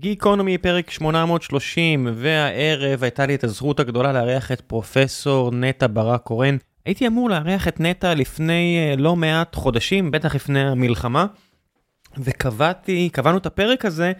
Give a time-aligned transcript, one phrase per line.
[0.00, 6.56] גיקונומי פרק 830, והערב הייתה לי את הזכות הגדולה לארח את פרופסור נטע ברק קורן.
[6.86, 11.26] הייתי אמור לארח את נטע לפני אה, לא מעט חודשים, בטח לפני המלחמה,
[12.18, 14.12] וקבעתי, קבענו את הפרק הזה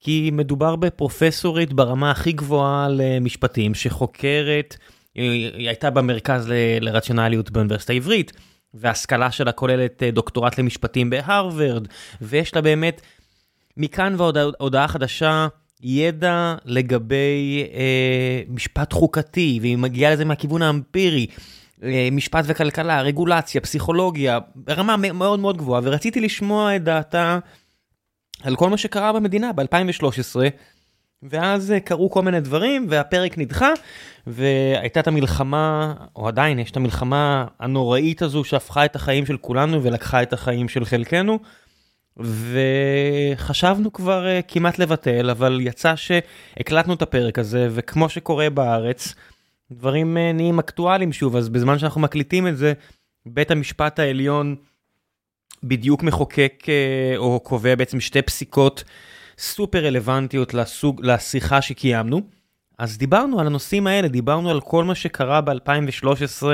[0.00, 4.76] כי מדובר בפרופסורית ברמה הכי גבוהה למשפטים, שחוקרת,
[5.14, 8.32] היא הייתה במרכז ל- לרציונליות באוניברסיטה העברית,
[8.74, 11.88] וההשכלה שלה כוללת אה, דוקטורט למשפטים בהרווארד,
[12.20, 13.00] ויש לה באמת
[13.76, 15.46] מכאן ועוד הודעה חדשה,
[15.82, 21.26] ידע לגבי אה, משפט חוקתי, והיא מגיעה לזה מהכיוון האמפירי,
[21.82, 27.38] אה, משפט וכלכלה, רגולציה, פסיכולוגיה, ברמה מאוד מאוד גבוהה, ורציתי לשמוע את דעתה
[28.42, 30.36] על כל מה שקרה במדינה ב-2013,
[31.22, 33.70] ואז אה, קרו כל מיני דברים, והפרק נדחה,
[34.26, 39.82] והייתה את המלחמה, או עדיין יש את המלחמה הנוראית הזו שהפכה את החיים של כולנו
[39.82, 41.38] ולקחה את החיים של חלקנו.
[42.18, 49.14] וחשבנו כבר uh, כמעט לבטל, אבל יצא שהקלטנו את הפרק הזה, וכמו שקורה בארץ,
[49.72, 52.72] דברים uh, נהיים אקטואליים שוב, אז בזמן שאנחנו מקליטים את זה,
[53.26, 54.56] בית המשפט העליון
[55.62, 58.84] בדיוק מחוקק uh, או קובע בעצם שתי פסיקות
[59.38, 62.20] סופר רלוונטיות לסוג, לשיחה שקיימנו.
[62.78, 66.46] אז דיברנו על הנושאים האלה, דיברנו על כל מה שקרה ב-2013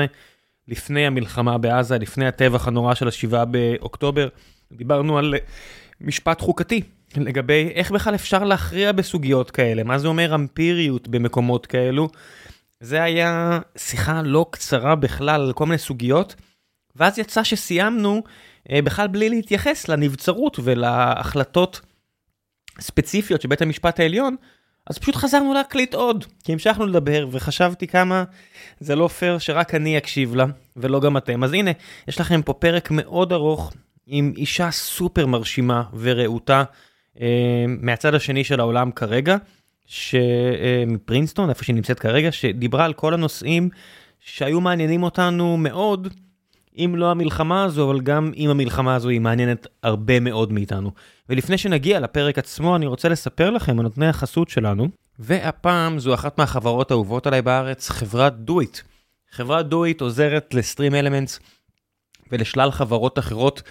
[0.67, 4.27] לפני המלחמה בעזה, לפני הטבח הנורא של השבעה באוקטובר.
[4.71, 5.35] דיברנו על
[6.01, 6.81] משפט חוקתי,
[7.17, 12.09] לגבי איך בכלל אפשר להכריע בסוגיות כאלה, מה זה אומר אמפיריות במקומות כאלו.
[12.79, 16.35] זה היה שיחה לא קצרה בכלל על כל מיני סוגיות,
[16.95, 18.23] ואז יצא שסיימנו
[18.71, 21.81] אה, בכלל בלי להתייחס לנבצרות ולהחלטות
[22.79, 24.35] ספציפיות של בית המשפט העליון,
[24.89, 28.23] אז פשוט חזרנו להקליט עוד, כי המשכנו לדבר וחשבתי כמה
[28.79, 31.43] זה לא פייר שרק אני אקשיב לה ולא גם אתם.
[31.43, 31.71] אז הנה,
[32.07, 33.73] יש לכם פה פרק מאוד ארוך
[34.13, 36.63] עם אישה סופר מרשימה ורהוטה
[37.21, 39.37] אה, מהצד השני של העולם כרגע,
[40.87, 43.69] מפרינסטון, איפה שהיא נמצאת כרגע, שדיברה על כל הנושאים
[44.19, 46.07] שהיו מעניינים אותנו מאוד,
[46.77, 50.91] אם לא המלחמה הזו, אבל גם אם המלחמה הזו היא מעניינת הרבה מאוד מאיתנו.
[51.29, 54.87] ולפני שנגיע לפרק עצמו, אני רוצה לספר לכם על נותני החסות שלנו,
[55.19, 58.77] והפעם זו אחת מהחברות האהובות עליי בארץ, חברת דויט.
[59.31, 61.39] חברת דויט עוזרת לסטרים אלמנטס
[62.31, 63.61] ולשלל חברות אחרות,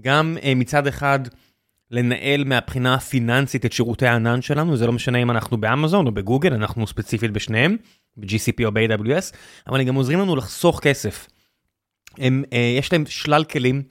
[0.00, 1.20] גם uh, מצד אחד
[1.90, 6.54] לנהל מהבחינה הפיננסית את שירותי הענן שלנו, זה לא משנה אם אנחנו באמזון או בגוגל,
[6.54, 7.76] אנחנו ספציפית בשניהם,
[8.16, 9.34] ב-GCP או ב-AWS,
[9.66, 11.26] אבל הם גם עוזרים לנו לחסוך כסף.
[12.18, 13.82] הם, uh, יש להם שלל כלים,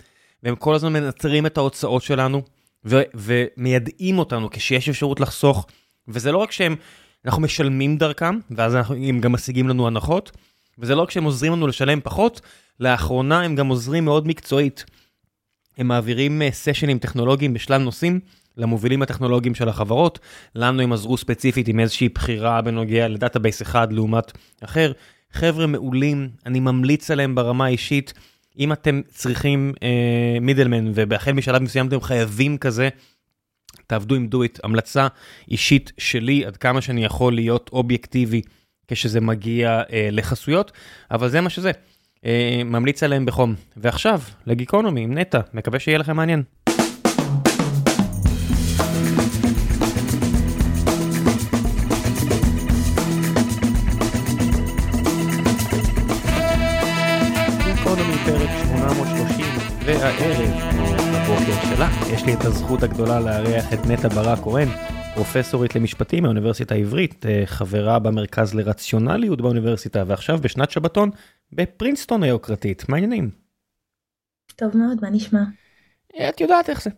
[0.43, 2.41] והם כל הזמן מנטרים את ההוצאות שלנו,
[2.85, 5.67] ו- ומיידעים אותנו כשיש אפשרות לחסוך,
[6.07, 6.75] וזה לא רק שהם,
[7.25, 10.31] אנחנו משלמים דרכם, ואז אנחנו, הם גם משיגים לנו הנחות,
[10.79, 12.41] וזה לא רק שהם עוזרים לנו לשלם פחות,
[12.79, 14.85] לאחרונה הם גם עוזרים מאוד מקצועית.
[15.77, 18.19] הם מעבירים סשנים אה, טכנולוגיים בשלל נושאים
[18.57, 20.19] למובילים הטכנולוגיים של החברות.
[20.55, 24.31] לנו הם עזרו ספציפית עם איזושהי בחירה בנוגע ל database אחד לעומת
[24.63, 24.91] אחר.
[25.31, 28.13] חבר'ה מעולים, אני ממליץ עליהם ברמה האישית.
[28.59, 29.73] אם אתם צריכים
[30.41, 32.89] מידלמן ובהחל משלב מסוים אתם חייבים כזה,
[33.87, 34.59] תעבדו עם דויט.
[34.63, 35.07] המלצה
[35.51, 38.41] אישית שלי עד כמה שאני יכול להיות אובייקטיבי
[38.87, 40.71] כשזה מגיע אה, לחסויות,
[41.11, 41.71] אבל זה מה שזה.
[42.25, 43.55] אה, ממליץ עליהם בחום.
[43.77, 46.43] ועכשיו, לגיקונומי עם נטע, מקווה שיהיה לכם מעניין.
[59.85, 60.51] והערב,
[61.13, 64.67] בבוקר שלה, יש לי את הזכות הגדולה לארח את נטע ברק קורן,
[65.15, 71.09] פרופסורית למשפטים מהאוניברסיטה העברית, אה, חברה במרכז לרציונליות באוניברסיטה, ועכשיו בשנת שבתון
[71.51, 72.89] בפרינסטון היוקרתית.
[72.89, 73.29] מה העניינים?
[74.55, 75.43] טוב מאוד, מה נשמע?
[76.19, 76.89] אה, את יודעת איך זה.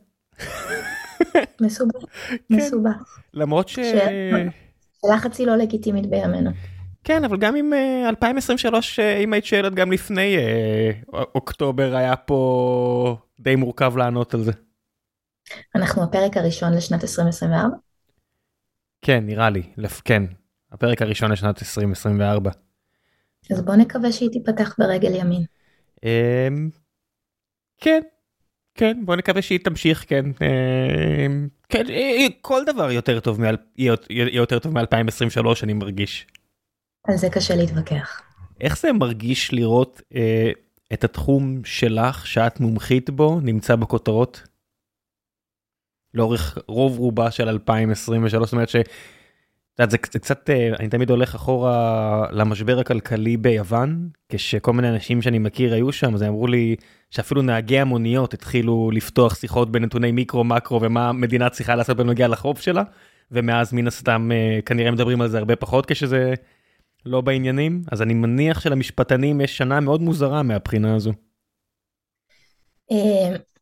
[1.61, 2.38] מסובך, כן.
[2.50, 3.19] מסובך.
[3.33, 3.75] למרות ש...
[3.75, 6.51] שאלה חצי לא לגיטימית בימינו.
[7.03, 7.73] כן, אבל גם אם
[8.09, 10.38] 2023, אם היית שואלת גם לפני
[11.35, 14.51] אוקטובר, היה פה די מורכב לענות על זה.
[15.75, 17.86] אנחנו הפרק הראשון לשנת 2024?
[19.01, 19.63] כן, נראה לי,
[20.05, 20.23] כן,
[20.71, 22.51] הפרק הראשון לשנת 2024.
[23.51, 25.44] אז בוא נקווה שהיא תיפתח ברגל ימין.
[26.03, 26.69] אמ,
[27.77, 28.01] כן,
[28.75, 30.25] כן, בוא נקווה שהיא תמשיך, כן.
[30.25, 31.83] אמ, כן,
[32.41, 33.39] כל דבר יותר טוב
[33.77, 36.27] יהיה יותר טוב מ-2023, אני מרגיש.
[37.07, 38.21] על זה קשה להתווכח.
[38.61, 40.51] איך זה מרגיש לראות אה,
[40.93, 44.46] את התחום שלך, שאת מומחית בו, נמצא בכותרות?
[46.17, 48.75] לאורך רוב רובה של 2023, זאת אומרת ש...
[49.79, 55.39] יודעת, זה קצת, אה, אני תמיד הולך אחורה למשבר הכלכלי ביוון, כשכל מיני אנשים שאני
[55.39, 56.75] מכיר היו שם, אז אמרו לי
[57.11, 62.59] שאפילו נהגי המוניות התחילו לפתוח שיחות בנתוני מיקרו מקרו ומה המדינה צריכה לעשות בנוגע לחוב
[62.59, 62.83] שלה,
[63.31, 64.29] ומאז מן הסתם
[64.65, 66.33] כנראה מדברים על זה הרבה פחות כשזה
[67.05, 71.13] לא בעניינים, אז אני מניח שלמשפטנים יש שנה מאוד מוזרה מהבחינה הזו.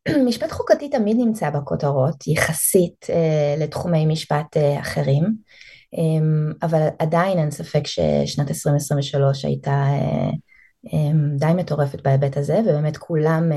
[0.28, 3.08] משפט חוקתי תמיד נמצא בכותרות יחסית
[3.58, 5.36] לתחומי משפט אחרים.
[6.62, 9.86] אבל עדיין אין ספק ששנת 2023 הייתה
[11.38, 13.52] די מטורפת בהיבט הזה, ובאמת כולם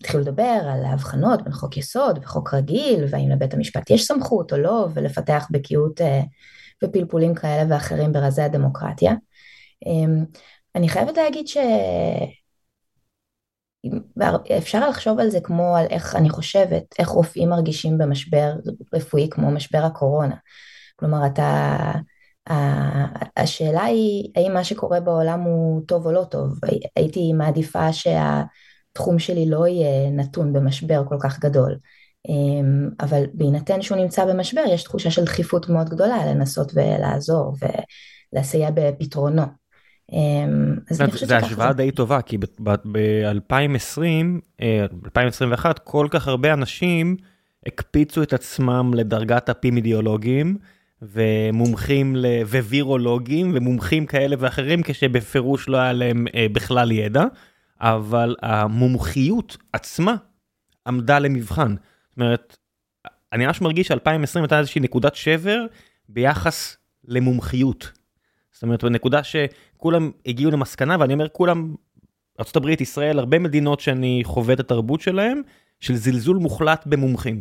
[0.00, 4.58] התחילו לדבר על ההבחנות בין חוק יסוד וחוק רגיל, והאם לבית המשפט יש סמכות או
[4.58, 6.00] לא, ולפתח בקיאות
[6.84, 9.12] ופלפולים כאלה ואחרים ברזי הדמוקרטיה.
[10.74, 11.46] אני חייבת להגיד
[14.48, 18.52] שאפשר לחשוב על זה כמו על איך אני חושבת, איך רופאים מרגישים במשבר
[18.94, 20.34] רפואי כמו משבר הקורונה.
[20.96, 21.92] כלומר, אתה...
[23.36, 26.60] השאלה היא, האם מה שקורה בעולם הוא טוב או לא טוב?
[26.96, 31.78] הייתי מעדיפה שהתחום שלי לא יהיה נתון במשבר כל כך גדול.
[32.28, 37.56] אמ, אבל בהינתן שהוא נמצא במשבר, יש תחושה של דחיפות מאוד גדולה לנסות ולעזור
[38.32, 39.42] ולסייע בפתרונו.
[40.12, 40.76] אמ.
[40.90, 44.00] זו השוואה די טובה, כי ב-2020,
[45.04, 47.16] 2021, כל כך הרבה אנשים
[47.66, 50.56] הקפיצו את עצמם לדרגת אפימידיאולוגים.
[51.02, 57.24] ומומחים ווירולוגים ומומחים כאלה ואחרים כשבפירוש לא היה להם אה, בכלל ידע,
[57.80, 60.16] אבל המומחיות עצמה
[60.86, 61.74] עמדה למבחן.
[62.10, 62.56] זאת אומרת,
[63.32, 65.66] אני ממש מרגיש ש-2020 הייתה איזושהי נקודת שבר
[66.08, 67.97] ביחס למומחיות.
[68.58, 71.74] זאת אומרת, בנקודה שכולם הגיעו למסקנה, ואני אומר כולם,
[72.40, 75.42] ארה"ב, ישראל, הרבה מדינות שאני חווה את התרבות שלהם,
[75.80, 77.40] של זלזול מוחלט במומחים.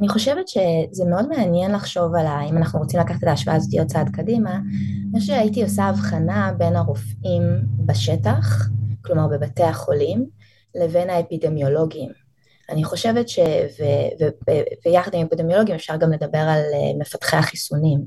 [0.00, 3.88] אני חושבת שזה מאוד מעניין לחשוב על אם אנחנו רוצים לקחת את ההשוואה הזאת עוד
[3.88, 7.42] צעד קדימה, אני חושבת שהייתי עושה הבחנה בין הרופאים
[7.86, 8.68] בשטח,
[9.04, 10.26] כלומר בבתי החולים,
[10.74, 12.23] לבין האפידמיולוגים.
[12.70, 13.38] אני חושבת ש...
[13.38, 13.82] ו...
[14.20, 14.24] ו...
[14.24, 14.52] ו...
[14.86, 18.00] ויחד עם אפידמיולוגים אפשר גם לדבר על אה, מפתחי החיסונים.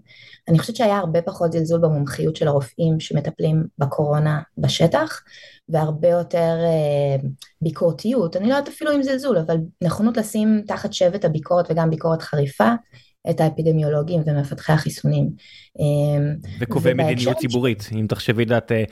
[0.47, 5.23] אני חושבת שהיה הרבה פחות זלזול במומחיות של הרופאים שמטפלים בקורונה בשטח,
[5.69, 7.27] והרבה יותר אה,
[7.61, 12.21] ביקורתיות, אני לא יודעת אפילו אם זלזול, אבל נכונות לשים תחת שבט הביקורת וגם ביקורת
[12.21, 12.71] חריפה
[13.29, 15.29] את האפידמיולוגים ומפתחי החיסונים.
[15.79, 16.25] אה,
[16.59, 18.83] וקובעי מדיניות ציבורית, אם תחשבי אה,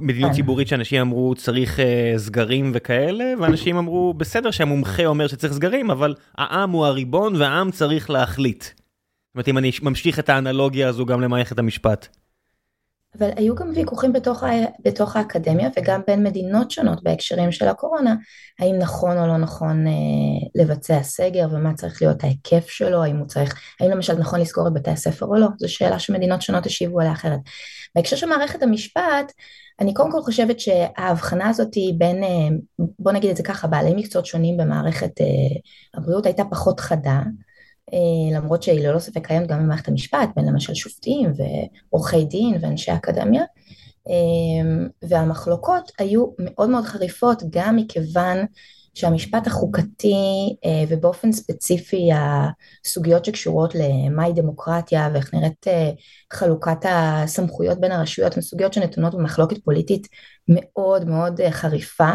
[0.00, 0.36] מדיניות כן.
[0.36, 6.14] ציבורית שאנשים אמרו צריך uh, סגרים וכאלה, ואנשים אמרו בסדר שהמומחה אומר שצריך סגרים, אבל
[6.38, 8.64] העם הוא הריבון והעם צריך להחליט.
[8.64, 8.74] זאת
[9.34, 12.08] אומרת, אם אני ממשיך את האנלוגיה הזו גם למערכת המשפט.
[13.18, 14.48] אבל היו גם ויכוחים בתוך, ה...
[14.84, 18.14] בתוך האקדמיה וגם בין מדינות שונות בהקשרים של הקורונה,
[18.58, 19.92] האם נכון או לא נכון אה,
[20.54, 24.72] לבצע סגר ומה צריך להיות ההיקף שלו, האם הוא צריך, האם למשל נכון לסגור את
[24.72, 27.40] בתי הספר או לא, זו שאלה שמדינות שונות השיבו עליה אחרת.
[27.94, 29.32] בהקשר של מערכת המשפט,
[29.80, 32.48] אני קודם כל חושבת שההבחנה הזאת היא בין, אה,
[32.98, 35.26] בוא נגיד את זה ככה, בעלי מקצועות שונים במערכת אה,
[35.94, 37.22] הבריאות הייתה פחות חדה.
[37.92, 42.92] אה, למרות שהיא ללא ספק קיימת גם במערכת המשפט, בין למשל שופטים ועורכי דין ואנשי
[42.92, 43.42] אקדמיה,
[45.02, 48.46] והמחלוקות היו מאוד מאוד חריפות גם מכיוון
[48.96, 50.14] שהמשפט החוקתי
[50.64, 55.66] אה, ובאופן ספציפי הסוגיות שקשורות למהי דמוקרטיה ואיך נראית
[56.32, 60.08] חלוקת הסמכויות בין הרשויות הן סוגיות שנתונות במחלוקת פוליטית
[60.48, 62.10] מאוד מאוד חריפה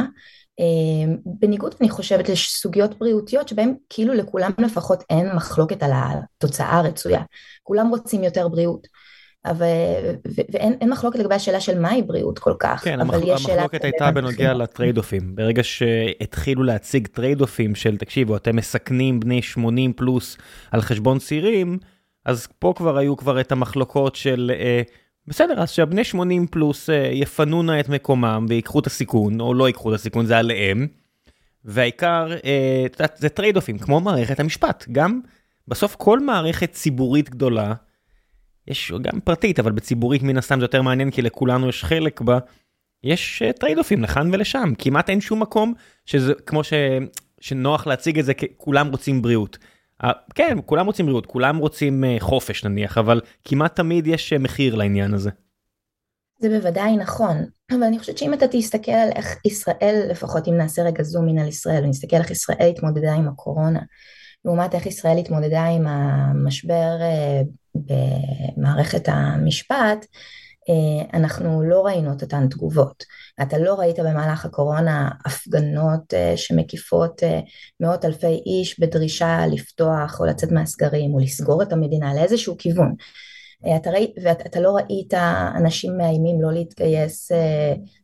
[0.60, 7.22] אמ, בניגוד אני חושבת לסוגיות בריאותיות שבהן כאילו לכולם לפחות אין מחלוקת על התוצאה הרצויה,
[7.64, 8.88] כולם רוצים יותר בריאות.
[9.46, 9.66] אבל,
[10.52, 13.14] ואין מחלוקת לגבי השאלה של מהי בריאות כל כך, כן, המח.
[13.14, 19.42] המחלוקת הייתה בנוגע לטרייד אופים, ברגע שהתחילו להציג trade אופים של תקשיבו אתם מסכנים בני
[19.42, 20.38] 80 פלוס
[20.72, 21.78] על חשבון צעירים,
[22.26, 24.82] אז פה כבר היו כבר את המחלוקות של אה,
[25.28, 29.68] בסדר, אז שהבני 80 פלוס אה, יפנו נא את מקומם ויקחו את הסיכון, או לא
[29.68, 30.88] ייקחו את הסיכון, זה עליהם.
[31.66, 34.86] והעיקר, אה, זה trade-off ים, כמו מערכת המשפט.
[34.92, 35.20] גם
[35.68, 37.74] בסוף כל מערכת ציבורית גדולה,
[38.68, 42.40] יש גם פרטית, אבל בציבורית מן הסתם זה יותר מעניין, כי לכולנו יש חלק בה,
[43.04, 44.74] יש trade אה, off ים לכאן ולשם.
[44.78, 45.74] כמעט אין שום מקום
[46.06, 46.74] שזה, כמו ש,
[47.40, 49.58] שנוח להציג את זה, כולם רוצים בריאות.
[50.36, 54.76] כן, כולם רוצים בריאות, כולם רוצים אה, חופש נניח, אבל כמעט תמיד יש אה, מחיר
[54.76, 55.30] לעניין הזה.
[56.40, 57.38] זה בוודאי נכון,
[57.72, 61.40] אבל אני חושבת שאם אתה תסתכל על איך ישראל, לפחות אם נעשה רגע זום אין
[61.40, 63.80] על ישראל, ונסתכל איך ישראל התמודדה עם הקורונה,
[64.46, 67.42] לעומת איך ישראל התמודדה עם המשבר אה,
[67.76, 70.06] במערכת המשפט,
[71.14, 73.04] אנחנו לא ראינו את אותן תגובות.
[73.42, 77.24] אתה לא ראית במהלך הקורונה הפגנות uh, שמקיפות
[77.80, 82.96] מאות אלפי איש בדרישה לפתוח או לצאת מהסגרים או לסגור את המדינה לאיזשהו כיוון.
[83.76, 85.14] אתה ראי, ואתה לא ראית
[85.56, 87.32] אנשים מאיימים לא להתגייס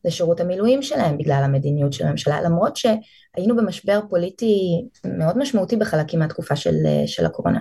[0.06, 6.56] לשירות המילואים שלהם בגלל המדיניות של הממשלה, למרות שהיינו במשבר פוליטי מאוד משמעותי בחלקים מהתקופה
[6.56, 7.60] של, של הקורונה.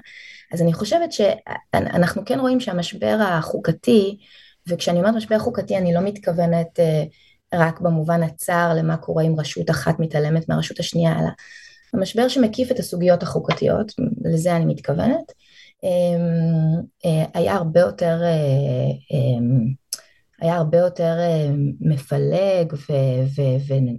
[0.52, 4.18] אז אני חושבת שאנחנו כן רואים שהמשבר החוקתי,
[4.68, 6.80] וכשאני אומרת משבר חוקתי אני לא מתכוונת
[7.54, 11.28] רק במובן הצר למה קורה אם רשות אחת מתעלמת מהרשות השנייה, אלא
[11.94, 13.92] המשבר שמקיף את הסוגיות החוקתיות,
[14.24, 15.34] לזה אני מתכוונת, אה,
[17.34, 19.86] היה הרבה יותר, אה, אמ,
[20.40, 21.48] היה הרבה יותר אה,
[21.80, 22.72] מפלג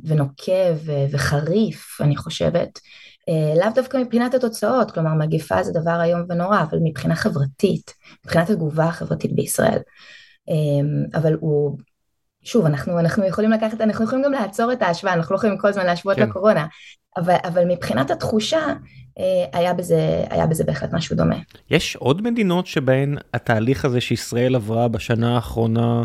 [0.03, 0.75] ונוקב
[1.11, 2.79] וחריף, אני חושבת,
[3.57, 7.93] לאו דווקא מבחינת התוצאות, כלומר מגיפה זה דבר איום ונורא, אבל מבחינה חברתית,
[8.25, 9.79] מבחינת התגובה החברתית בישראל.
[10.49, 11.77] אמ, אבל הוא
[12.43, 15.67] שוב, אנחנו, אנחנו יכולים לקחת, אנחנו יכולים גם לעצור את ההשוואה, אנחנו לא יכולים כל
[15.67, 16.29] הזמן להשוות כן.
[16.29, 16.65] לקורונה,
[17.17, 18.73] אבל, אבל מבחינת התחושה, אה,
[19.53, 21.35] היה בזה, היה בזה בהחלט משהו דומה.
[21.69, 26.03] יש עוד מדינות שבהן התהליך הזה שישראל עברה בשנה האחרונה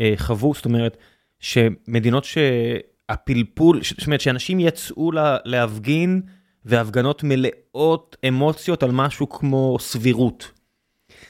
[0.00, 0.96] אה, חוו, זאת אומרת,
[1.40, 6.22] שמדינות שהפלפול, זאת אומרת שאנשים יצאו לה, להפגין,
[6.64, 10.50] והפגנות מלאות אמוציות על משהו כמו סבירות.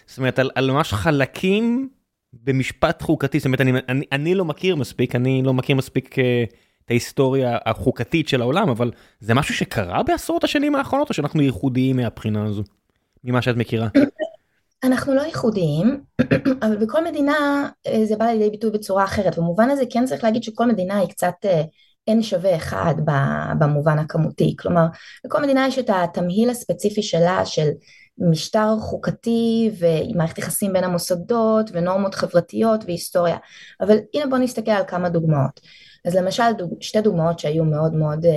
[0.06, 1.88] זאת אומרת, על, על ממש חלקים
[2.32, 6.22] במשפט חוקתי, זאת אומרת, אני, אני, אני לא מכיר מספיק, אני לא מכיר מספיק uh,
[6.88, 8.90] את ההיסטוריה החוקתית של העולם, אבל
[9.20, 12.62] זה משהו שקרה בעשרות השנים האחרונות, או שאנחנו ייחודיים מהבחינה הזו,
[13.24, 13.88] ממה שאת מכירה?
[14.84, 16.00] אנחנו לא ייחודיים,
[16.62, 19.38] אבל בכל מדינה אה, זה בא לידי ביטוי בצורה אחרת.
[19.38, 21.62] במובן הזה כן צריך להגיד שכל מדינה היא קצת אה,
[22.06, 22.94] אין שווה אחד
[23.58, 24.56] במובן הכמותי.
[24.58, 24.86] כלומר,
[25.24, 27.68] לכל מדינה יש את התמהיל הספציפי שלה של
[28.18, 33.36] משטר חוקתי ומערכת יחסים בין המוסדות ונורמות חברתיות והיסטוריה.
[33.80, 35.60] אבל הנה בואו נסתכל על כמה דוגמאות.
[36.08, 38.32] אז למשל דוג, שתי דוגמאות שהיו מאוד מאוד אה,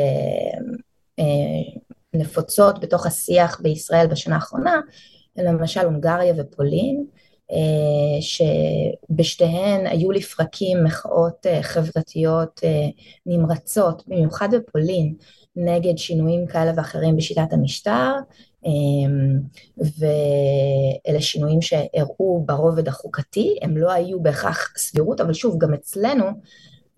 [1.19, 1.79] אה,
[2.13, 4.79] נפוצות בתוך השיח בישראל בשנה האחרונה,
[5.37, 7.05] למשל הונגריה ופולין,
[7.51, 12.87] אה, שבשתיהן היו לפרקים מחאות אה, חברתיות אה,
[13.25, 15.13] נמרצות, במיוחד בפולין,
[15.55, 18.11] נגד שינויים כאלה ואחרים בשיטת המשטר,
[18.65, 19.39] אמ,
[19.77, 26.25] ואלה שינויים שהראו ברובד החוקתי, הם לא היו בהכרח סבירות, אבל שוב, גם אצלנו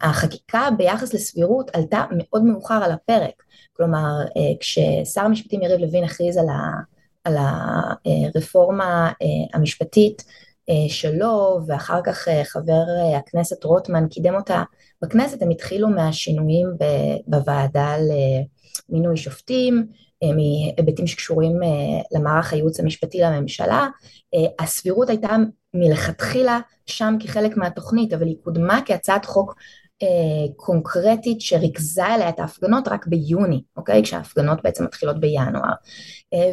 [0.04, 3.44] החקיקה ביחס לסבירות עלתה מאוד מאוחר על הפרק.
[3.74, 6.72] כלומר, אה, כששר המשפטים יריב לוין הכריז על, ה,
[7.24, 9.28] על הרפורמה אה,
[9.60, 10.24] המשפטית
[10.70, 12.84] אה, שלו, ואחר כך חבר
[13.18, 14.64] הכנסת רוטמן קידם אותה
[15.02, 16.68] בכנסת, הם התחילו מהשינויים
[17.28, 17.96] בוועדה
[18.90, 19.88] למינוי שופטים,
[20.24, 21.60] מהיבטים שקשורים
[22.12, 23.88] למערך הייעוץ המשפטי לממשלה.
[24.60, 25.36] הסבירות הייתה
[25.74, 29.56] מלכתחילה שם כחלק מהתוכנית, אבל היא קודמה כהצעת חוק
[30.56, 34.04] קונקרטית שריכזה אליה את ההפגנות רק ביוני, אוקיי?
[34.04, 35.74] כשההפגנות בעצם מתחילות בינואר.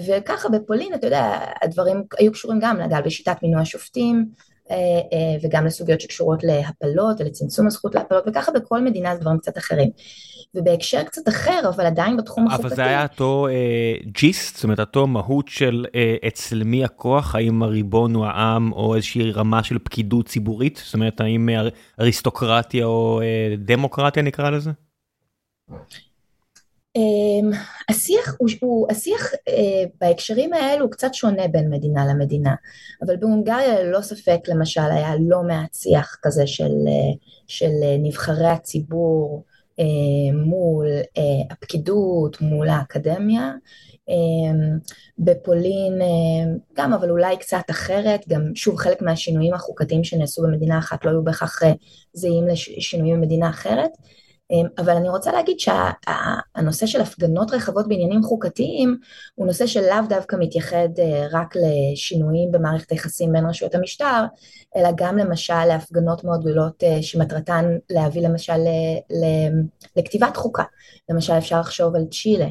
[0.09, 4.29] וככה בפולין, אתה יודע, הדברים היו קשורים גם לגל בשיטת מינוי השופטים,
[5.43, 9.91] וגם לסוגיות שקשורות להפלות ולצמצום הזכות להפלות, וככה בכל מדינה זה דברים קצת אחרים.
[10.55, 12.67] ובהקשר קצת אחר, אבל עדיין בתחום החוקתי.
[12.67, 17.35] אבל זה היה אותו אה, ג'יסט, זאת אומרת, אותו מהות של אה, אצל מי הכוח,
[17.35, 20.83] האם הריבון הוא העם, או איזושהי רמה של פקידות ציבורית?
[20.85, 21.49] זאת אומרת, האם
[22.01, 24.71] אריסטוקרטיה או אה, דמוקרטיה נקרא לזה?
[26.99, 27.57] Um,
[27.89, 29.53] השיח, הוא, הוא, השיח uh,
[30.01, 32.55] בהקשרים האלו הוא קצת שונה בין מדינה למדינה,
[33.07, 38.49] אבל בהונגריה ללא ספק למשל היה לא מעט שיח כזה של, uh, של uh, נבחרי
[38.49, 39.45] הציבור
[39.81, 40.87] אה, מול
[41.19, 43.53] אה, הפקידות, מול האקדמיה.
[44.09, 44.79] אה,
[45.19, 45.99] בפולין
[46.75, 51.25] גם, אבל אולי קצת אחרת, גם שוב חלק מהשינויים החוקתיים שנעשו במדינה אחת לא היו
[51.25, 51.61] בהכרח
[52.13, 53.91] זהים לשינויים במדינה אחרת.
[54.51, 58.97] אמ, אבל אני רוצה להגיד שהנושא של הפגנות רחבות בעניינים חוקתיים
[59.35, 64.25] הוא נושא שלאו דווקא מתייחד אה, רק לשינויים במערכת היחסים בין רשויות המשטר,
[64.77, 68.59] אלא גם למשל להפגנות מאוד גדולות אה, שמטרתן להביא למשל
[69.97, 70.65] לכתיבת חוקה.
[71.09, 72.49] למשל אפשר לחשוב על צ'ילה,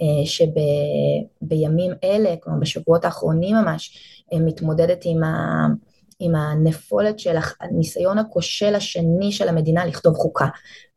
[0.00, 3.98] אה, שבימים אלה, כלומר בשבועות האחרונים ממש,
[4.34, 5.66] מתמודדת עם ה...
[6.18, 10.46] עם הנפולת של הניסיון הכושל השני של המדינה לכתוב חוקה.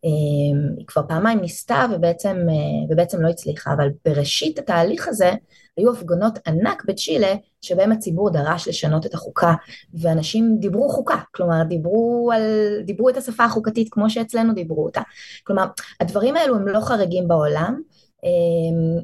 [0.03, 2.55] אמ, היא כבר פעמיים ניסתה ובעצם, אה,
[2.89, 5.31] ובעצם לא הצליחה, אבל בראשית התהליך הזה
[5.77, 9.53] היו הפגנות ענק בצ'ילה שבהם הציבור דרש לשנות את החוקה
[9.93, 12.41] ואנשים דיברו חוקה, כלומר דיברו, על,
[12.85, 15.01] דיברו את השפה החוקתית כמו שאצלנו דיברו אותה.
[15.43, 15.65] כלומר
[15.99, 17.81] הדברים האלו הם לא חריגים בעולם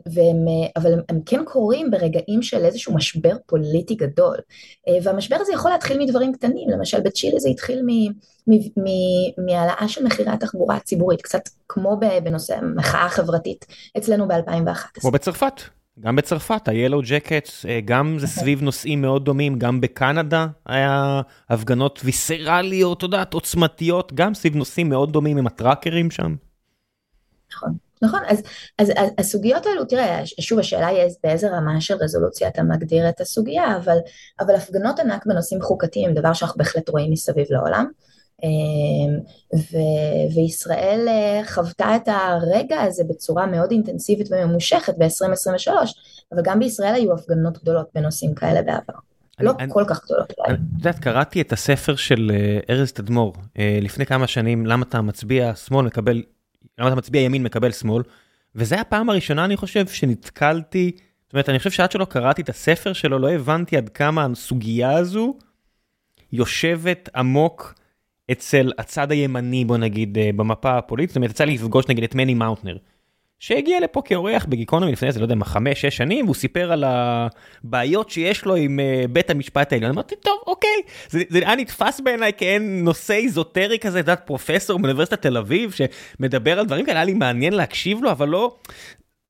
[0.06, 4.38] והם, אבל הם, כן קורים ברגעים של איזשהו משבר פוליטי גדול.
[4.88, 7.82] אה, והמשבר הזה יכול להתחיל מדברים קטנים, למשל בצ'ילה זה התחיל
[9.38, 13.66] מהעלאה של מחירי התחבורה הציבורית, קצת כמו בנושא המחאה החברתית
[13.98, 15.01] אצלנו ב-2011.
[15.01, 15.62] כמו בצרפת.
[16.00, 22.98] גם בצרפת, ה-Yellow Jackets, גם זה סביב נושאים מאוד דומים, גם בקנדה היה הפגנות ויסרליות,
[22.98, 26.36] את יודעת, עוצמתיות, גם סביב נושאים מאוד דומים עם הטראקרים שם.
[27.54, 27.90] נכון.
[28.01, 28.41] נכון, אז,
[28.79, 33.22] אז, אז הסוגיות האלו, תראה, שוב השאלה היא באיזה רמה של רזולוציה אתה מגדיר את
[33.22, 33.98] הסוגיה, אבל,
[34.39, 37.86] אבל הפגנות ענק בנושאים חוקתיים הם דבר שאנחנו בהחלט רואים מסביב לעולם.
[38.43, 39.20] אמ,
[39.55, 39.77] ו,
[40.36, 45.72] וישראל אה, חוותה את הרגע הזה בצורה מאוד אינטנסיבית וממושכת ב-2023,
[46.31, 48.93] אבל גם בישראל היו הפגנות גדולות בנושאים כאלה בעבר.
[49.39, 50.31] אני, לא אני, כל כך גדולות.
[50.31, 55.01] את יודעת, קראתי את הספר של אה, ארז תדמור אה, לפני כמה שנים, למה אתה
[55.01, 56.24] מצביע שמאל מקבל
[56.82, 58.04] למה אתה מצביע ימין מקבל שמאל,
[58.56, 60.92] וזה הפעם הראשונה אני חושב שנתקלתי,
[61.24, 64.98] זאת אומרת אני חושב שעד שלא קראתי את הספר שלו לא הבנתי עד כמה הסוגיה
[64.98, 65.38] הזו
[66.34, 67.76] יושבת עמוק
[68.32, 72.16] אצל הצד הימני בוא נגיד אה, במפה הפוליטית, זאת אומרת יצא לי לפגוש נגיד את
[72.16, 72.78] מני מאוטנר.
[73.41, 76.83] שהגיע לפה כאורח בגיקונומי לפני איזה, לא יודע מה, חמש, שש שנים, והוא סיפר על
[76.88, 79.91] הבעיות שיש לו עם uh, בית המשפט העליון.
[79.91, 80.81] אמרתי, טוב, אוקיי.
[81.10, 85.71] זה, זה היה נתפס בעיניי כאין נושא איזוטרי כזה, את יודעת, פרופסור מאוניברסיטת תל אביב,
[85.71, 88.55] שמדבר על דברים כאלה, היה לי מעניין להקשיב לו, אבל לא...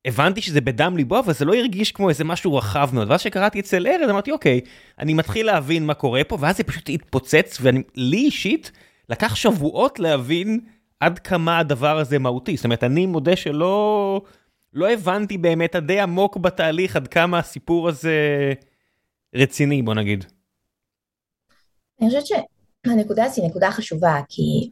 [0.06, 3.12] הבנתי שזה בדם ליבו, אבל זה לא הרגיש כמו איזה משהו רחב מאוד.
[3.12, 4.62] ואז שקראתי אצל ארז, אמרתי, אוקיי,
[5.00, 8.72] אני מתחיל להבין מה קורה פה, ואז זה פשוט התפוצץ, ולי אישית,
[9.10, 10.60] לקח שבועות להבין
[11.02, 12.56] עד כמה הדבר הזה מהותי.
[12.56, 14.22] זאת אומרת, אני מודה שלא
[14.74, 18.16] לא הבנתי באמת עד די עמוק בתהליך עד כמה הסיפור הזה
[19.36, 20.26] רציני, בוא נגיד.
[22.02, 24.70] אני חושבת שהנקודה הזאת היא נקודה חשובה, כי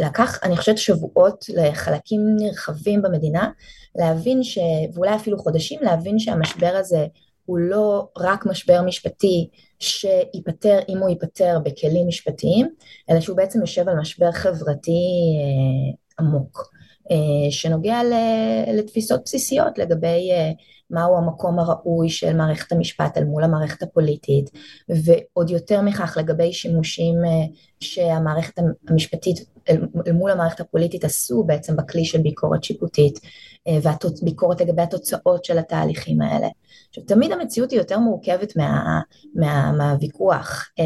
[0.00, 3.50] לקח, אני חושבת, שבועות לחלקים נרחבים במדינה,
[3.96, 4.58] להבין ש...
[4.94, 7.06] ואולי אפילו חודשים, להבין שהמשבר הזה
[7.48, 12.68] הוא לא רק משבר משפטי שייפתר אם הוא ייפתר בכלים משפטיים,
[13.10, 14.90] אלא שהוא בעצם יושב על משבר חברתי
[15.38, 16.70] אה, עמוק,
[17.10, 18.00] אה, שנוגע
[18.74, 20.50] לתפיסות בסיסיות לגבי אה,
[20.90, 24.50] מהו המקום הראוי של מערכת המשפט אל מול המערכת הפוליטית,
[24.88, 27.14] ועוד יותר מכך לגבי שימושים
[27.80, 33.20] שהמערכת המשפטית אל, אל מול המערכת הפוליטית עשו בעצם בכלי של ביקורת שיפוטית,
[34.22, 36.48] וביקורת לגבי התוצאות של התהליכים האלה.
[36.88, 39.00] עכשיו, תמיד המציאות היא יותר מורכבת מה,
[39.34, 40.84] מה, מהוויכוח אה,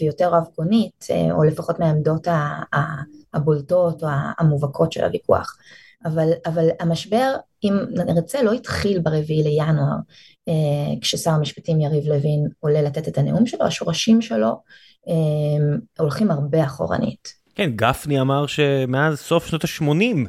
[0.00, 2.26] ויותר רב-גונית, אה, או לפחות מהעמדות
[3.34, 5.56] הבולטות או המובהקות של הוויכוח.
[6.04, 9.96] אבל, אבל המשבר, אם נרצה, לא התחיל ברביעי לינואר,
[10.48, 10.54] אה,
[11.00, 14.62] כששר המשפטים יריב לוין עולה לתת את הנאום שלו, השורשים שלו
[15.08, 17.28] אה, הולכים הרבה אחורנית.
[17.54, 20.28] כן, גפני אמר שמאז סוף שנות ה-80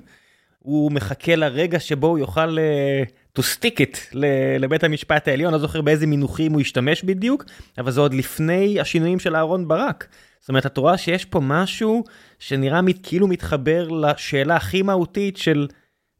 [0.60, 4.17] הוא מחכה לרגע שבו הוא יוכל uh, to stick it
[4.60, 7.46] לבית המשפט העליון, לא זוכר באיזה מינוחים הוא השתמש בדיוק,
[7.78, 10.08] אבל זה עוד לפני השינויים של אהרן ברק.
[10.39, 12.04] זאת אומרת, את רואה שיש פה משהו
[12.39, 15.67] שנראה כאילו מתחבר לשאלה הכי מהותית של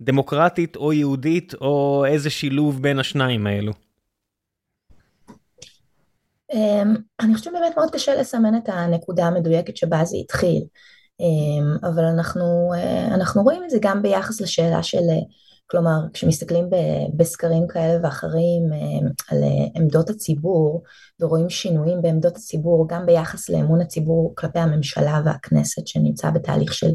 [0.02, 3.74] דמוקרטית או יהודית, או איזה שילוב בין השניים האלו.
[6.54, 10.64] אמ, אני חושבת באמת מאוד קשה לסמן את הנקודה המדויקת שבה זה התחיל.
[11.20, 15.20] אמ, אבל אנחנו, אה, אנחנו רואים את זה גם ביחס לשאלה של, אה,
[15.70, 16.70] כלומר, כשמסתכלים
[17.16, 19.44] בסקרים כאלה ואחרים אה, על
[19.76, 20.84] עמדות הציבור
[21.20, 26.92] ורואים שינויים בעמדות הציבור, גם ביחס לאמון הציבור כלפי הממשלה והכנסת שנמצא בתהליך של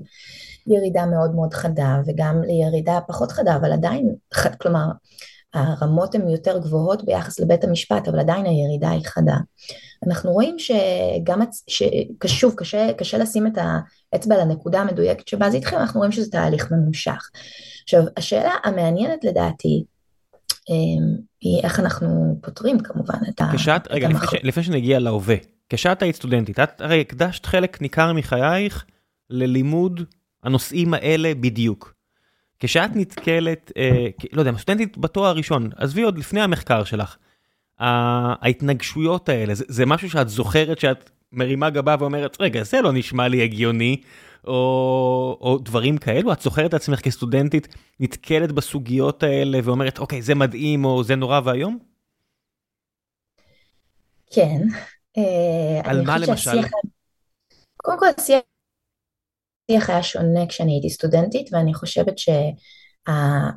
[0.66, 4.14] ירידה מאוד מאוד חדה וגם לירידה פחות חדה, אבל עדיין,
[4.60, 4.86] כלומר,
[5.54, 9.36] הרמות הן יותר גבוהות ביחס לבית המשפט, אבל עדיין הירידה היא חדה.
[10.06, 11.40] אנחנו רואים שגם,
[12.26, 16.30] שוב, קשה, קשה לשים את האצבע על הנקודה המדויקת שבה זה התחיל, אנחנו רואים שזה
[16.30, 17.30] תהליך ממושך.
[17.82, 19.84] עכשיו, השאלה המעניינת לדעתי,
[20.70, 23.50] אמ, היא איך אנחנו פותרים כמובן את ה...
[23.54, 25.36] כשאת, רגע, לפני, ש, לפני שנגיע להווה,
[25.68, 28.84] כשאת היית סטודנטית, את הרי הקדשת חלק ניכר מחייך
[29.30, 30.00] ללימוד
[30.42, 31.94] הנושאים האלה בדיוק.
[32.58, 37.16] כשאת נתקלת, אה, לא יודע, סטודנטית בתואר הראשון, עזבי עוד לפני המחקר שלך,
[37.78, 43.28] ההתנגשויות האלה, זה, זה משהו שאת זוכרת שאת מרימה גבה ואומרת, רגע, זה לא נשמע
[43.28, 44.00] לי הגיוני,
[44.46, 44.52] או,
[45.40, 46.32] או דברים כאלו?
[46.32, 47.68] את זוכרת את עצמך כסטודנטית
[48.00, 51.78] נתקלת בסוגיות האלה ואומרת, אוקיי, זה מדהים, או זה נורא ואיום?
[54.30, 54.58] כן.
[55.18, 56.36] אה, על מה למשל?
[56.36, 56.70] שהשיח...
[57.76, 62.28] קודם כל, השיח היה שונה כשאני הייתי סטודנטית, ואני חושבת ש...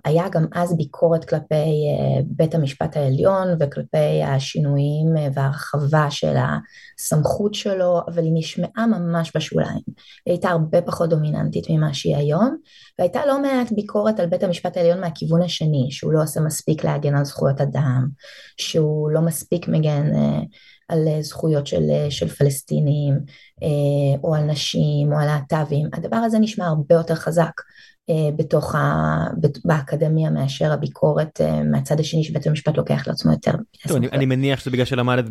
[0.05, 7.53] היה גם אז ביקורת כלפי אה, בית המשפט העליון וכלפי השינויים אה, והרחבה של הסמכות
[7.53, 9.81] שלו, אבל היא נשמעה ממש בשוליים.
[10.25, 12.57] היא הייתה הרבה פחות דומיננטית ממה שהיא היום,
[12.99, 17.15] והייתה לא מעט ביקורת על בית המשפט העליון מהכיוון השני, שהוא לא עושה מספיק להגן
[17.15, 18.07] על זכויות אדם,
[18.57, 20.39] שהוא לא מספיק מגן אה,
[20.89, 23.19] על זכויות של, של פלסטינים,
[24.23, 25.89] או על נשים, או על להט"בים.
[25.93, 27.51] הדבר הזה נשמע הרבה יותר חזק.
[28.35, 29.27] בתוך ה...
[29.65, 31.41] באקדמיה מאשר הביקורת
[31.71, 33.51] מהצד השני שבית המשפט לוקח לעצמו יותר.
[33.87, 35.25] טוב, אני, אני מניח שזה בגלל שלמדת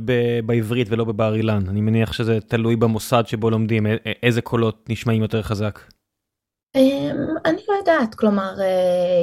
[0.47, 3.87] בעברית ולא בבר אילן, אני מניח שזה תלוי במוסד שבו לומדים,
[4.23, 5.81] איזה קולות נשמעים יותר חזק.
[7.45, 8.55] אני לא יודעת, כלומר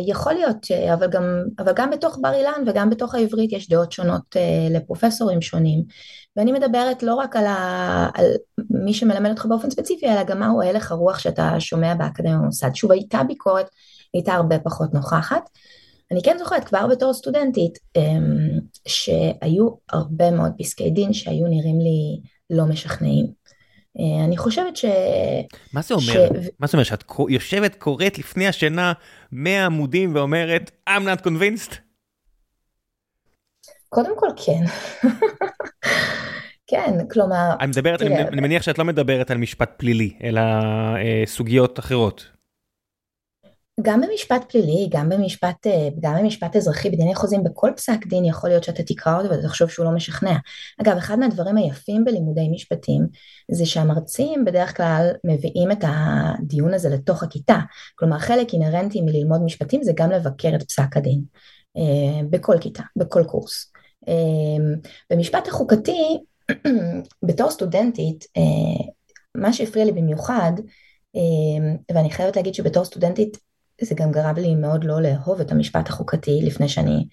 [0.07, 1.23] יכול להיות, אבל גם,
[1.59, 4.35] אבל גם בתוך בר אילן וגם בתוך העברית יש דעות שונות
[4.69, 5.83] לפרופסורים שונים
[6.35, 8.25] ואני מדברת לא רק על, ה, על
[8.69, 12.69] מי שמלמד אותך באופן ספציפי אלא גם מהו הלך הרוח שאתה שומע באקדמיה במוסד.
[12.73, 13.69] שוב הייתה ביקורת,
[14.13, 15.49] הייתה הרבה פחות נוכחת.
[16.11, 17.79] אני כן זוכרת כבר בתור סטודנטית
[18.87, 23.40] שהיו הרבה מאוד פסקי דין שהיו נראים לי לא משכנעים.
[23.99, 24.85] אה, אני חושבת ש...
[25.73, 26.03] מה זה אומר?
[26.03, 26.49] ש...
[26.59, 26.85] מה זאת אומרת?
[26.85, 28.93] שאת יושבת, קוראת לפני השינה
[29.31, 31.75] 100 עמודים ואומרת, I'm not convinced?
[33.89, 34.63] קודם כל כן.
[36.67, 37.55] כן, כלומר...
[37.59, 41.79] אני מדברת, תראה, אני, אני מניח שאת לא מדברת על משפט פלילי, אלא אה, סוגיות
[41.79, 42.40] אחרות.
[43.79, 48.49] גם במשפט פלילי, גם במשפט, אה, גם במשפט אזרחי, בדיני חוזים, בכל פסק דין יכול
[48.49, 50.35] להיות שאתה תקרא אותו ואתה תחשוב שהוא לא משכנע.
[50.81, 53.07] אגב, אחד מהדברים היפים בלימודי משפטים
[53.51, 57.59] זה שהמרצים בדרך כלל מביאים את הדיון הזה לתוך הכיתה.
[57.95, 61.21] כלומר, חלק אינהרנטי מללמוד משפטים זה גם לבקר את פסק הדין.
[61.77, 63.71] אה, בכל כיתה, בכל קורס.
[64.07, 64.75] אה,
[65.09, 66.17] במשפט החוקתי,
[67.27, 68.25] בתור סטודנטית,
[69.37, 70.51] מה שהפריע לי במיוחד,
[71.93, 73.37] ואני חייבת להגיד שבתור סטודנטית
[73.85, 77.05] זה גם גרם לי מאוד לא לאהוב את המשפט החוקתי לפני שאני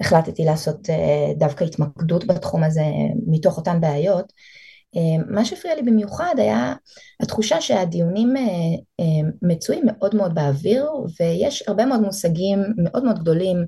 [0.00, 2.84] החלטתי לעשות אה, דווקא התמקדות בתחום הזה
[3.26, 4.32] מתוך אותן בעיות.
[4.96, 6.74] אה, מה שהפריע לי במיוחד היה
[7.20, 9.04] התחושה שהדיונים אה,
[9.42, 13.66] מצויים מאוד מאוד באוויר ויש הרבה מאוד מושגים מאוד מאוד גדולים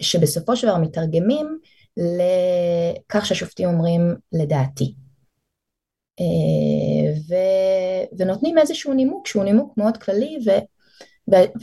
[0.00, 1.58] שבסופו של דבר מתרגמים
[1.96, 4.94] לכך שהשופטים אומרים לדעתי.
[7.28, 7.34] ו,
[8.18, 10.50] ונותנים איזשהו נימוק שהוא נימוק מאוד כללי ו,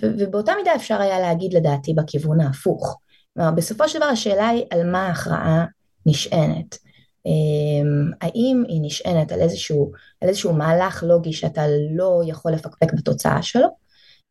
[0.02, 3.00] ובאותה מידה אפשר היה להגיד לדעתי בכיוון ההפוך.
[3.34, 5.66] כלומר, בסופו של דבר השאלה היא על מה ההכרעה
[6.06, 6.78] נשענת.
[7.26, 13.42] אמ, האם היא נשענת על איזשהו, על איזשהו מהלך לוגי שאתה לא יכול לפקפק בתוצאה
[13.42, 13.68] שלו,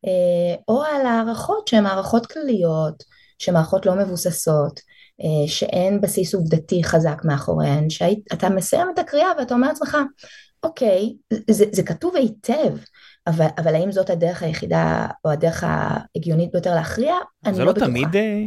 [0.05, 3.03] אה, או על הערכות שהן הערכות כלליות,
[3.39, 4.79] שהן הערכות לא מבוססות,
[5.21, 9.97] אה, שאין בסיס עובדתי חזק מאחוריהן, שאתה מסיים את הקריאה ואתה אומר לעצמך,
[10.63, 11.13] אוקיי,
[11.51, 12.77] זה, זה כתוב היטב,
[13.27, 17.15] אבל, אבל האם זאת הדרך היחידה או הדרך ההגיונית ביותר להכריע?
[17.45, 17.85] אני לא, לא בטוחה.
[17.85, 18.43] זה לא תמיד, אה,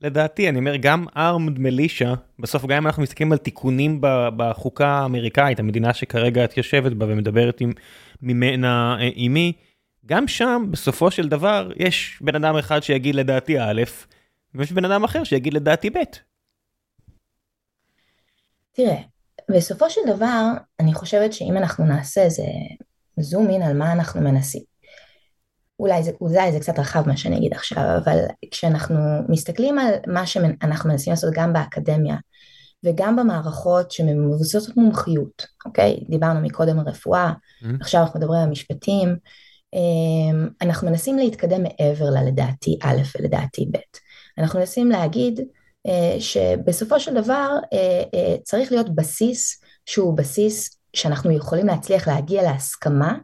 [0.00, 3.98] לדעתי, אני אומר, גם ארמד מלישה, בסוף גם אם אנחנו מסתכלים על תיקונים
[4.36, 7.72] בחוקה האמריקאית, המדינה שכרגע את יושבת בה ומדברת עם,
[8.22, 9.62] ממנה עימי, אה,
[10.06, 13.82] גם שם, בסופו של דבר, יש בן אדם אחד שיגיד לדעתי א',
[14.54, 15.98] ויש בן אדם אחר שיגיד לדעתי ב'.
[18.72, 18.96] תראה,
[19.50, 20.42] בסופו של דבר,
[20.80, 22.42] אני חושבת שאם אנחנו נעשה איזה
[23.20, 24.62] זום אין על מה אנחנו מנסים.
[25.78, 28.18] אולי זה, אולי זה קצת רחב מה שאני אגיד עכשיו, אבל
[28.50, 32.16] כשאנחנו מסתכלים על מה שאנחנו מנסים לעשות גם באקדמיה
[32.84, 36.00] וגם במערכות שמבוססות מומחיות, אוקיי?
[36.08, 37.66] דיברנו מקודם על רפואה, mm-hmm.
[37.80, 39.16] עכשיו אנחנו מדברים על משפטים,
[39.74, 43.78] אמ, אנחנו מנסים להתקדם מעבר ללדעתי א' ולדעתי ב'.
[44.38, 45.40] אנחנו מנסים להגיד
[45.86, 52.42] אה, שבסופו של דבר אה, אה, צריך להיות בסיס שהוא בסיס שאנחנו יכולים להצליח להגיע
[52.42, 53.18] להסכמה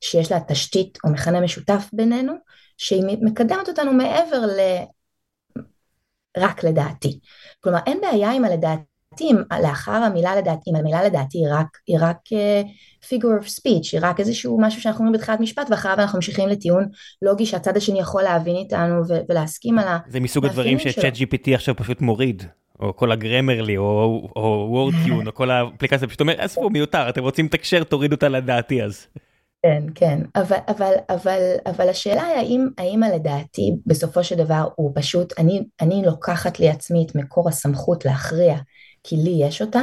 [0.00, 2.32] שיש לה תשתית או מכנה משותף בינינו,
[2.76, 4.60] שהיא מקדמת אותנו מעבר ל...
[6.36, 7.20] רק לדעתי.
[7.60, 9.30] כלומר, אין בעיה עם הלדעתי,
[9.62, 12.68] לאחר המילה לדעתי, אם המילה לדעתי היא רק, היא רק uh,
[13.04, 16.88] figure of speech, היא רק איזשהו משהו שאנחנו אומרים בתחילת משפט, ואחריו אנחנו ממשיכים לטיעון
[17.22, 19.98] לוגי שהצד השני יכול להבין איתנו ולהסכים על ה...
[20.08, 22.42] זה מסוג הדברים שצ'אט GPT עכשיו פשוט מוריד.
[22.80, 23.84] או כל הגרמרלי, או,
[24.36, 28.82] או וורדטיון, או כל האפליקציה, פשוט אומר, עזבו, מיותר, אתם רוצים לתקשר, תורידו אותה לדעתי
[28.82, 29.06] אז.
[29.62, 34.92] כן, כן, אבל, אבל, אבל, אבל השאלה היא האם, האם לדעתי בסופו של דבר הוא
[34.94, 38.56] פשוט, אני, אני לוקחת לי עצמי את מקור הסמכות להכריע,
[39.04, 39.82] כי לי יש אותה,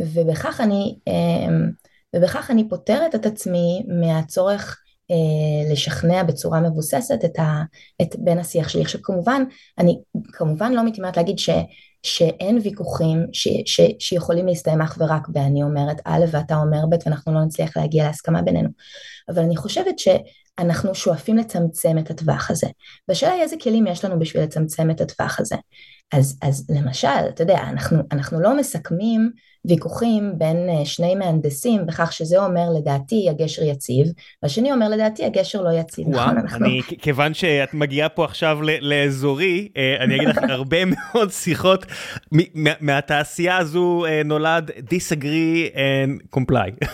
[0.00, 1.70] ובכך אני, אמ,
[2.16, 7.62] ובכך אני פותרת את עצמי מהצורך אה, לשכנע בצורה מבוססת את, ה,
[8.02, 8.82] את בין השיח שלי.
[8.82, 9.42] עכשיו כמובן,
[9.78, 9.98] אני
[10.32, 11.50] כמובן לא מתאימת להגיד ש,
[12.06, 17.34] שאין ויכוחים ש, ש, שיכולים להסתיים אך ורק באני אומרת א' ואתה אומר ב' ואנחנו
[17.34, 18.68] לא נצליח להגיע להסכמה בינינו.
[19.28, 22.66] אבל אני חושבת שאנחנו שואפים לצמצם את הטווח הזה.
[23.08, 25.56] והשאלה היא איזה כלים יש לנו בשביל לצמצם את הטווח הזה.
[26.12, 29.30] אז, אז למשל, אתה יודע, אנחנו, אנחנו לא מסכמים
[29.64, 34.06] ויכוחים בין אה, שני מהנדסים בכך שזה אומר לדעתי הגשר יציב,
[34.42, 36.08] והשני אומר לדעתי הגשר לא יציב.
[36.08, 36.66] וואו, נכון, אנחנו...
[36.66, 41.86] אני, כיוון שאת מגיעה פה עכשיו לאזורי, אה, אני אגיד לך הרבה מאוד שיחות
[42.80, 46.86] מהתעשייה הזו אה, נולד disagree and comply.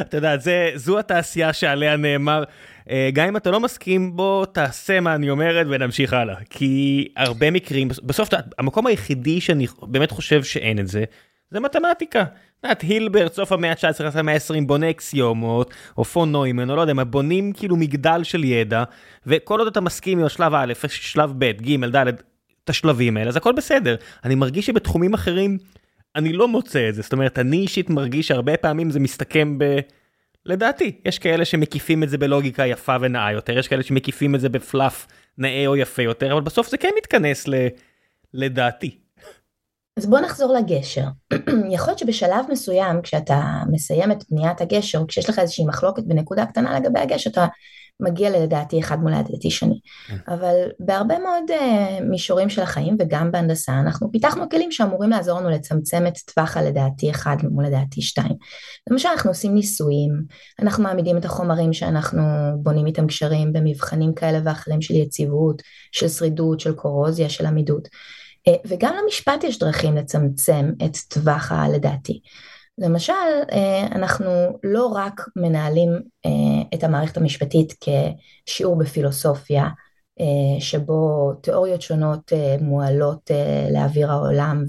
[0.00, 2.44] אתה יודע, זה, זו התעשייה שעליה נאמר.
[2.90, 6.36] אה, גם אם אתה לא מסכים, בוא תעשה מה אני אומרת ונמשיך הלאה.
[6.50, 11.04] כי הרבה מקרים, בסוף המקום היחידי שאני באמת חושב שאין את זה,
[11.50, 12.24] זה מתמטיקה.
[12.72, 16.94] את הילברט, סוף המאה ה-19, המאה ה-20, בונה אקסיומות, או פון נוימן, או לא יודע
[16.94, 18.84] מה, בונים כאילו מגדל של ידע,
[19.26, 22.08] וכל עוד אתה מסכים עם השלב א', שלב ב', ג', ד',
[22.64, 23.96] את השלבים האלה, אז הכל בסדר.
[24.24, 25.58] אני מרגיש שבתחומים אחרים,
[26.16, 27.02] אני לא מוצא את זה.
[27.02, 29.78] זאת אומרת, אני אישית מרגיש שהרבה פעמים זה מסתכם ב...
[30.46, 34.48] לדעתי, יש כאלה שמקיפים את זה בלוגיקה יפה ונאה יותר, יש כאלה שמקיפים את זה
[34.48, 35.06] בפלאף
[35.38, 37.54] נאה או יפה יותר, אבל בסוף זה כן מתכנס ל...
[38.34, 38.98] לדעתי.
[39.96, 41.04] אז בוא נחזור לגשר.
[41.74, 46.80] יכול להיות שבשלב מסוים, כשאתה מסיים את בניית הגשר, כשיש לך איזושהי מחלוקת בנקודה קטנה
[46.80, 47.46] לגבי הגשר, אתה
[48.00, 49.80] מגיע לדעתי אחד מול לדעתי שני.
[50.06, 50.16] כן.
[50.28, 55.50] אבל בהרבה מאוד uh, מישורים של החיים וגם בהנדסה אנחנו פיתחנו כלים שאמורים לעזור לנו
[55.50, 58.34] לצמצם את טווח הלדעתי אחד מול לדעתי שתיים.
[58.90, 60.22] למשל אנחנו עושים ניסויים,
[60.62, 62.22] אנחנו מעמידים את החומרים שאנחנו
[62.62, 67.88] בונים איתם קשרים במבחנים כאלה ואחרים של יציבות, של שרידות, של קורוזיה, של עמידות.
[68.48, 72.20] Uh, וגם למשפט יש דרכים לצמצם את טווח הלדעתי.
[72.78, 73.12] למשל,
[73.52, 75.90] אה, אנחנו לא רק מנהלים
[76.26, 76.30] אה,
[76.74, 77.74] את המערכת המשפטית
[78.46, 79.68] כשיעור בפילוסופיה,
[80.20, 83.30] אה, שבו תיאוריות שונות מועלות
[83.72, 84.64] לאוויר העולם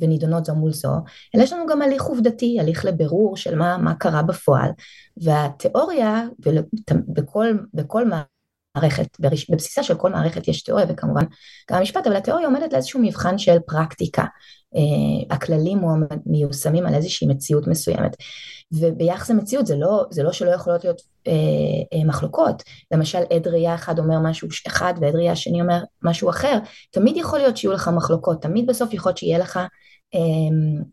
[0.00, 0.92] ונידונות זו מול זו,
[1.34, 4.70] אלא יש לנו גם הליך עובדתי, הליך לבירור של מה, מה קרה בפועל,
[5.22, 6.22] והתיאוריה,
[7.08, 8.04] בכל, בכל
[8.76, 9.06] מערכת,
[9.50, 11.24] בבסיסה של כל מערכת יש תיאוריה וכמובן
[11.70, 14.24] גם המשפט, אבל התיאוריה עומדת לאיזשהו מבחן של פרקטיקה.
[14.76, 15.80] אה, הכללים
[16.26, 18.16] מיושמים על איזושהי מציאות מסוימת.
[18.72, 21.32] וביחס למציאות זה לא, זה לא שלא יכולות להיות אה,
[21.92, 26.58] אה, מחלוקות, למשל עד ראייה אחד אומר משהו אחד ועד ראייה שני אומר משהו אחר,
[26.90, 29.60] תמיד יכול להיות שיהיו לך מחלוקות, תמיד בסוף יכול להיות שיהיה לך,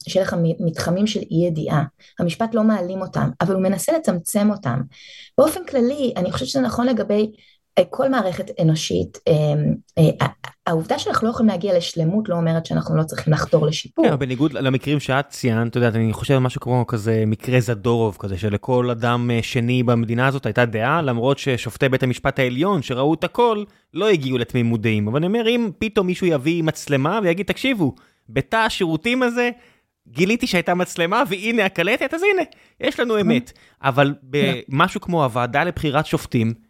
[0.07, 1.83] שיהיה לך מתחמים של אי ידיעה,
[2.19, 4.81] המשפט לא מעלים אותם, אבל הוא מנסה לצמצם אותם.
[5.37, 7.31] באופן כללי, אני חושבת שזה נכון לגבי
[7.89, 10.27] כל מערכת אנושית, אמ, אה,
[10.67, 14.05] העובדה שאנחנו לא יכולים להגיע לשלמות לא אומרת שאנחנו לא צריכים לחתור לשיפור.
[14.05, 18.17] כן, בניגוד למקרים שאת ציינת, אתה יודע, אני חושב על משהו כמו כזה מקרה זדורוב
[18.19, 23.13] כזה, שלכל אדם אה, שני במדינה הזאת הייתה דעה, למרות ששופטי בית המשפט העליון שראו
[23.13, 25.07] את הכל, לא הגיעו לתמימות דעים.
[25.07, 27.95] אבל אני אומר, אם פתאום מישהו יביא מצלמה ויגיד, תקשיבו,
[28.29, 29.49] בתא השירותים הזה,
[30.07, 32.41] גיליתי שהייתה מצלמה והנה הקלטת, אז הנה,
[32.81, 33.51] יש לנו אמת.
[33.83, 36.64] אבל במשהו כמו הוועדה לבחירת שופטים,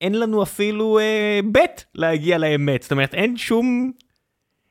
[0.00, 3.92] אין לנו אפילו אה, בית להגיע לאמת, זאת אומרת אין שום,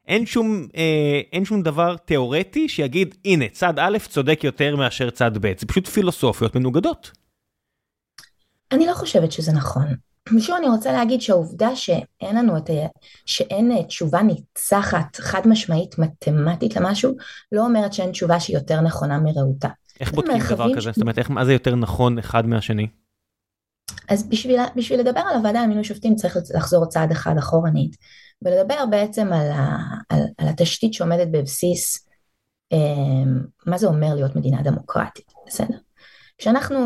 [0.08, 5.32] אין שום, אה, אין שום דבר תיאורטי שיגיד הנה צד א' צודק יותר מאשר צד
[5.38, 7.12] ב', זה פשוט פילוסופיות מנוגדות.
[8.72, 9.86] אני לא חושבת שזה נכון.
[10.40, 12.74] שוב אני רוצה להגיד שהעובדה שאין לנו את ה...
[13.26, 17.16] שאין אה, תשובה ניצחת חד משמעית מתמטית למשהו,
[17.52, 19.70] לא אומרת שאין תשובה שהיא יותר נכונה מרעותה.
[20.00, 20.82] איך בודקים דבר כזה?
[20.92, 20.96] ש...
[20.96, 22.88] זאת אומרת, איך, מה זה יותר נכון אחד מהשני?
[24.10, 27.96] אז בשביל, בשביל לדבר על הוועדה למינוי שופטים צריך לחזור צעד אחד אחורנית
[28.42, 29.78] ולדבר בעצם על, ה,
[30.10, 32.08] על, על התשתית שעומדת בבסיס
[32.74, 32.78] אה,
[33.66, 35.78] מה זה אומר להיות מדינה דמוקרטית, בסדר?
[36.38, 36.78] כשאנחנו,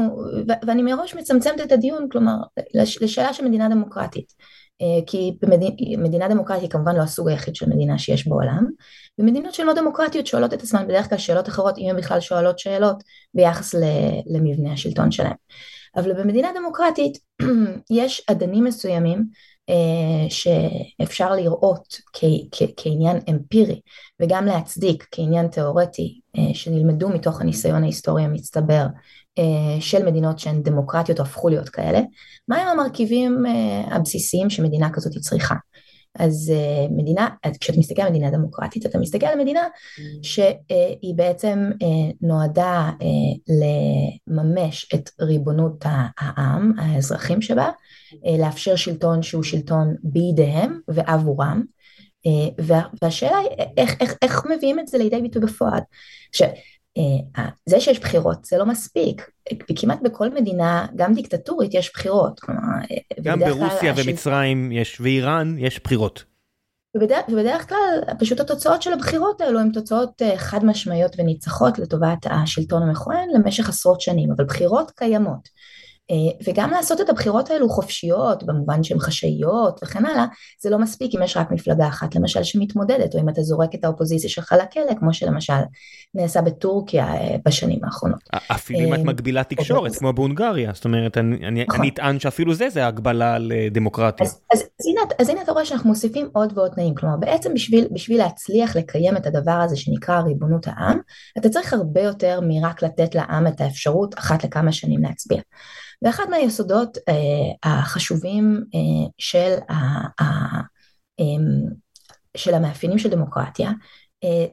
[0.49, 2.36] ו- ואני מראש מצמצמת את הדיון, כלומר,
[2.73, 4.34] לש, לשאלה של מדינה דמוקרטית,
[4.82, 6.32] אה, כי במדינה במד...
[6.32, 8.65] דמוקרטית היא כמובן לא הסוג היחיד של מדינה שיש בעולם,
[9.19, 13.03] ומדינות שלא דמוקרטיות שואלות את עצמן בדרך כלל שאלות אחרות, אם הן בכלל שואלות שאלות
[13.34, 13.75] ביחס
[14.34, 15.34] למבנה השלטון שלהן.
[15.95, 17.17] אבל במדינה דמוקרטית
[18.02, 19.25] יש אדנים מסוימים
[19.69, 21.97] אה, שאפשר לראות
[22.78, 23.82] כעניין אמפירי
[24.19, 28.86] וגם להצדיק כעניין תיאורטי אה, שנלמדו מתוך הניסיון ההיסטורי המצטבר
[29.38, 31.99] אה, של מדינות שהן דמוקרטיות או הפכו להיות כאלה,
[32.47, 33.43] מהם המרכיבים
[33.91, 35.56] הבסיסיים שמדינה כזאת צריכה.
[36.15, 40.02] אז uh, מדינה, כשאתה מסתכל על מדינה דמוקרטית, אתה מסתכל על מדינה mm.
[40.22, 43.54] שהיא בעצם uh, נועדה uh,
[44.28, 45.86] לממש את ריבונות
[46.19, 47.69] העם, האזרחים שבה,
[48.13, 51.63] uh, לאפשר שלטון שהוא שלטון בידיהם ועבורם,
[52.28, 55.80] uh, וה, והשאלה היא איך, איך, איך מביאים את זה לידי ביטוי בפועל.
[56.30, 56.54] עכשיו, אה,
[57.65, 59.29] זה שיש בחירות זה לא מספיק,
[59.75, 62.39] כמעט בכל מדינה, גם דיקטטורית, יש בחירות.
[62.39, 66.23] כלומר, אה, גם ברוסיה ומצרים יש, ואיראן יש בחירות.
[66.97, 72.25] ובדרך, ובדרך כלל פשוט התוצאות של הבחירות האלו הן תוצאות אה, חד משמעיות וניצחות לטובת
[72.29, 75.49] השלטון המכונן למשך עשרות שנים, אבל בחירות קיימות.
[76.12, 76.15] אה,
[76.48, 80.26] וגם לעשות את הבחירות האלו חופשיות במובן שהן חשאיות וכן הלאה
[80.62, 83.84] זה לא מספיק אם יש רק מפלגה אחת למשל שמתמודדת או אם אתה זורק את
[83.84, 85.54] האופוזיציה שלך לכלא כמו שלמשל
[86.13, 88.19] נעשה בטורקיה אה, בשנים האחרונות.
[88.52, 91.88] אפילו אם את אה, מגבילה תקשורת כמו בהונגריה זאת אומרת אני נכון.
[91.88, 94.28] אטען שאפילו זה זה הגבלה על דמוקרטיה.
[94.54, 97.54] אז הנה אתה רואה שאנחנו מוסיפים עוד ועוד תנאים כלומר בעצם
[97.93, 101.00] בשביל להצליח לקיים את הדבר הזה שנקרא ריבונות העם
[101.38, 105.41] אתה צריך הרבה יותר מרק לתת לעם את האפשרות אחת לכמה שנים להצביע.
[106.01, 106.97] ואחד מהיסודות
[107.63, 108.63] החשובים
[109.17, 109.55] של,
[112.38, 113.71] של המאפיינים של דמוקרטיה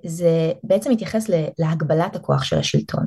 [0.07, 3.07] זה בעצם מתייחס להגבלת הכוח של השלטון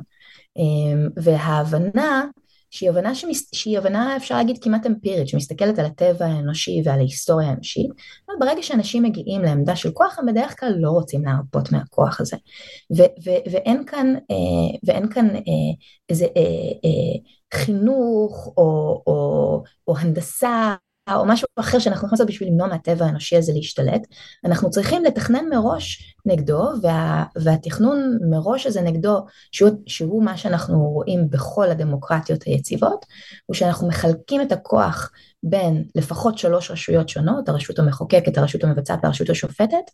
[1.16, 2.24] וההבנה
[2.70, 3.48] שהיא הבנה, שמס...
[3.54, 7.90] שהיא הבנה אפשר להגיד כמעט אמפירית, שמסתכלת על הטבע האנושי ועל ההיסטוריה האנושית,
[8.28, 12.36] אבל ברגע שאנשים מגיעים לעמדה של כוח הם בדרך כלל לא רוצים להרפות מהכוח הזה.
[12.96, 15.42] ו- ו- ואין כאן, אה, ואין כאן אה,
[16.08, 16.42] איזה אה,
[16.84, 17.18] אה,
[17.54, 20.74] חינוך או, או, או הנדסה
[21.14, 24.06] או משהו אחר שאנחנו יכולים לעשות בשביל למנוע מהטבע האנושי הזה להשתלט,
[24.44, 31.30] אנחנו צריכים לתכנן מראש נגדו, וה, והתכנון מראש הזה נגדו, שהוא, שהוא מה שאנחנו רואים
[31.30, 33.06] בכל הדמוקרטיות היציבות,
[33.46, 35.10] הוא שאנחנו מחלקים את הכוח
[35.42, 39.90] בין לפחות שלוש רשויות שונות, הרשות המחוקקת, הרשות המבצעת והרשות השופטת,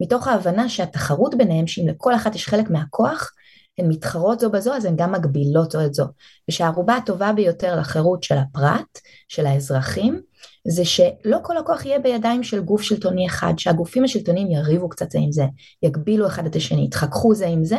[0.00, 3.32] מתוך ההבנה שהתחרות ביניהם, שאם לכל אחת יש חלק מהכוח,
[3.78, 6.04] הן מתחרות זו בזו, אז הן גם מגבילות זו את זו.
[6.48, 10.20] ושהערובה הטובה ביותר לחירות של הפרט, של האזרחים,
[10.68, 15.18] זה שלא כל הכוח יהיה בידיים של גוף שלטוני אחד, שהגופים השלטוניים יריבו קצת זה
[15.18, 15.44] עם זה,
[15.82, 17.78] יגבילו אחד את השני, יתחככו זה עם זה,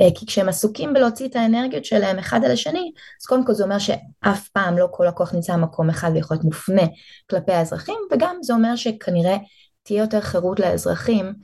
[0.00, 3.64] אה, כי כשהם עסוקים בלהוציא את האנרגיות שלהם אחד על השני, אז קודם כל זה
[3.64, 6.82] אומר שאף פעם לא כל הכוח נמצא במקום אחד ויכול להיות מופנה
[7.30, 9.36] כלפי האזרחים, וגם זה אומר שכנראה
[9.82, 11.34] תהיה יותר חירות לאזרחים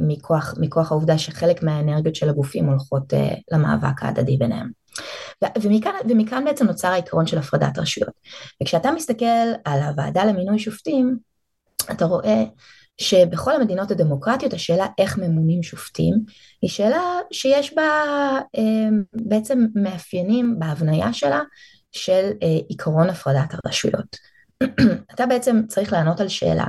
[0.00, 4.70] מכוח, מכוח העובדה שחלק מהאנרגיות של הגופים הולכות אה, למאבק ההדדי ביניהם.
[5.62, 8.12] ומכאן, ומכאן בעצם נוצר העיקרון של הפרדת רשויות.
[8.62, 9.24] וכשאתה מסתכל
[9.64, 11.18] על הוועדה למינוי שופטים,
[11.90, 12.44] אתה רואה
[13.00, 16.14] שבכל המדינות הדמוקרטיות השאלה איך ממונים שופטים
[16.62, 17.82] היא שאלה שיש בה
[18.58, 21.40] אה, בעצם מאפיינים בהבניה שלה
[21.92, 24.16] של אה, עיקרון הפרדת הרשויות.
[25.14, 26.68] אתה בעצם צריך לענות על שאלה אה,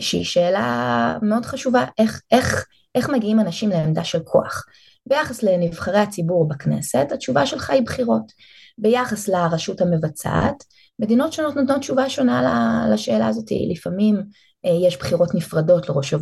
[0.00, 4.64] שהיא שאלה מאוד חשובה, איך, איך, איך מגיעים אנשים לעמדה של כוח.
[5.06, 8.32] ביחס לנבחרי הציבור בכנסת, התשובה שלך היא בחירות.
[8.78, 10.64] ביחס לרשות המבצעת,
[10.98, 13.44] מדינות שונות נותנות תשובה שונה לשאלה הזאת.
[13.70, 14.22] לפעמים
[14.66, 16.18] אה, יש בחירות נפרדות לראש, אה,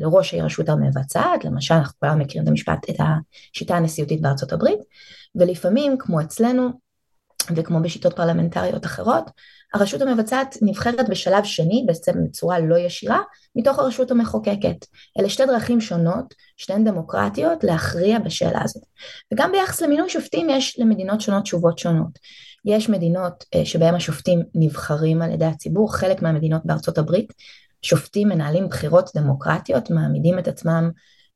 [0.00, 2.96] לראש הרשות המבצעת, למשל אנחנו כולם מכירים את המשפט, את
[3.54, 4.78] השיטה הנשיאותית בארצות הברית,
[5.34, 6.68] ולפעמים, כמו אצלנו,
[7.56, 9.30] וכמו בשיטות פרלמנטריות אחרות,
[9.74, 13.20] הרשות המבצעת נבחרת בשלב שני, בעצם בצורה לא ישירה,
[13.56, 14.86] מתוך הרשות המחוקקת.
[15.18, 18.82] אלה שתי דרכים שונות, שתיהן דמוקרטיות, להכריע בשאלה הזאת.
[19.32, 22.18] וגם ביחס למינוי שופטים יש למדינות שונות תשובות שונות.
[22.64, 27.32] יש מדינות אה, שבהן השופטים נבחרים על ידי הציבור, חלק מהמדינות בארצות הברית,
[27.82, 30.90] שופטים מנהלים בחירות דמוקרטיות, מעמידים את עצמם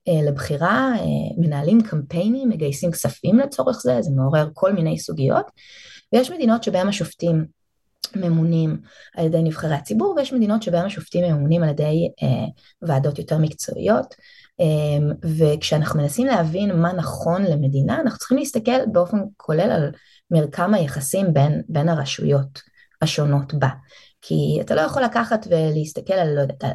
[0.08, 1.04] אה, לבחירה, אה,
[1.38, 5.46] מנהלים קמפיינים, מגייסים כספים לצורך זה, זה מעורר כל מיני סוגיות.
[6.12, 7.55] ויש מדינות שבהן השופטים
[8.16, 8.80] ממונים
[9.16, 12.46] על ידי נבחרי הציבור ויש מדינות שבהן השופטים ממונים על ידי אה,
[12.82, 14.14] ועדות יותר מקצועיות.
[14.60, 19.90] אה, וכשאנחנו מנסים להבין מה נכון למדינה אנחנו צריכים להסתכל באופן כולל על
[20.30, 22.60] מרקם היחסים בין, בין הרשויות
[23.02, 23.68] השונות בה.
[24.20, 26.70] כי אתה לא יכול לקחת ולהסתכל על, לא יודעת, על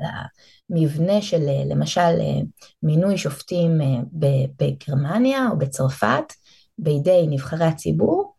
[0.70, 2.42] המבנה של למשל אה,
[2.84, 3.88] מינוי שופטים אה,
[4.60, 6.34] בגרמניה או בצרפת
[6.78, 8.36] בידי נבחרי הציבור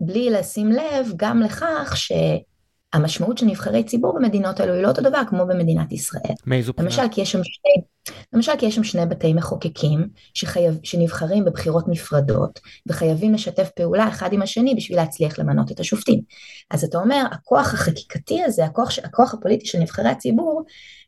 [0.00, 5.22] בלי לשים לב גם לכך שהמשמעות של נבחרי ציבור במדינות האלו היא לא אותו דבר
[5.28, 6.34] כמו במדינת ישראל.
[6.46, 6.88] מאיזו בחינה?
[6.88, 7.82] למשל כי יש שם שני,
[8.32, 14.32] למשל כי יש שם שני בתי מחוקקים שחייב, שנבחרים בבחירות נפרדות וחייבים לשתף פעולה אחד
[14.32, 16.20] עם השני בשביל להצליח למנות את השופטים.
[16.70, 20.62] אז אתה אומר הכוח החקיקתי הזה, הכוח, הכוח הפוליטי של נבחרי הציבור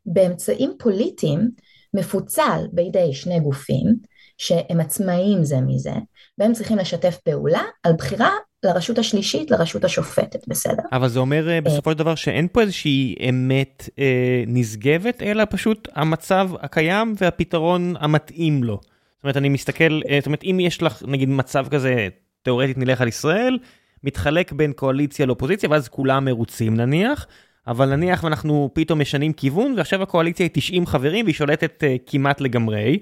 [0.06, 1.50] באמצעים פוליטיים
[1.94, 5.92] מפוצל בידי שני גופים שהם עצמאיים זה מזה,
[6.38, 8.30] והם צריכים לשתף פעולה על בחירה
[8.64, 10.82] לרשות השלישית, לרשות השופטת, בסדר?
[10.92, 15.88] אבל זה אומר אה, בסופו של דבר שאין פה איזושהי אמת אה, נשגבת, אלא פשוט
[15.94, 18.80] המצב הקיים והפתרון המתאים לו.
[18.82, 22.08] זאת אומרת, אני מסתכל, אה, זאת אומרת, אם יש לך נגיד מצב כזה,
[22.42, 23.58] תאורטית נלך על ישראל,
[24.04, 27.26] מתחלק בין קואליציה לאופוזיציה, ואז כולם מרוצים נניח,
[27.66, 32.40] אבל נניח ואנחנו פתאום משנים כיוון, ועכשיו הקואליציה היא 90 חברים והיא שולטת אה, כמעט
[32.40, 32.98] לגמרי.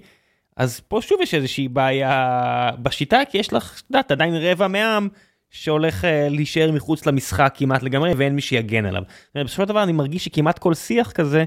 [0.56, 5.08] אז פה שוב יש איזושהי בעיה בשיטה, כי יש לך, את יודעת, עדיין רבע מהעם
[5.50, 9.02] שהולך uh, להישאר מחוץ למשחק כמעט לגמרי, ואין מי שיגן עליו.
[9.34, 11.44] בסופו של דבר אני מרגיש שכמעט כל שיח כזה,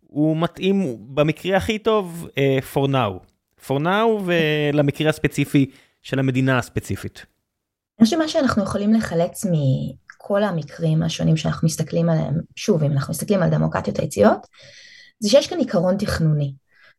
[0.00, 3.32] הוא מתאים במקרה הכי טוב uh, for now.
[3.66, 5.70] for now ולמקרה הספציפי
[6.02, 7.26] של המדינה הספציפית.
[7.98, 13.10] אני חושב שמה שאנחנו יכולים לחלץ מכל המקרים השונים שאנחנו מסתכלים עליהם, שוב, אם אנחנו
[13.10, 14.46] מסתכלים על דמוקרטיות היציאות,
[15.20, 16.52] זה שיש כאן עיקרון תכנוני.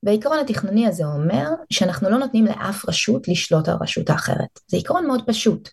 [0.04, 4.60] והעיקרון התכנוני הזה אומר שאנחנו לא נותנים לאף רשות לשלוט על רשות האחרת.
[4.68, 5.70] זה עיקרון מאוד פשוט.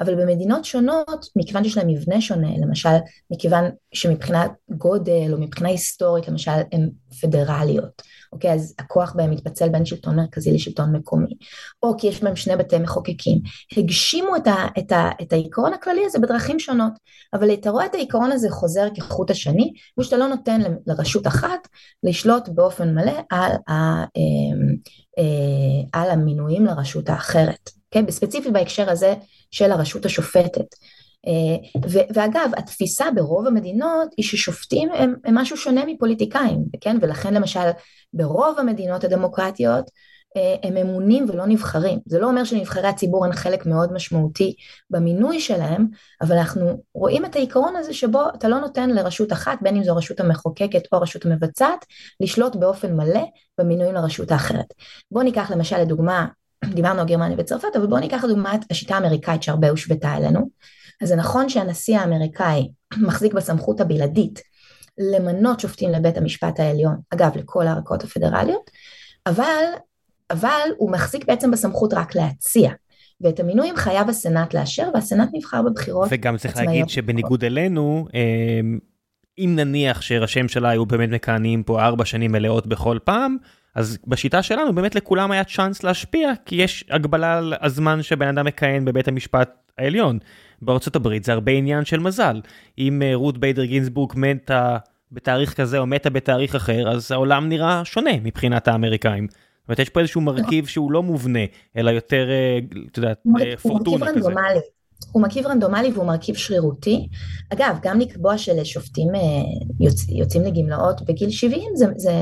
[0.00, 2.96] אבל במדינות שונות, מכיוון שיש להם מבנה שונה, למשל,
[3.30, 3.64] מכיוון
[3.94, 8.02] שמבחינת גודל או מבחינה היסטורית, למשל, הן פדרליות,
[8.32, 8.52] אוקיי?
[8.52, 11.34] אז הכוח בהם מתפצל בין שלטון מרכזי לשלטון מקומי,
[11.82, 13.40] או כי יש בהם שני בתי מחוקקים.
[13.76, 16.92] הגשימו את, ה, את, ה, את העיקרון הכללי הזה בדרכים שונות,
[17.34, 21.68] אבל אתה רואה את העיקרון הזה חוזר כחוט השני, הוא שאתה לא נותן לרשות אחת
[22.02, 24.76] לשלוט באופן מלא על, ה, אמ,
[25.18, 27.70] אה, על המינויים לרשות האחרת.
[27.90, 29.14] כן, בספציפית בהקשר הזה
[29.50, 30.66] של הרשות השופטת.
[31.26, 31.80] אה,
[32.14, 36.96] ואגב, התפיסה ברוב המדינות היא ששופטים הם, הם משהו שונה מפוליטיקאים, כן?
[37.02, 37.70] ולכן למשל
[38.12, 39.90] ברוב המדינות הדמוקרטיות
[40.36, 41.98] אה, הם ממונים ולא נבחרים.
[42.06, 44.54] זה לא אומר שנבחרי הציבור הם חלק מאוד משמעותי
[44.90, 45.86] במינוי שלהם,
[46.20, 49.92] אבל אנחנו רואים את העיקרון הזה שבו אתה לא נותן לרשות אחת, בין אם זו
[49.92, 51.84] הרשות המחוקקת או הרשות המבצעת,
[52.20, 53.24] לשלוט באופן מלא
[53.58, 54.74] במינויים לרשות האחרת.
[55.10, 56.26] בואו ניקח למשל לדוגמה
[56.64, 60.48] דיברנו על גרמניה וצרפת, אבל בואו ניקח לדוגמה את השיטה האמריקאית שהרבה הושבתה אלינו.
[61.02, 62.68] אז זה נכון שהנשיא האמריקאי
[63.06, 64.42] מחזיק בסמכות הבלעדית
[64.98, 68.70] למנות שופטים לבית המשפט העליון, אגב לכל הערכאות הפדרליות,
[69.26, 69.64] אבל,
[70.30, 72.70] אבל הוא מחזיק בעצם בסמכות רק להציע.
[73.20, 78.60] ואת המינויים חייב הסנאט לאשר, והסנאט נבחר בבחירות וגם צריך להגיד שבניגוד אלינו, אה,
[79.38, 83.36] אם נניח שראשי ממשלה היו באמת מכהנים פה ארבע שנים מלאות בכל פעם,
[83.74, 88.46] אז בשיטה שלנו באמת לכולם היה צ'אנס להשפיע, כי יש הגבלה על הזמן שבן אדם
[88.46, 90.18] מכהן בבית המשפט העליון.
[90.62, 92.40] בארצות הברית זה הרבה עניין של מזל.
[92.78, 94.78] אם אה, רות ביידר גינסבורג מתה
[95.12, 99.26] בתאריך כזה או מתה בתאריך אחר, אז העולם נראה שונה מבחינת האמריקאים.
[99.30, 101.44] זאת אומרת, יש פה איזשהו מרכיב שהוא לא מובנה,
[101.76, 102.58] אלא יותר, אה,
[102.90, 104.30] את יודעת, אה, פורטונה כזה.
[105.12, 107.08] הוא מרכיב רנדומלי והוא מרכיב שרירותי.
[107.52, 109.08] אגב, גם לקבוע שלשופטים
[109.80, 110.08] יוצ...
[110.08, 112.12] יוצאים לגמלאות בגיל 70 זה, זה,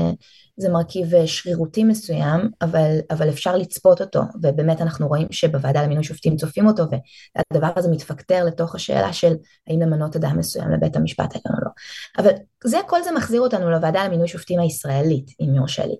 [0.57, 6.03] זה מרכיב אה, שרירותי מסוים, אבל, אבל אפשר לצפות אותו, ובאמת אנחנו רואים שבוועדה למינוי
[6.03, 9.33] שופטים צופים אותו, והדבר הזה מתפקטר לתוך השאלה של
[9.67, 11.71] האם למנות אדם מסוים לבית המשפט העליון או לא.
[12.17, 12.31] אבל
[12.63, 15.95] זה, כל זה מחזיר אותנו לוועדה למינוי שופטים הישראלית, אם יורשה לי.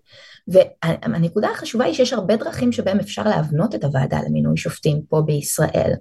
[0.47, 5.93] והנקודה החשובה היא שיש הרבה דרכים שבהם אפשר להבנות את הוועדה למינוי שופטים פה בישראל,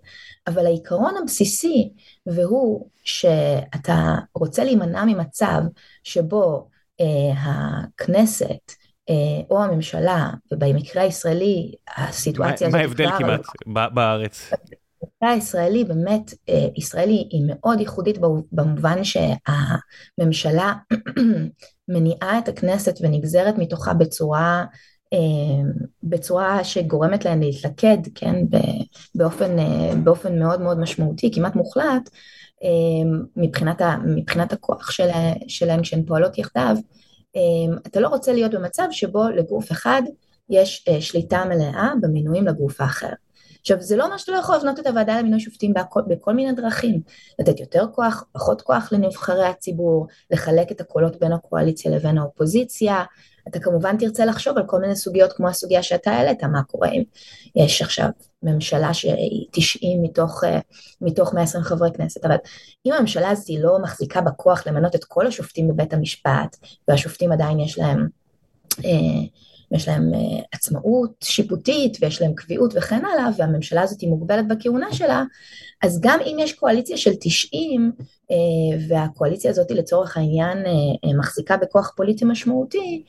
[0.46, 1.92] אבל העיקרון הבסיסי,
[2.26, 5.62] והוא שאתה רוצה להימנע ממצב
[6.04, 6.68] שבו
[7.34, 8.72] הכנסת
[9.10, 9.14] אה,
[9.50, 12.76] או הממשלה, ובמקרה הישראלי הסיטואציה הזאת...
[12.76, 13.40] מה ההבדל כמעט
[13.92, 14.50] בארץ?
[15.02, 18.18] במקרה הישראלי באמת, אה, ישראל היא מאוד ייחודית
[18.52, 20.74] במובן שהממשלה
[21.88, 24.64] מניעה את הכנסת ונגזרת מתוכה בצורה
[26.02, 28.34] בצורה שגורמת להם להתלכד, כן,
[29.14, 29.56] באופן,
[30.04, 32.10] באופן מאוד מאוד משמעותי, כמעט מוחלט,
[33.36, 35.08] מבחינת, ה, מבחינת הכוח של,
[35.48, 36.76] שלהן כשהן פועלות יחדיו,
[37.36, 40.02] אמ, אתה לא רוצה להיות במצב שבו לגוף אחד
[40.50, 43.12] יש אה, שליטה מלאה במינויים לגוף האחר.
[43.60, 46.52] עכשיו זה לא אומר שאתה לא יכול לבנות את הוועדה למינוי שופטים בכל, בכל מיני
[46.52, 47.00] דרכים,
[47.38, 53.04] לתת יותר כוח, פחות כוח לנבחרי הציבור, לחלק את הקולות בין הקואליציה לבין האופוזיציה,
[53.48, 57.02] אתה כמובן תרצה לחשוב על כל מיני סוגיות כמו הסוגיה שאתה העלית, מה קורה אם
[57.56, 58.08] יש עכשיו
[58.42, 60.58] ממשלה שהיא 90 מתוך, אה,
[61.00, 62.36] מתוך 120 חברי כנסת, אבל
[62.86, 66.56] אם הממשלה הזאת לא מחזיקה בכוח למנות את כל השופטים בבית המשפט,
[66.88, 68.06] והשופטים עדיין יש להם
[68.84, 69.26] אה,
[69.70, 74.92] יש להם uh, עצמאות שיפוטית ויש להם קביעות וכן הלאה, והממשלה הזאת היא מוגבלת בכהונה
[74.92, 75.24] שלה,
[75.82, 78.36] אז גם אם יש קואליציה של 90, uh, אה,
[78.88, 80.58] והקואליציה הזאת לצורך העניין
[81.18, 83.04] מחזיקה בכוח פוליטי משמעותי,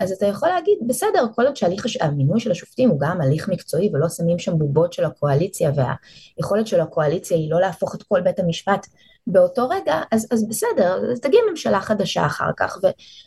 [0.00, 3.90] אז אתה יכול להגיד, בסדר, כל עוד שהליך המינוי של השופטים הוא גם הליך מקצועי
[3.92, 8.38] ולא שמים שם בובות של הקואליציה, והיכולת של הקואליציה היא לא להפוך את כל בית
[8.38, 8.86] המשפט
[9.26, 12.78] באותו רגע, אז, אז בסדר, אז תגיע ממשלה חדשה אחר כך,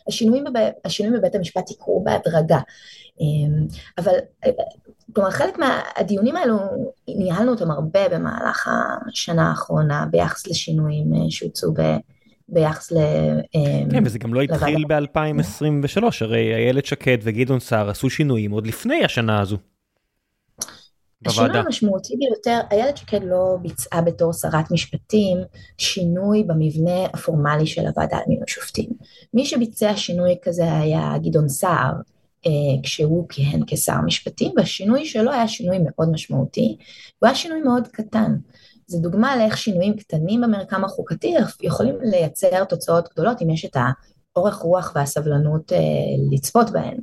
[0.06, 2.58] והשינויים בב, בבית המשפט יקרו בהדרגה.
[3.20, 3.66] אמ,
[3.98, 4.12] אבל,
[5.12, 6.56] כלומר, חלק מהדיונים האלו,
[7.08, 8.68] ניהלנו אותם הרבה במהלך
[9.08, 11.80] השנה האחרונה ביחס לשינויים אה, שהוצאו ב...
[12.48, 12.96] ביחס ל...
[13.54, 18.66] אמ, כן, וזה גם לא התחיל ב-2023, הרי איילת שקד וגדעון סער עשו שינויים עוד
[18.66, 19.56] לפני השנה הזו.
[21.26, 25.38] השינוי המשמעותי ביותר, איילת שקד לא ביצעה בתור שרת משפטים
[25.78, 28.90] שינוי במבנה הפורמלי של הוועדה למינוי שופטים.
[29.34, 31.92] מי שביצע שינוי כזה היה גדעון סער,
[32.46, 32.50] אה,
[32.82, 36.76] כשהוא כיהן כשר משפטים, והשינוי שלו היה שינוי מאוד משמעותי,
[37.18, 38.36] הוא היה שינוי מאוד קטן.
[38.86, 43.76] זו דוגמה לאיך שינויים קטנים במרקם החוקתי יכולים לייצר תוצאות גדולות אם יש את
[44.36, 45.78] האורך רוח והסבלנות אה,
[46.32, 46.96] לצפות בהן.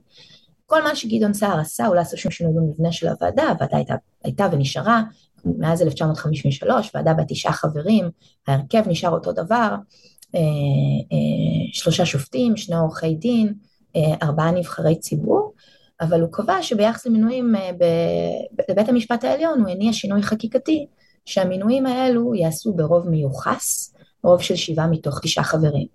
[0.65, 4.47] כל מה שגדעון סער עשה הוא לעשות שום שינוי במבנה של הוועדה, הוועדה הייתה, הייתה
[4.51, 5.01] ונשארה
[5.45, 8.09] מאז 1953, ועדה בת תשעה חברים,
[8.47, 9.75] ההרכב נשאר אותו דבר,
[10.35, 10.39] אה,
[11.11, 13.53] אה, שלושה שופטים, שני עורכי דין,
[13.95, 15.53] אה, ארבעה נבחרי ציבור,
[16.01, 17.55] אבל הוא קבע שביחס למינויים
[18.69, 20.85] לבית המשפט העליון הוא הניע שינוי חקיקתי
[21.25, 23.93] שהמינויים האלו ייעשו ברוב מיוחס,
[24.23, 25.87] רוב של שבעה מתוך תשעה חברים.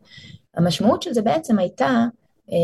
[0.57, 2.05] המשמעות של זה בעצם הייתה
[2.53, 2.57] אה,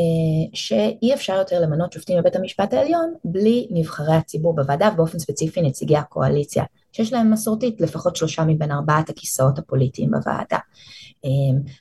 [0.52, 5.96] שאי אפשר יותר למנות שופטים בבית המשפט העליון בלי נבחרי הציבור בוועדה ובאופן ספציפי נציגי
[5.96, 10.58] הקואליציה שיש להם מסורתית לפחות שלושה מבין ארבעת הכיסאות הפוליטיים בוועדה.
[11.24, 11.30] אה,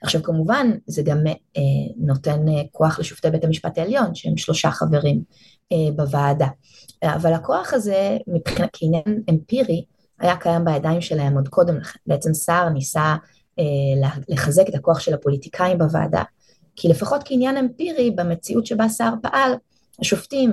[0.01, 1.61] עכשיו כמובן זה גם אה,
[1.97, 5.23] נותן כוח לשופטי בית המשפט העליון שהם שלושה חברים
[5.95, 6.47] בוועדה
[7.03, 9.83] אבל הכוח הזה מבחינת כעניין אמפירי
[10.19, 13.15] היה קיים בידיים שלהם עוד קודם לכן בעצם סער ניסה
[14.29, 16.23] לחזק את הכוח של הפוליטיקאים בוועדה
[16.75, 19.51] כי לפחות כעניין אמפירי במציאות שבה סער פעל,
[19.99, 20.51] השופטים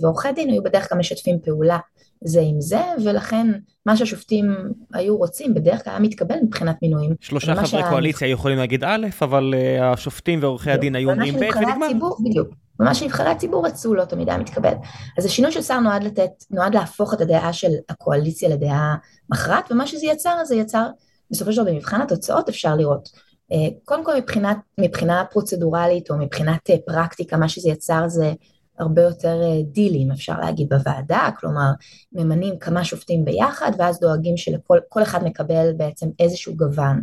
[0.00, 1.78] ועורכי דין היו בדרך כלל משתפים פעולה
[2.24, 3.46] זה עם זה, ולכן
[3.86, 4.56] מה שהשופטים
[4.92, 7.14] היו רוצים בדרך כלל היה מתקבל מבחינת מינויים.
[7.20, 7.90] שלושה חברי שה...
[7.90, 11.88] קואליציה יכולים להגיד א', אבל uh, השופטים ועורכי הדין היו אומרים ב' ונגמר.
[12.24, 12.48] בדיוק.
[12.80, 14.74] ומה שנבחרי הציבור רצו לא תמיד היה מתקבל.
[15.18, 18.96] אז השינוי של שר נועד לתת, נועד להפוך את הדעה של הקואליציה לדעה
[19.30, 20.86] מכרעת, ומה שזה יצר, זה יצר,
[21.30, 23.08] בסופו של דבר במבחן התוצאות אפשר לראות.
[23.52, 28.32] אה, קודם כל מבחינת, מבחינה פרוצדורלית או מבחינת אה, פרקטיקה, מה שזה יצר זה
[28.78, 31.70] הרבה יותר אה, דילים אפשר להגיד בוועדה, כלומר
[32.12, 37.02] ממנים כמה שופטים ביחד ואז דואגים שכל אחד מקבל בעצם איזשהו גוון,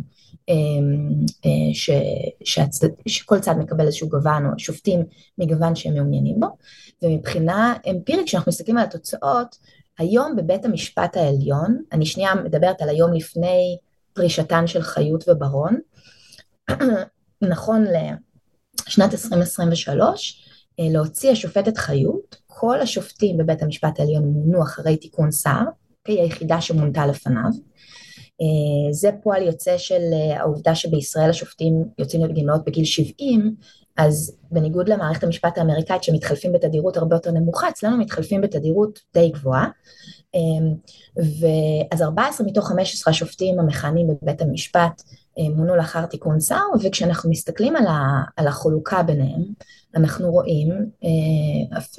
[1.72, 1.90] ש,
[2.44, 5.04] שהצד, שכל צד מקבל איזשהו גוון או שופטים
[5.38, 6.46] מגוון שהם מעוניינים בו,
[7.02, 9.56] ומבחינה אמפירית כשאנחנו מסתכלים על התוצאות,
[9.98, 13.76] היום בבית המשפט העליון, אני שנייה מדברת על היום לפני
[14.12, 15.78] פרישתן של חיות וברון,
[17.42, 17.84] נכון
[18.88, 20.42] לשנת 2023,
[20.80, 25.64] אה, להוציא השופטת חיות, כל השופטים בבית המשפט העליון מונו אחרי תיקון סער,
[26.08, 27.50] היא היחידה שמונתה לפניו.
[28.42, 33.54] אה, זה פועל יוצא של אה, העובדה שבישראל השופטים יוצאים לגמלאות בגיל 70,
[33.96, 39.68] אז בניגוד למערכת המשפט האמריקאית שמתחלפים בתדירות הרבה יותר נמוכה, אצלנו מתחלפים בתדירות די גבוהה.
[41.16, 45.02] ואז 14 מתוך 15 השופטים המכהנים בבית המשפט
[45.38, 49.42] אה, מונו לאחר תיקון סער, וכשאנחנו מסתכלים על, ה, על החלוקה ביניהם,
[49.94, 50.90] אנחנו רואים,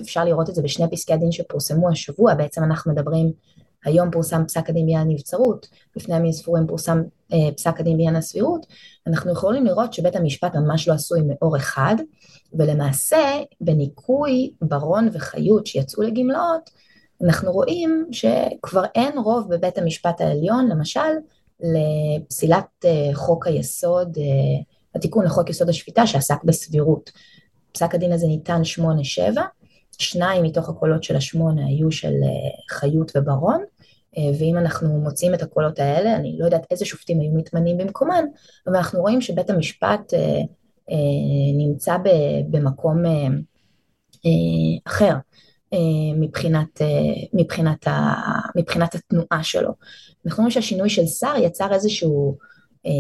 [0.02, 3.32] אפשר לראות את זה בשני פסקי הדין שפורסמו השבוע, בעצם אנחנו מדברים,
[3.86, 7.02] היום פורסם פסק הדין בעניין הנבצרות, לפני ימים ספורים פורסם
[7.34, 8.66] אה, פסק הדין בעניין הסבירות,
[9.08, 11.96] אנחנו יכולים לראות שבית המשפט ממש לא עשוי מאור אחד,
[12.54, 16.70] ולמעשה בניכוי ברון וחיות שיצאו לגמלאות,
[17.24, 21.00] אנחנו רואים שכבר אין רוב בבית המשפט העליון, למשל,
[21.60, 24.62] לפסילת אה, חוק היסוד, אה,
[24.96, 27.12] התיקון לחוק יסוד השפיטה שעסק בסבירות.
[27.72, 28.62] פסק הדין הזה ניתן
[29.36, 29.42] 8-7,
[30.04, 33.64] שניים מתוך הקולות של השמונה היו של אה, חיות וברון,
[34.40, 38.26] ואם אנחנו מוצאים את הקולות האלה, אני לא יודעת איזה שופטים היו מתמנים במקומן,
[38.68, 40.14] אבל אנחנו רואים שבית המשפט
[41.58, 41.98] נמצא
[42.50, 43.04] במקום
[44.86, 45.14] אחר.
[45.74, 46.88] אה, מבחינת, אה,
[47.34, 47.88] מבחינת,
[48.56, 49.72] מבחינת התנועה שלו.
[50.26, 52.38] אנחנו רואים שהשינוי של שר יצר איזשהו
[52.86, 52.92] אה,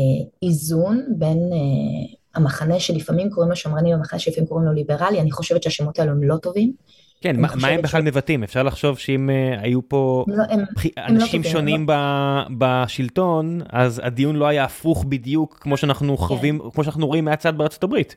[0.44, 5.64] איזון בין אה, המחנה שלפעמים קוראים לו שמרני והמחנה שלפעמים קוראים לו ליברלי, אני חושבת
[5.64, 6.74] שהשמות האלו הם לא טובים.
[7.22, 8.06] כן, מה, מה הם בכלל ש...
[8.06, 8.44] מבטאים?
[8.44, 10.64] אפשר לחשוב שאם uh, היו פה לא, הם,
[10.98, 11.96] אנשים הם לא שונים לא...
[11.96, 16.24] ב, בשלטון, אז הדיון לא היה הפוך בדיוק כמו שאנחנו כן.
[16.24, 18.16] חווים, כמו שאנחנו רואים מהצד בארצות הברית.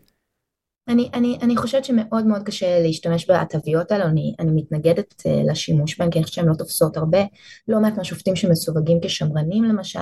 [0.89, 5.99] אני, אני, אני חושבת שמאוד מאוד קשה להשתמש בתוויות האלו, אני, אני מתנגדת uh, לשימוש
[5.99, 7.19] בהן כי אני חושבת שהן לא תופסות הרבה,
[7.69, 9.99] לא מעט מהשופטים שמסווגים כשמרנים למשל,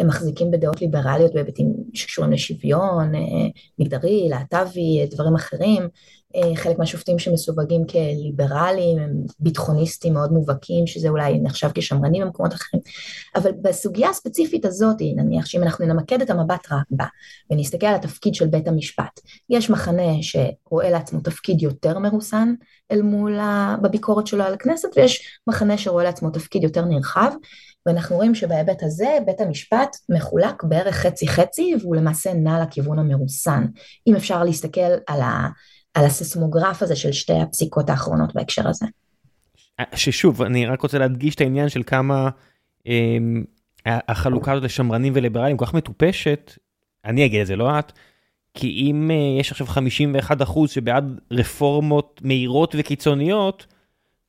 [0.00, 3.18] הם מחזיקים בדעות ליברליות בהיבטים שקשורים לשוויון, uh,
[3.78, 5.88] מגדרי, להט"בי, דברים אחרים, אה,
[6.54, 12.82] חלק מהשופטים שמסווגים כליברליים הם ביטחוניסטים מאוד מובהקים שזה אולי נחשב כשמרנים במקומות אחרים.
[13.36, 17.06] אבל בסוגיה הספציפית הזאת נניח שאם אנחנו נמקד את המבט רק בה
[17.50, 19.20] ונסתכל על התפקיד של בית המשפט
[19.50, 22.54] יש מחנה שרואה לעצמו תפקיד יותר מרוסן
[22.92, 23.38] אל מול
[23.82, 27.32] בביקורת שלו על הכנסת ויש מחנה שרואה לעצמו תפקיד יותר נרחב
[27.86, 33.64] ואנחנו רואים שבהיבט הזה בית המשפט מחולק בערך חצי חצי והוא למעשה נע לכיוון המרוסן.
[34.06, 35.48] אם אפשר להסתכל על ה...
[35.94, 38.86] על הסיסמוגרף הזה של שתי הפסיקות האחרונות בהקשר הזה.
[39.94, 42.28] ששוב אני רק רוצה להדגיש את העניין של כמה
[42.86, 43.18] אה,
[43.86, 46.52] החלוקה הזאת לשמרנים וליברלים כל כך מטופשת,
[47.04, 47.92] אני אגיד את זה לא את,
[48.54, 53.66] כי אם אה, יש עכשיו 51 אחוז שבעד רפורמות מהירות וקיצוניות,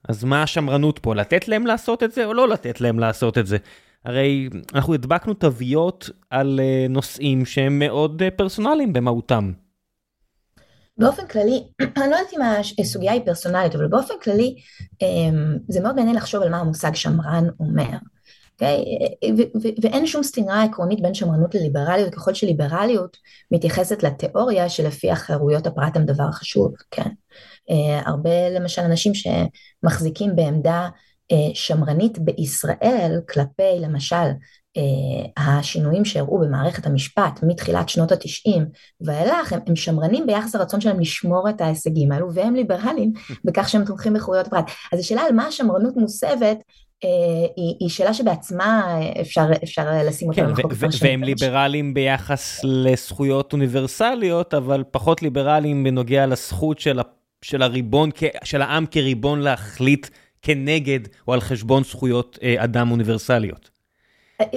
[0.10, 1.16] אז מה השמרנות פה?
[1.16, 3.58] לתת להם לעשות את זה או לא לתת להם לעשות את זה?
[4.06, 9.52] הרי אנחנו הדבקנו תוויות על אה, נושאים שהם מאוד אה, פרסונליים במהותם.
[10.98, 11.64] באופן כללי,
[11.98, 12.40] אני לא יודעת אם
[12.80, 14.56] הסוגיה היא פרסונלית, אבל באופן כללי
[15.02, 17.84] אמ, זה מאוד מעניין לחשוב על מה המושג שמרן אומר.
[17.84, 18.16] Okay?
[18.54, 18.86] אוקיי?
[19.82, 23.18] ואין שום סתירה עקרונית בין שמרנות לליברליות, ככל שליברליות
[23.52, 27.10] מתייחסת לתיאוריה שלפיה חירויות הפרט הם דבר חשוב, כן.
[27.72, 30.90] Uh, הרבה למשל אנשים שמחזיקים בעמדה
[31.54, 34.26] שמרנית בישראל כלפי למשל
[35.38, 38.66] השינויים שהראו במערכת המשפט מתחילת שנות התשעים
[39.02, 43.14] ואילך הם, הם שמרנים ביחס לרצון שלהם לשמור את ההישגים האלו והם ליברליים
[43.46, 44.66] בכך שהם תומכים בחירויות פרט.
[44.94, 46.58] אז השאלה על מה השמרנות מוסבת
[47.56, 51.04] היא, היא שאלה שבעצמה אפשר, אפשר לשים אותה כן, במחלוקת פרשנית.
[51.04, 57.00] והם ליברליים ביחס לזכויות אוניברסליות אבל פחות ליברליים בנוגע לזכות של,
[57.42, 58.10] של הריבון,
[58.44, 60.08] של העם כריבון להחליט
[60.42, 63.75] כנגד או על חשבון זכויות אדם אוניברסליות.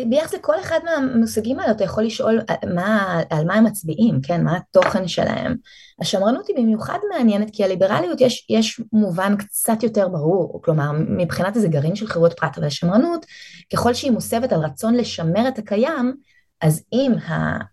[0.09, 2.41] ביחס לכל אחד מהמושגים האלה אתה יכול לשאול
[2.75, 5.57] מה, על מה הם מצביעים, כן, מה התוכן שלהם.
[6.01, 11.69] השמרנות היא במיוחד מעניינת כי הליברליות יש, יש מובן קצת יותר ברור, כלומר מבחינת איזה
[11.69, 13.27] גרעין של חירויות פרט, אבל השמרנות
[13.73, 16.15] ככל שהיא מוסבת על רצון לשמר את הקיים,
[16.63, 17.13] אז אם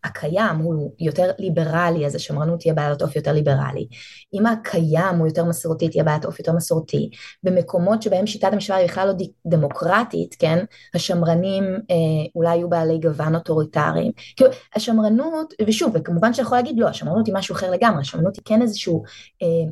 [0.03, 3.87] הקיים הוא יותר ליברלי, אז השמרנות תהיה בעלת אופי יותר ליברלי.
[4.33, 7.09] אם הקיים הוא יותר מסורתי, תהיה בעלת אופי יותר מסורתי.
[7.43, 9.13] במקומות שבהם שיטת המשפט היא בכלל לא
[9.47, 11.95] דמוקרטית, כן, השמרנים אה,
[12.35, 14.11] אולי יהיו בעלי גוון אוטוריטריים.
[14.35, 18.61] כאילו, השמרנות, ושוב, וכמובן שיכול להגיד, לא, השמרנות היא משהו אחר לגמרי, השמרנות היא כן
[18.61, 19.03] איזשהו
[19.43, 19.71] אה,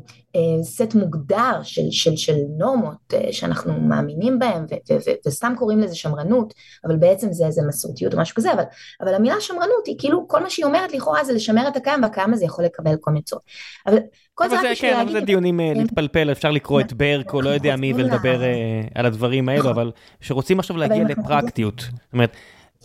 [0.63, 5.79] סט מוגדר של, של, של נורמות אה, שאנחנו מאמינים בהם, ו, ו, ו, וסתם קוראים
[5.79, 6.53] לזה שמרנות,
[6.86, 8.63] אבל בעצם זה איזה מסורתיות או משהו כזה, אבל
[9.01, 12.34] אבל המילה שמרנות היא כאילו כל מה שהיא אומרת לכאורה זה לשמר את הקיים והקיים
[12.34, 13.43] הזה יכול לקבל כל מיני צורות.
[13.88, 13.97] אבל
[14.34, 15.13] כל זה רק בשביל כן, להגיד...
[15.13, 19.05] זה דיונים אה, להתפלפל, אפשר לקרוא את ברק או לא יודע מי ולדבר אה, על
[19.05, 19.71] הדברים האלו, נכון.
[19.71, 21.79] אבל שרוצים עכשיו להגיע לפרקטיות.
[21.79, 22.31] זאת אומרת,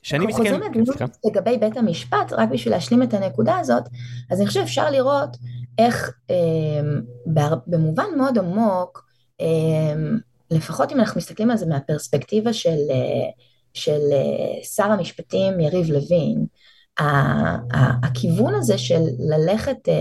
[0.03, 0.49] שאני מסתכל...
[0.49, 3.83] אנחנו חוזרים לגבי בית המשפט, רק בשביל להשלים את הנקודה הזאת,
[4.31, 5.37] אז אני חושב שאפשר לראות
[5.79, 6.37] איך אה,
[7.67, 9.09] במובן מאוד עמוק,
[10.51, 12.77] לפחות אם אנחנו מסתכלים על זה מהפרספקטיבה של
[13.75, 16.47] של אה, שר המשפטים יריב לוין,
[18.03, 19.95] הכיוון הזה של ללכת, אה,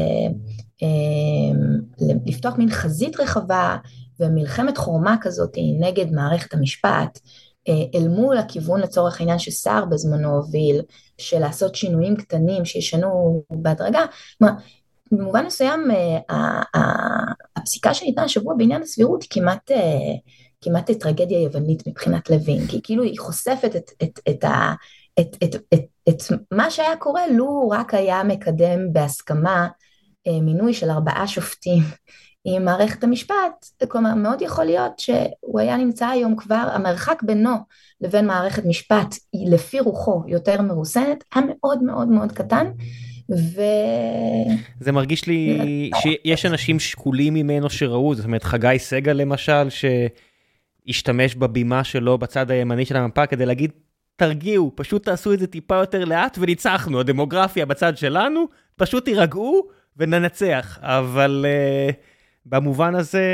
[0.84, 3.78] אה, לפתוח מין חזית רחבה
[4.20, 7.20] ומלחמת חורמה כזאת נגד מערכת המשפט,
[7.96, 10.82] אל מול הכיוון לצורך העניין שסער בזמנו הוביל,
[11.18, 14.06] של לעשות שינויים קטנים שישנו בהדרגה,
[14.38, 14.54] כלומר,
[15.12, 15.88] במובן מסוים
[17.58, 19.72] הפסיקה שניתנה השבוע בעניין הסבירות היא כמעט
[20.62, 24.74] כמעט טרגדיה יוונית מבחינת לוין, כי כאילו היא חושפת את, את, את, ה,
[25.20, 29.68] את, את, את, את מה שהיה קורה לו רק היה מקדם בהסכמה
[30.28, 31.84] אה, מינוי של ארבעה שופטים
[32.46, 37.56] עם מערכת המשפט, כלומר מאוד יכול להיות שהוא היה נמצא היום כבר, המרחק בינו
[38.02, 42.72] לבין מערכת משפט לפי רוחו יותר מרוסנת, היה מאוד מאוד מאוד קטן.
[43.30, 43.62] ו...
[44.80, 49.86] זה מרגיש לי שיש אנשים שקולים ממנו שראו, זאת אומרת חגי סגל למשל, ש...
[50.88, 53.72] השתמש בבימה שלו בצד הימני של המפה כדי להגיד,
[54.16, 59.68] תרגיעו, פשוט תעשו את זה טיפה יותר לאט וניצחנו, הדמוגרפיה בצד שלנו, פשוט תירגעו
[59.98, 60.80] וננצח.
[60.82, 61.46] אבל
[61.90, 61.94] uh,
[62.46, 63.26] במובן הזה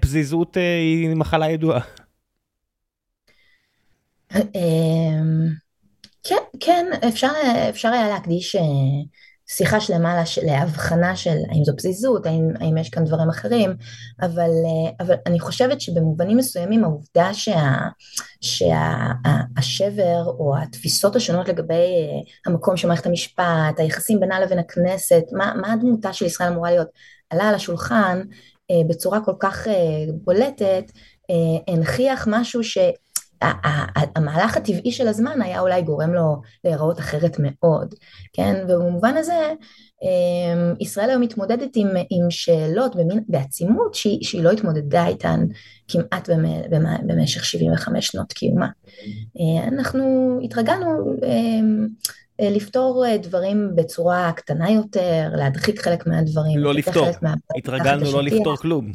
[0.00, 1.80] פזיזות uh, היא מחלה ידועה.
[4.34, 4.40] אמ,
[6.24, 7.30] כן, כן, אפשר,
[7.68, 8.56] אפשר היה להקדיש
[9.46, 13.76] שיחה שלמה להבחנה של האם זו פזיזות, האם, האם יש כאן דברים אחרים,
[14.22, 17.76] אבל, אה, אבל אני חושבת שבמובנים מסוימים העובדה שה,
[18.40, 25.52] שהשבר או התפיסות השונות לגבי אה, המקום של מערכת המשפט, היחסים בינה לבין הכנסת, מה,
[25.60, 26.88] מה הדמותה של ישראל אמורה להיות,
[27.30, 28.22] עלה על השולחן
[28.70, 29.66] אה, בצורה כל כך
[30.24, 30.84] בולטת,
[31.68, 32.78] הנכיח משהו ש...
[34.16, 37.94] המהלך הטבעי של הזמן היה אולי גורם לו להיראות אחרת מאוד,
[38.32, 38.64] כן?
[38.68, 39.52] ובמובן הזה
[40.02, 45.46] אמ, ישראל היום מתמודדת עם, עם שאלות במין, בעצימות שהיא, שהיא לא התמודדה איתן
[45.88, 46.28] כמעט
[47.06, 48.68] במשך 75 שנות קיומה.
[49.40, 51.88] אה, אנחנו התרגלנו אמ,
[52.40, 56.58] אה, לפתור אה, דברים בצורה קטנה יותר, להדחיק חלק מהדברים.
[56.58, 57.06] לא לפתור,
[57.58, 58.92] התרגלנו לא לפתור כלום.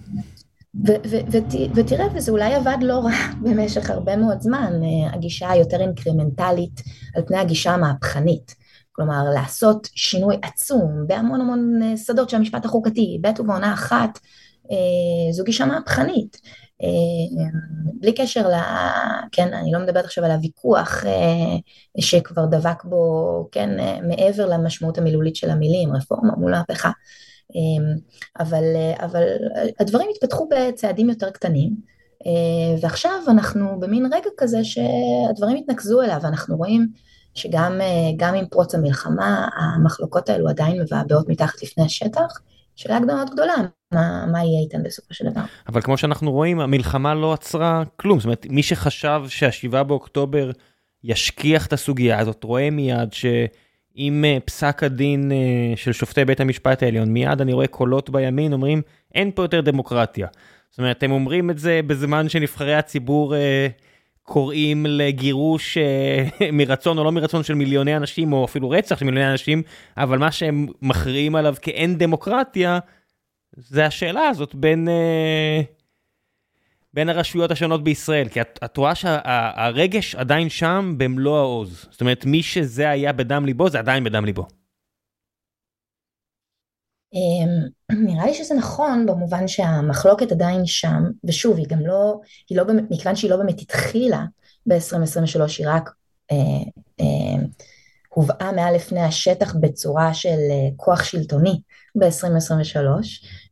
[1.76, 3.12] ותראה, וזה אולי עבד לא רע
[3.44, 6.82] במשך הרבה מאוד זמן, אה, הגישה היותר אינקרמנטלית
[7.16, 8.56] על פני הגישה המהפכנית.
[8.92, 14.20] כלומר, לעשות שינוי עצום בהמון המון אה, שדות של המשפט החוקתי, בעת ובעונה אחת,
[14.72, 16.38] אה, זו גישה מהפכנית.
[18.00, 18.54] בלי קשר ל...
[19.32, 21.04] כן, אני לא מדברת עכשיו על הוויכוח
[22.00, 23.70] שכבר דבק בו, כן,
[24.08, 26.92] מעבר למשמעות המילולית של המילים, רפורמה מול מהפכה.
[27.56, 27.98] אמ,
[28.40, 28.64] אבל,
[29.00, 29.24] אבל
[29.80, 31.76] הדברים התפתחו בצעדים יותר קטנים,
[32.26, 36.88] אה, ועכשיו אנחנו במין רגע כזה שהדברים התנקזו אליו, אנחנו רואים
[37.36, 37.82] שגם
[38.22, 42.40] אה, עם פרוץ המלחמה, המחלוקות האלו עדיין מבעבעות מתחת לפני השטח,
[42.76, 43.56] שאלה מאוד גדולה,
[43.92, 45.42] מה, מה יהיה איתן בסופו של דבר.
[45.70, 50.52] אבל כמו שאנחנו רואים, המלחמה לא עצרה כלום, זאת אומרת, מי שחשב שהשבעה באוקטובר
[51.04, 53.26] ישכיח את הסוגיה הזאת, רואה מיד ש...
[54.02, 55.38] עם אה, פסק הדין אה,
[55.76, 58.82] של שופטי בית המשפט העליון, מיד אני רואה קולות בימין אומרים,
[59.16, 60.28] אין פה יותר דמוקרטיה.
[60.70, 63.68] זאת אומרת, אתם אומרים את זה בזמן שנבחרי הציבור אה,
[64.24, 65.78] קוראים לגירוש
[66.54, 69.64] מרצון או לא מרצון של מיליוני אנשים, או אפילו רצח של מיליוני אנשים,
[69.98, 72.80] אבל מה שהם מכריעים עליו כאין דמוקרטיה,
[73.58, 74.88] זה השאלה הזאת בין...
[76.94, 81.86] בין הרשויות השונות בישראל, כי את, את רואה שהרגש שה, עדיין שם במלוא העוז.
[81.92, 84.46] זאת אומרת, מי שזה היה בדם ליבו, זה עדיין בדם ליבו.
[87.14, 87.70] אמ,
[88.06, 92.20] נראה לי שזה נכון במובן שהמחלוקת עדיין שם, ושוב, היא גם לא,
[92.50, 94.26] היא לא, מכיוון שהיא לא באמת התחילה
[94.66, 95.90] ב-2023, היא רק
[96.32, 96.36] אה,
[97.02, 97.46] אה,
[98.10, 101.62] הובאה מעל לפני השטח בצורה של אה, כוח שלטוני
[101.96, 102.78] ב-2023,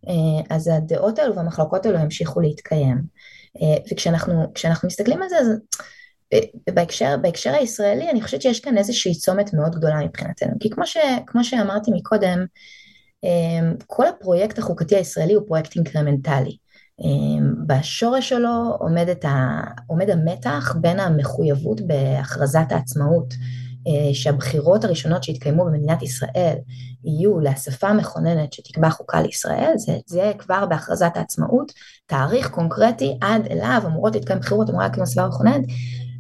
[0.08, 3.17] אה, אז הדעות האלו והמחלוקות האלו המשיכו להתקיים.
[3.62, 5.48] אה, וכשאנחנו מסתכלים על זה, אז
[6.34, 6.40] אה,
[6.74, 10.98] בהקשר, בהקשר הישראלי אני חושבת שיש כאן איזושהי צומת מאוד גדולה מבחינתנו, כי כמו, ש,
[11.28, 12.46] כמו שאמרתי מקודם,
[13.24, 16.58] אמ, כל הפרויקט החוקתי הישראלי הוא פרויקט אינקרמנטלי.
[17.02, 23.34] אמ, בשורש שלו עומד, ה, עומד המתח בין המחויבות בהכרזת העצמאות,
[24.14, 26.56] שהבחירות הראשונות שהתקיימו במדינת ישראל
[27.04, 31.72] יהיו לאספה מכוננת שתקבע חוקה לישראל, זה, זה כבר בהכרזת העצמאות,
[32.06, 35.62] תאריך קונקרטי עד אליו אמורות להתקיים בחירות, אמורה להקים אספה מכוננת,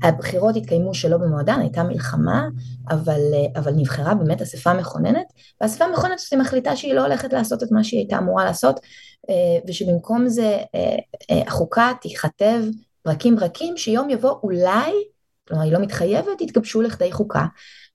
[0.03, 2.47] הבחירות התקיימו שלא במועדן, הייתה מלחמה,
[2.89, 3.21] אבל,
[3.55, 7.83] אבל נבחרה באמת אספה מכוננת, והאספה המכוננת הזאת מחליטה שהיא לא הולכת לעשות את מה
[7.83, 8.79] שהיא הייתה אמורה לעשות,
[9.29, 9.35] אה,
[9.67, 10.95] ושבמקום זה אה,
[11.31, 12.61] אה, החוקה תיכתב
[13.03, 14.91] פרקים פרקים, שיום יבוא אולי,
[15.47, 17.45] כלומר היא לא מתחייבת, יתגבשו לכדי חוקה.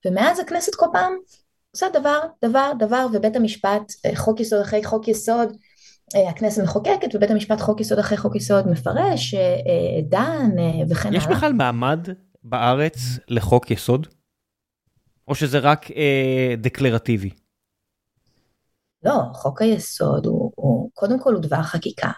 [0.05, 1.13] ומאז הכנסת כל פעם
[1.71, 5.57] עושה דבר, דבר, דבר, ובית המשפט, חוק יסוד אחרי חוק יסוד,
[6.15, 10.49] אה, הכנסת מחוקקת ובית המשפט חוק יסוד אחרי חוק יסוד מפרש, אה, אה, דן
[10.89, 11.17] וכן הלאה.
[11.17, 12.07] יש בכלל מעמד
[12.43, 12.97] בארץ
[13.27, 14.07] לחוק יסוד?
[15.27, 17.29] או שזה רק אה, דקלרטיבי?
[19.03, 22.11] לא, חוק היסוד הוא, הוא קודם כל הוא דבר חקיקה,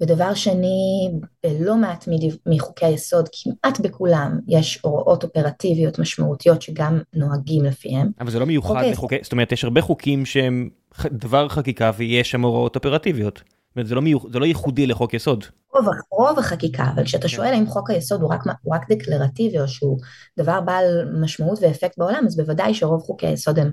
[0.00, 1.10] ודבר שני,
[1.42, 2.08] בלא מעט
[2.46, 8.10] מחוקי היסוד, כמעט בכולם, יש הוראות אופרטיביות משמעותיות שגם נוהגים לפיהם.
[8.20, 10.68] אבל זה לא מיוחד לחוקי, זאת אומרת, יש הרבה חוקים שהם
[11.12, 13.42] דבר חקיקה ויש שם הוראות אופרטיביות.
[13.76, 15.44] אומרת, זה לא, מיוח, זה לא ייחודי לחוק יסוד.
[15.74, 19.68] רוב, רוב החקיקה, אבל כשאתה שואל האם חוק היסוד הוא רק, הוא רק דקלרטיבי או
[19.68, 19.98] שהוא
[20.38, 23.72] דבר בעל משמעות ואפקט בעולם, אז בוודאי שרוב חוקי היסוד הם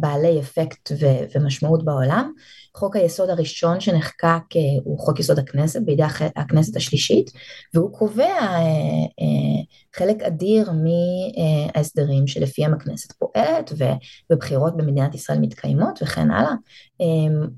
[0.00, 2.32] בעלי אפקט ו, ומשמעות בעולם.
[2.76, 6.02] חוק היסוד הראשון שנחקק אה, הוא חוק יסוד הכנסת בידי
[6.36, 7.30] הכנסת השלישית,
[7.74, 8.58] והוא קובע אה,
[9.20, 9.62] אה,
[9.94, 13.72] חלק אדיר מההסדרים שלפיהם הכנסת פועלת
[14.32, 16.54] ובחירות במדינת ישראל מתקיימות וכן הלאה.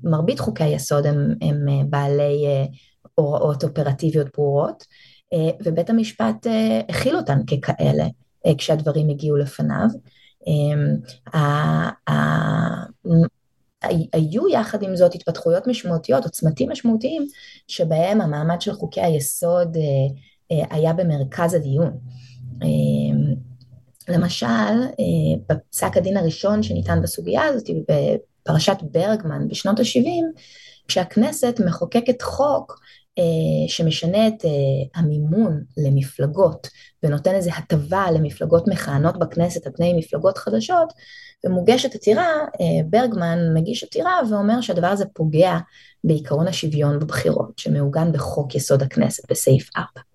[0.03, 2.45] מרבית חוקי היסוד הם, הם בעלי
[3.15, 4.83] הוראות אופרטיביות ברורות,
[5.65, 6.47] ובית המשפט
[6.89, 8.05] הכיל אותן ככאלה
[8.57, 9.87] כשהדברים הגיעו לפניו.
[14.13, 17.27] היו יחד עם זאת התפתחויות משמעותיות או צמתים משמעותיים
[17.67, 19.81] שבהם המעמד של חוקי היסוד אה,
[20.51, 21.97] אה, היה במרכז הדיון.
[22.63, 22.67] אה,
[24.09, 24.47] למשל,
[25.49, 30.41] בפסק הדין הראשון שניתן בסוגיה הזאת, בפרשת ברגמן בשנות ה-70,
[30.87, 32.79] כשהכנסת מחוקקת חוק
[33.67, 34.45] שמשנה את
[34.95, 36.67] המימון למפלגות
[37.03, 40.93] ונותן איזו הטבה למפלגות מכהנות בכנסת על פני מפלגות חדשות,
[41.45, 42.27] ומוגשת עתירה,
[42.61, 45.57] אה, ברגמן מגיש עתירה ואומר שהדבר הזה פוגע
[46.03, 50.08] בעקרון השוויון בבחירות, שמעוגן בחוק יסוד הכנסת בסעיף 4.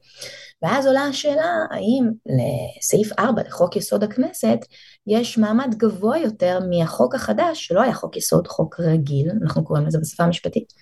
[0.64, 4.58] ואז עולה השאלה האם לסעיף 4 לחוק יסוד הכנסת
[5.06, 9.98] יש מעמד גבוה יותר מהחוק החדש, שלא היה חוק יסוד, חוק רגיל, אנחנו קוראים לזה
[9.98, 10.72] בשפה המשפטית,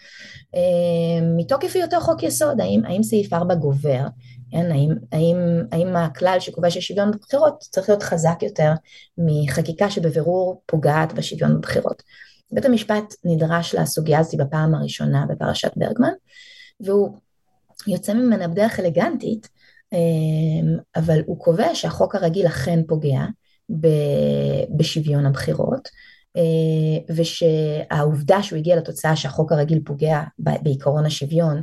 [0.54, 4.06] אה, מתוקף היותו חוק יסוד, האם, האם סעיף 4 גובר
[4.52, 5.36] כן, האם, האם,
[5.72, 8.72] האם הכלל שקובע שיש שוויון בבחירות צריך להיות חזק יותר
[9.18, 12.02] מחקיקה שבבירור פוגעת בשוויון בבחירות.
[12.50, 16.12] בית המשפט נדרש לסוגיה הזאת בפעם הראשונה בפרשת ברגמן,
[16.80, 17.18] והוא
[17.86, 19.48] יוצא ממנה בדרך אלגנטית,
[20.96, 23.24] אבל הוא קובע שהחוק הרגיל אכן פוגע
[24.76, 25.88] בשוויון הבחירות,
[26.36, 31.62] אה, ושהעובדה שהוא הגיע לתוצאה שהחוק הרגיל פוגע בעיקרון השוויון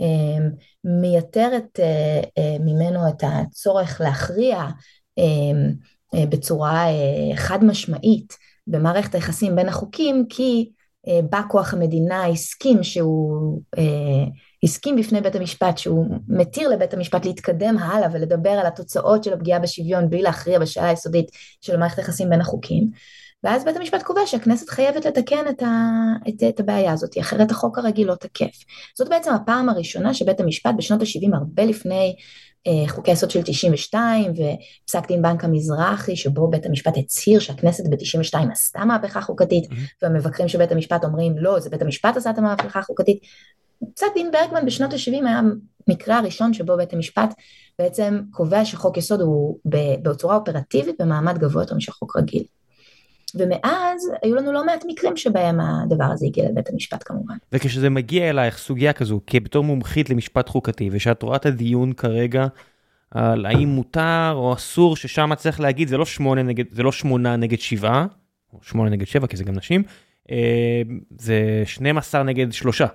[0.00, 0.50] אמ,
[0.84, 4.64] מייתרת אה, אה, ממנו את הצורך להכריע
[5.18, 5.72] אמ,
[6.28, 6.86] בצורה
[7.34, 10.70] חד משמעית במערכת היחסים בין החוקים כי
[11.30, 13.60] בא כוח המדינה הסכים שהוא
[14.64, 19.58] הסכים בפני בית המשפט שהוא מתיר לבית המשפט להתקדם הלאה ולדבר על התוצאות של הפגיעה
[19.58, 21.30] בשוויון בלי להכריע בשאלה היסודית
[21.60, 22.90] של מערכת היחסים בין החוקים
[23.44, 25.94] ואז בית המשפט קובע שהכנסת חייבת לתקן את, ה,
[26.28, 28.64] את, את הבעיה הזאת, אחרת החוק הרגיל לא תקף.
[28.98, 32.16] זאת בעצם הפעם הראשונה שבית המשפט בשנות ה-70, הרבה לפני
[32.66, 38.52] אה, חוקי היסוד של 92 ופסק דין בנק המזרחי, שבו בית המשפט הצהיר שהכנסת ב-92
[38.52, 39.96] עשתה מהפכה חוקתית, mm-hmm.
[40.02, 43.18] והמבקרים של בית המשפט אומרים לא, זה בית המשפט עשה את המהפכה החוקתית.
[43.94, 45.40] פסק דין ברגמן בשנות ה-70 היה
[45.88, 47.34] המקרה הראשון שבו בית המשפט
[47.78, 49.58] בעצם קובע שחוק יסוד הוא
[50.02, 52.44] בצורה אופרטיבית במעמד גבוה יותר משל חוק רגיל.
[53.34, 57.34] ומאז היו לנו לא מעט מקרים שבהם הדבר הזה הגיע לבית המשפט כמובן.
[57.52, 62.46] וכשזה מגיע אלייך סוגיה כזו כבתור מומחית למשפט חוקתי ושאת רואה את הדיון כרגע
[63.10, 67.36] על האם מותר או אסור ששם צריך להגיד זה לא שמונה נגד זה לא שמונה
[67.36, 68.06] נגד שבעה,
[68.52, 69.82] או שמונה נגד שבע כי זה גם נשים,
[70.30, 70.82] אה,
[71.18, 72.86] זה 12 נגד שלושה.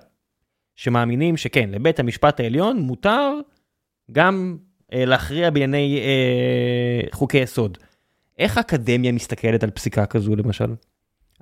[0.75, 3.31] שמאמינים שכן לבית המשפט העליון מותר
[4.11, 4.57] גם
[4.93, 7.77] אה, להכריע בענייני אה, חוקי יסוד.
[8.39, 10.75] איך האקדמיה מסתכלת על פסיקה כזו למשל?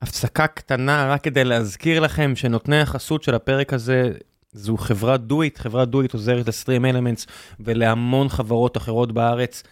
[0.02, 4.12] הפסקה קטנה רק כדי להזכיר לכם שנותני החסות של הפרק הזה
[4.52, 7.28] זו חברת דויט, חברת דויט עוזרת לסטרים אלמנטס
[7.60, 9.64] ולהמון חברות אחרות בארץ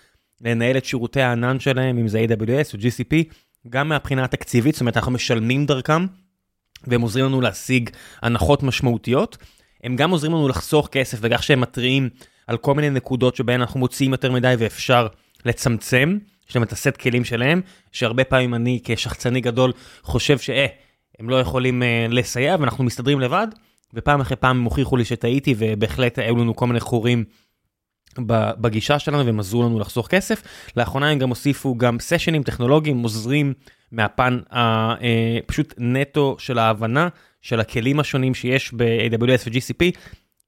[0.42, 3.34] לנהל את שירותי הענן שלהם, אם זה AWS או GCP,
[3.70, 6.06] גם מהבחינה התקציבית, זאת אומרת אנחנו משלמים דרכם,
[6.88, 7.90] והם עוזרים לנו להשיג
[8.22, 9.38] הנחות משמעותיות.
[9.84, 12.10] הם גם עוזרים לנו לחסוך כסף בכך שהם מתריעים
[12.48, 15.08] על כל מיני נקודות שבהן אנחנו מוציאים יותר מדי ואפשר
[15.46, 16.18] לצמצם.
[16.50, 17.62] יש להם את הסט כלים שלהם,
[17.92, 19.72] שהרבה פעמים אני כשחצני גדול
[20.04, 20.66] חושב שאה,
[21.20, 23.48] הם לא יכולים אה, לסייע ואנחנו מסתדרים לבד,
[23.94, 27.24] ופעם אחרי פעם הם הוכיחו לי שטעיתי ובהחלט היו לנו כל מיני חורים
[28.62, 30.44] בגישה שלנו והם עזרו לנו לחסוך כסף.
[30.78, 33.54] לאחרונה הם גם הוסיפו גם סשנים טכנולוגיים עוזרים
[33.92, 37.08] מהפן הפשוט אה, נטו של ההבנה
[37.42, 39.98] של הכלים השונים שיש ב-AWS ו-GCP.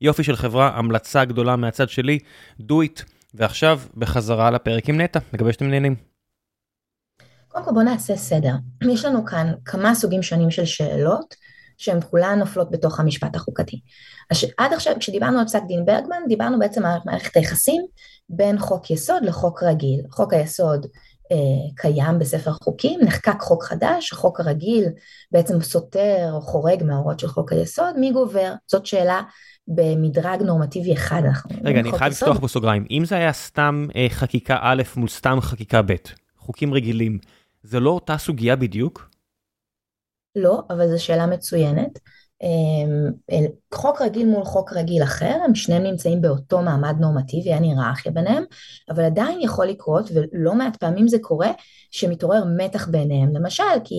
[0.01, 2.19] יופי של חברה, המלצה גדולה מהצד שלי,
[2.61, 3.03] do it.
[3.33, 5.95] ועכשיו בחזרה לפרק עם נטע, מקווה שאתם נהנים.
[7.47, 8.53] קודם כל בוא נעשה סדר.
[8.91, 11.35] יש לנו כאן כמה סוגים שונים של שאלות
[11.77, 13.79] שהן כולן נופלות בתוך המשפט החוקתי.
[14.57, 17.85] עד עכשיו כשדיברנו על פסק דין ברגמן דיברנו בעצם על מערכת היחסים
[18.29, 20.01] בין חוק יסוד לחוק רגיל.
[20.11, 20.85] חוק היסוד
[21.75, 24.85] קיים בספר חוקים, נחקק חוק חדש, החוק הרגיל
[25.31, 28.53] בעצם סותר או חורג מההוראות של חוק היסוד, מי גובר?
[28.67, 29.21] זאת שאלה
[29.67, 31.21] במדרג נורמטיבי אחד.
[31.63, 32.85] רגע, אני חייב לפתוח פה סוגריים.
[32.91, 35.93] אם זה היה סתם אה, חקיקה א' מול סתם חקיקה ב',
[36.37, 37.19] חוקים רגילים,
[37.63, 39.09] זה לא אותה סוגיה בדיוק?
[40.35, 41.99] לא, אבל זו שאלה מצוינת.
[42.43, 43.11] אמ,
[43.73, 48.43] חוק רגיל מול חוק רגיל אחר, הם שניהם נמצאים באותו מעמד נורמטיבי, אין היררכיה ביניהם,
[48.89, 51.51] אבל עדיין יכול לקרות, ולא מעט פעמים זה קורה,
[51.91, 53.35] שמתעורר מתח ביניהם.
[53.35, 53.95] למשל, כי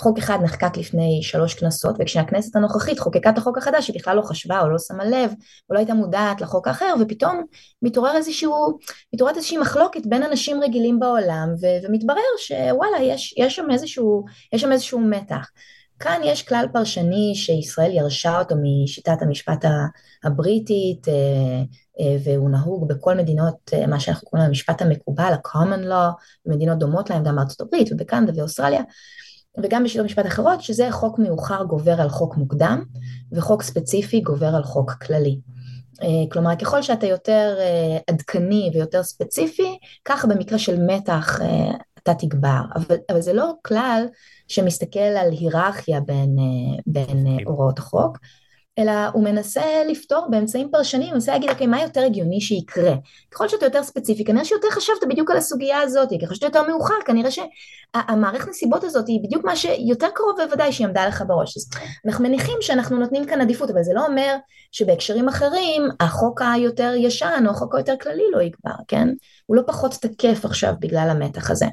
[0.00, 4.22] חוק אחד נחקק לפני שלוש כנסות, וכשהכנסת הנוכחית חוקקה את החוק החדש, היא בכלל לא
[4.22, 5.30] חשבה או לא שמה לב,
[5.70, 7.42] או לא הייתה מודעת לחוק האחר, ופתאום
[7.82, 8.78] מתעורר איזשהו,
[9.14, 14.60] מתעוררת איזושהי מחלוקת בין אנשים רגילים בעולם, ו- ומתברר שוואלה, יש, יש שם איזשהו, יש
[14.60, 15.50] שם איזשהו מתח.
[16.00, 19.64] כאן יש כלל פרשני שישראל ירשה אותו משיטת המשפט
[20.24, 21.14] הבריטית אה,
[22.00, 27.10] אה, והוא נהוג בכל מדינות, אה, מה שאנחנו קוראים למשפט המקובל, ה-common law, במדינות דומות
[27.10, 28.82] להם גם בארצות הברית ובקנדה ואוסטרליה
[29.62, 32.84] וגם בשיטות משפט אחרות, שזה חוק מאוחר גובר על חוק מוקדם
[33.32, 35.40] וחוק ספציפי גובר על חוק כללי.
[36.32, 37.58] כלומר, ככל שאתה יותר
[38.10, 41.40] עדכני ויותר ספציפי, כך במקרה של מתח
[42.10, 44.06] אתה תגבר, אבל, אבל זה לא כלל
[44.48, 48.18] שמסתכל על היררכיה בין, אה, בין אה, הוראות החוק,
[48.78, 52.94] אלא הוא מנסה לפתור באמצעים פרשניים, הוא מנסה להגיד, אוקיי, מה יותר הגיוני שיקרה?
[53.30, 56.94] ככל שאתה יותר ספציפי, כנראה שיותר חשבת בדיוק על הסוגיה הזאת, ככל שאתה יותר מאוחר,
[57.06, 61.56] כנראה שהמערכת נסיבות הזאת היא בדיוק מה שיותר קרוב בוודאי שהיא עמדה לך בראש.
[61.56, 61.70] אז
[62.06, 64.36] אנחנו מניחים שאנחנו נותנים כאן עדיפות, אבל זה לא אומר
[64.72, 69.08] שבהקשרים אחרים, החוק היותר ישן או החוק היותר כללי לא יגבר, כן?
[69.46, 71.66] הוא לא פחות תקף עכשיו בגלל המתח הזה.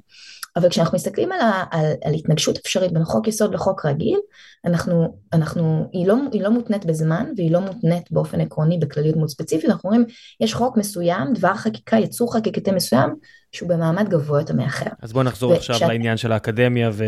[0.56, 4.20] אבל כשאנחנו מסתכלים על, ה, על, על התנגשות אפשרית בין חוק יסוד לחוק רגיל,
[4.66, 9.30] אנחנו, אנחנו, היא, לא, היא לא מותנית בזמן והיא לא מותנית באופן עקרוני בכלליות מאוד
[9.30, 10.06] ספציפית, אנחנו אומרים
[10.42, 13.16] יש חוק מסוים, דבר חקיקה, יצור חקיקתי מסוים,
[13.52, 14.90] שהוא במעמד גבוה יותר מאחר.
[15.02, 15.90] אז בואו נחזור ו- עכשיו שאת...
[15.90, 17.06] לעניין של האקדמיה ו...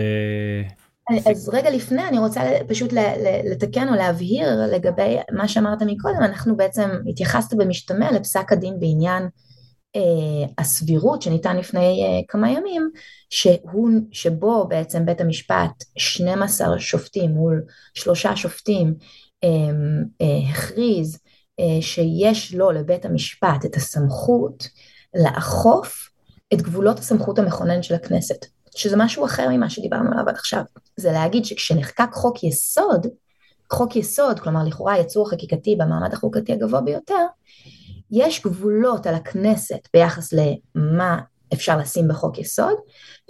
[1.32, 2.93] אז רגע לפני אני רוצה פשוט
[3.52, 9.28] לתקן או להבהיר לגבי מה שאמרת מקודם, אנחנו בעצם התייחסת במשתמע לפסק הדין בעניין
[10.58, 12.89] הסבירות שניתן לפני אה, כמה ימים,
[13.30, 18.93] שהוא, שבו בעצם בית המשפט 12 שופטים מול שלושה שופטים
[19.43, 19.50] אה,
[20.50, 21.20] הכריז
[21.82, 24.68] שיש לו לבית המשפט את הסמכות
[25.24, 26.10] לאכוף
[26.54, 28.45] את גבולות הסמכות המכונן של הכנסת,
[28.76, 30.64] שזה משהו אחר ממה שדיברנו עליו עד עכשיו.
[30.98, 33.08] זה להגיד שכשנחקק חוק יסוד,
[33.72, 37.26] חוק יסוד, כלומר לכאורה יצור חקיקתי במעמד החוקתי הגבוה ביותר,
[38.12, 41.20] יש גבולות על הכנסת ביחס למה
[41.53, 42.76] אפשר לשים בחוק יסוד,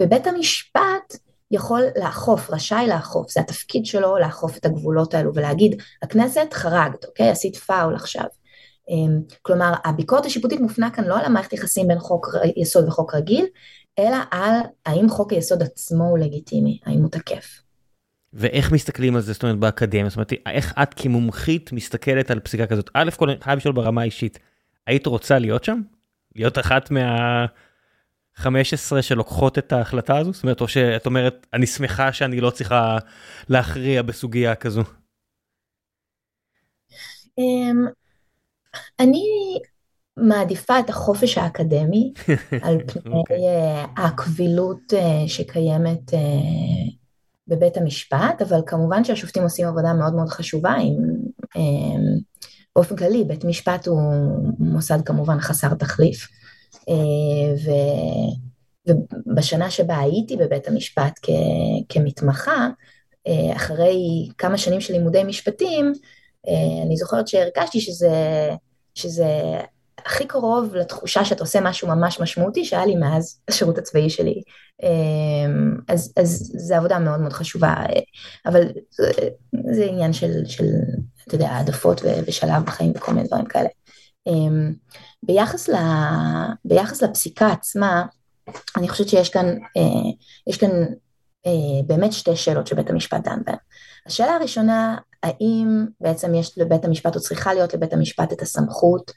[0.02, 1.16] ובית המשפט
[1.50, 7.30] יכול לאכוף, רשאי לאכוף, זה התפקיד שלו לאכוף את הגבולות האלו ולהגיד, הכנסת חרגת, אוקיי?
[7.30, 8.24] עשית פאול עכשיו.
[8.88, 12.26] אמ, כלומר, הביקורת השיפוטית מופנה כאן לא על המערכת יחסים בין חוק
[12.56, 13.46] יסוד וחוק רגיל,
[13.98, 14.54] אלא על
[14.86, 17.62] האם חוק היסוד עצמו הוא לגיטימי, האם הוא תקף.
[18.32, 22.66] ואיך מסתכלים על זה, זאת אומרת, באקדמיה, זאת אומרת, איך את כמומחית מסתכלת על פסיקה
[22.66, 22.90] כזאת?
[22.94, 24.38] א' כל, אני חייב לשאול ברמה האישית,
[24.88, 25.80] היית רוצה להיות שם?
[26.36, 27.46] להיות אחת מה...
[28.38, 30.32] 15 שלוקחות את ההחלטה הזו?
[30.32, 32.98] זאת אומרת, או שאת אומרת, אני שמחה שאני לא צריכה
[33.48, 34.82] להכריע בסוגיה כזו.
[37.38, 37.86] אמ,
[39.00, 39.24] אני
[40.16, 42.12] מעדיפה את החופש האקדמי
[42.62, 43.12] על פני.
[43.12, 43.36] אוקיי.
[43.36, 46.18] אה, הקבילות אה, שקיימת אה,
[47.48, 50.96] בבית המשפט, אבל כמובן שהשופטים עושים עבודה מאוד מאוד חשובה עם...
[52.78, 54.00] באופן כללי, בית משפט הוא
[54.58, 56.28] מוסד כמובן חסר תחליף.
[57.64, 57.70] ו...
[58.86, 61.28] ובשנה שבה הייתי בבית המשפט כ...
[61.88, 62.68] כמתמחה,
[63.56, 65.92] אחרי כמה שנים של לימודי משפטים,
[66.86, 68.10] אני זוכרת שהרגשתי שזה,
[68.94, 69.26] שזה
[70.08, 74.42] הכי קרוב לתחושה שאתה עושה משהו ממש משמעותי שהיה לי מאז השירות הצבאי שלי.
[74.82, 77.74] אמ, אז, אז זו עבודה מאוד מאוד חשובה,
[78.46, 79.10] אבל זה,
[79.72, 80.64] זה עניין של, של,
[81.26, 83.68] אתה יודע, העדפות ושלב בחיים וכל מיני דברים כאלה.
[84.26, 84.72] אמ,
[85.22, 85.74] ביחס, ל,
[86.64, 88.06] ביחס לפסיקה עצמה,
[88.76, 89.46] אני חושבת שיש כאן,
[89.76, 90.10] אה,
[90.46, 90.70] יש כאן
[91.46, 93.56] אה, באמת שתי שאלות שבית המשפט דן בהן.
[94.06, 99.12] השאלה הראשונה, האם בעצם יש לבית המשפט או צריכה להיות לבית המשפט את הסמכות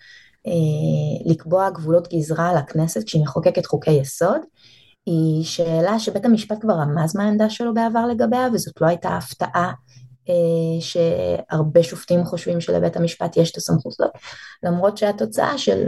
[1.26, 4.42] לקבוע גבולות גזרה לכנסת כשהיא מחוקקת חוקי יסוד,
[5.06, 9.72] היא שאלה שבית המשפט כבר רמז מה העמדה שלו בעבר לגביה, וזאת לא הייתה הפתעה
[10.30, 14.12] אה, שהרבה שופטים חושבים שלבית המשפט יש את הסמכות הזאת,
[14.64, 15.88] למרות שהתוצאה של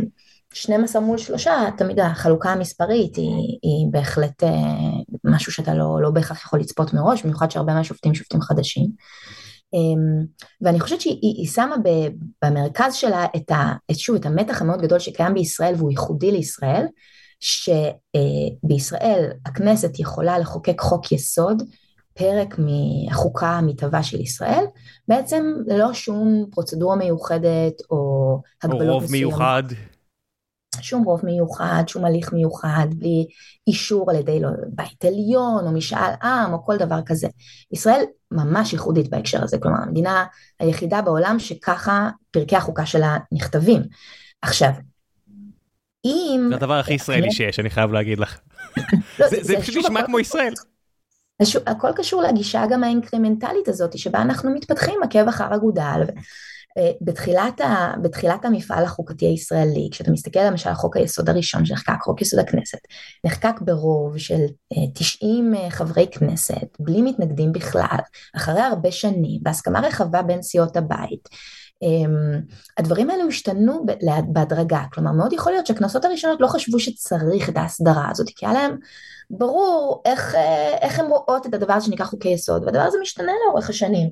[0.54, 1.48] 12 מול 3,
[1.78, 4.50] תמיד החלוקה המספרית היא, היא בהחלט אה,
[5.24, 8.88] משהו שאתה לא, לא בהכרח יכול לצפות מראש, במיוחד שהרבה מהשופטים שופטים חדשים.
[10.62, 11.76] ואני חושבת שהיא שמה
[12.46, 16.86] במרכז שלה את, ה, את, שוב, את המתח המאוד גדול שקיים בישראל והוא ייחודי לישראל,
[17.40, 21.64] שבישראל הכנסת יכולה לחוקק חוק יסוד,
[22.14, 24.64] פרק מהחוקה המתהווה של ישראל,
[25.08, 28.90] בעצם ללא שום פרוצדורה מיוחדת או הגבלות מסוימות.
[28.90, 29.28] או רוב מסוים.
[29.28, 29.64] מיוחד.
[30.84, 33.28] שום רוב מיוחד, שום הליך מיוחד, בלי
[33.68, 37.28] אישור על ידי לא, בית עליון או משאל עם או כל דבר כזה.
[37.72, 40.26] ישראל ממש ייחודית בהקשר הזה, כלומר המדינה
[40.60, 43.82] היחידה בעולם שככה פרקי החוקה שלה נכתבים.
[44.42, 44.72] עכשיו,
[46.06, 46.46] אם...
[46.50, 48.40] זה הדבר הכי ישראלי שיש, אני חייב להגיד לך.
[49.20, 50.54] לא, זה, פשוט נשמע כמו ישראל.
[51.66, 56.02] הכל קשור לגישה גם האינקרימנטלית הזאת, שבה אנחנו מתפתחים עקב אחר אגודל,
[57.02, 62.22] בתחילת, ה, בתחילת המפעל החוקתי הישראלי, כשאתה מסתכל למשל על חוק היסוד הראשון שנחקק, חוק
[62.22, 62.78] יסוד הכנסת,
[63.26, 64.46] נחקק ברוב של
[64.94, 68.00] 90 אה, אה, חברי כנסת, בלי מתנגדים בכלל,
[68.36, 71.30] אחרי הרבה שנים, בהסכמה רחבה בין סיעות הבית.
[71.82, 72.42] אמ,
[72.78, 73.86] הדברים האלו השתנו
[74.28, 78.54] בהדרגה, כלומר מאוד יכול להיות שהכנסות הראשונות לא חשבו שצריך את ההסדרה הזאת, כי היה
[78.54, 78.78] להם
[79.30, 80.36] ברור איך,
[80.82, 84.10] איך הם רואות את הדבר הזה שנקרא חוקי יסוד, והדבר הזה משתנה לאורך השנים.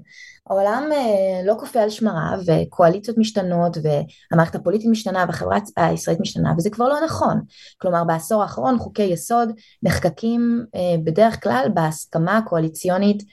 [0.49, 6.69] העולם אה, לא קופא על שמריו וקואליציות משתנות והמערכת הפוליטית משתנה והחברה הישראלית משתנה וזה
[6.69, 7.41] כבר לא נכון.
[7.77, 9.49] כלומר בעשור האחרון חוקי יסוד
[9.83, 13.23] נחקקים אה, בדרך כלל בהסכמה הקואליציונית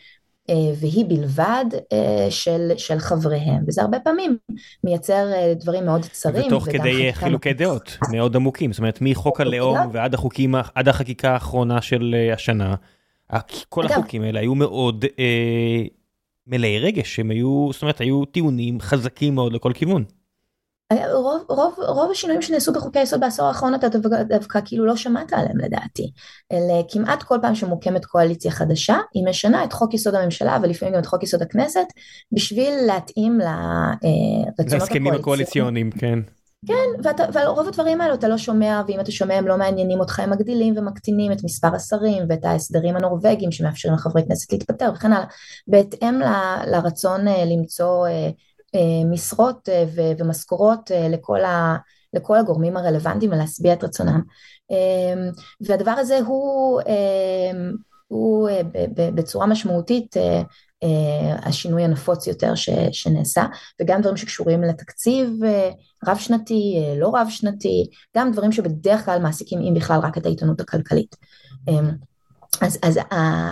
[0.50, 1.64] אה, והיא בלבד
[2.30, 4.36] של, של חבריהם וזה הרבה פעמים
[4.84, 5.26] מייצר
[5.60, 6.46] דברים מאוד צרים.
[6.46, 11.82] ותוך כדי חילוקי דעות מאוד עמוקים זאת אומרת מחוק הלאום ועד החוקים עד החקיקה האחרונה
[11.82, 12.74] של השנה.
[13.68, 15.04] כל החוקים האלה היו מאוד
[16.48, 20.04] מלאי רגש, הם היו, זאת אומרת, היו טיעונים חזקים מאוד לכל כיוון.
[20.92, 25.32] רוב, רוב, רוב השינויים שנעשו בחוקי היסוד בעשור האחרון אתה דווקא, דווקא כאילו לא שמעת
[25.32, 26.10] עליהם לדעתי.
[26.52, 31.00] אלה כמעט כל פעם שמוקמת קואליציה חדשה, היא משנה את חוק יסוד הממשלה ולפעמים גם
[31.00, 31.86] את חוק יסוד הכנסת,
[32.32, 36.18] בשביל להתאים לרצונות להסכמים הקואליציוניים, כן.
[36.66, 40.20] כן, ואתה, ורוב הדברים האלו אתה לא שומע, ואם אתה שומע הם לא מעניינים אותך,
[40.20, 45.26] הם מגדילים ומקטינים את מספר השרים ואת ההסדרים הנורבגיים שמאפשרים לחברי כנסת להתפטר וכן הלאה,
[45.66, 46.24] בהתאם ל,
[46.70, 48.30] לרצון אה, למצוא אה,
[48.74, 49.68] אה, משרות
[50.18, 51.76] ומשכורות לכל, ה,
[52.14, 54.20] לכל הגורמים הרלוונטיים ולהשביע את רצונם.
[55.60, 56.80] והדבר הזה הוא,
[58.08, 58.48] הוא
[59.14, 60.16] בצורה משמעותית
[61.42, 63.44] השינוי הנפוץ יותר ש, שנעשה,
[63.80, 65.30] וגם דברים שקשורים לתקציב
[66.04, 70.18] uh, רב שנתי, uh, לא רב שנתי, גם דברים שבדרך כלל מעסיקים אם בכלל רק
[70.18, 71.16] את העיתונות הכלכלית.
[71.70, 71.72] Um,
[72.60, 72.98] אז, אז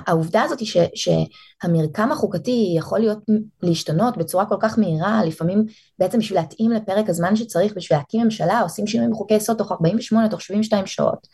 [0.06, 3.18] העובדה הזאת היא ש, שהמרקם החוקתי יכול להיות
[3.62, 5.64] להשתנות בצורה כל כך מהירה, לפעמים
[5.98, 10.28] בעצם בשביל להתאים לפרק הזמן שצריך בשביל להקים ממשלה, עושים שינויים בחוקי יסוד תוך 48,
[10.28, 11.26] תוך 72 שעות.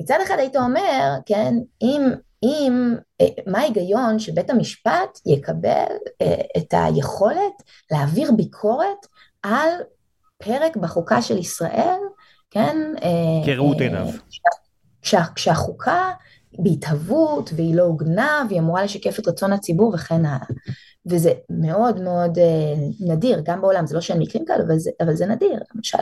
[0.00, 2.02] מצד אחד היית אומר, כן, אם
[2.42, 9.06] אם, אה, מה ההיגיון שבית המשפט יקבל אה, את היכולת להעביר ביקורת
[9.42, 9.68] על
[10.38, 12.00] פרק בחוקה של ישראל,
[12.50, 12.76] כן?
[13.02, 14.06] אה, כראות עיניו.
[15.02, 16.12] כשה, כשהחוקה
[16.58, 20.46] בהתהוות והיא לא הוגנה והיא אמורה לשקף את רצון הציבור וכן הלאה.
[21.06, 22.40] וזה מאוד מאוד uh,
[23.00, 25.98] נדיר, גם בעולם, זה לא שאין מקרים כאלה, אבל זה, אבל זה נדיר, למשל,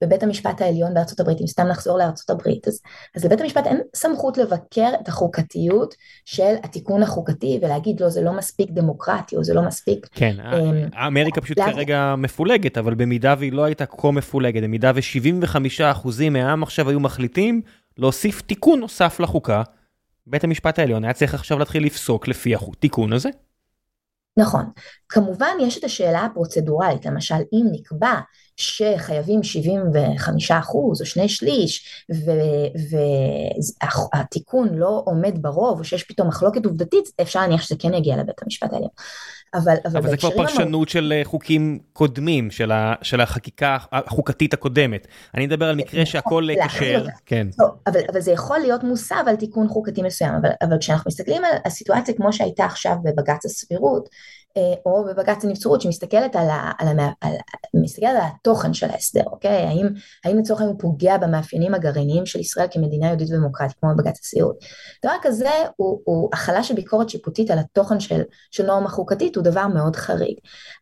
[0.00, 2.80] בבית המשפט העליון בארצות הברית, אם סתם נחזור לארצות הברית, אז,
[3.16, 5.94] אז לבית המשפט אין סמכות לבקר את החוקתיות
[6.24, 10.06] של התיקון החוקתי ולהגיד לא, זה לא מספיק דמוקרטי, או זה לא מספיק...
[10.12, 11.72] כן, um, אמריקה פשוט לה...
[11.72, 17.60] כרגע מפולגת, אבל במידה והיא לא הייתה כה מפולגת, במידה ו-75% מהעם עכשיו היו מחליטים
[17.98, 19.62] להוסיף תיקון נוסף לחוקה,
[20.26, 23.28] בית המשפט העליון היה צריך עכשיו להתחיל לפסוק לפי התיקון הזה.
[24.36, 24.64] נכון.
[25.08, 28.14] כמובן יש את השאלה הפרוצדורלית, למשל אם נקבע
[28.56, 32.04] שחייבים 75 אחוז או שני שליש
[34.14, 38.42] והתיקון לא עומד ברוב או שיש פתאום מחלוקת עובדתית, אפשר להניח שזה כן יגיע לבית
[38.42, 38.90] המשפט העליון.
[39.54, 44.54] אבל, אבל, אבל זה כבר פרשנות של אה, חוקים קודמים, של, ה, של החקיקה החוקתית
[44.54, 45.06] הקודמת.
[45.34, 47.46] אני מדבר על מקרה שהכל כשר, כן.
[47.58, 51.44] לא, אבל, אבל זה יכול להיות מוסב על תיקון חוקתי מסוים, אבל, אבל כשאנחנו מסתכלים
[51.44, 54.08] על הסיטואציה כמו שהייתה עכשיו בבג"ץ הסבירות,
[54.56, 57.32] אה, או בבג"ץ הנבצרות שמסתכלת על, ה, על, המ, על,
[57.74, 59.66] מסתכלת על התוכן של ההסדר, אוקיי?
[59.66, 59.86] האם,
[60.24, 64.56] האם לצורך העניין הוא פוגע במאפיינים הגרעיניים של ישראל כמדינה יהודית ודמוקרטית כמו בבג"ץ הסבירות.
[65.04, 69.50] דבר כזה הוא, הוא החלה של ביקורת שיפוטית על התוכן של, של נורמה חוקתית הוא
[69.50, 70.34] דבר מאוד חריג.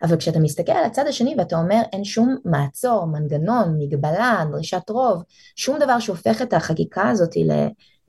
[0.02, 5.22] אבל כשאתה מסתכל על הצד השני ואתה אומר אין שום מעצור, מנגנון, מגבלה, דרישת רוב,
[5.56, 7.30] שום דבר שהופך את החקיקה הזאת,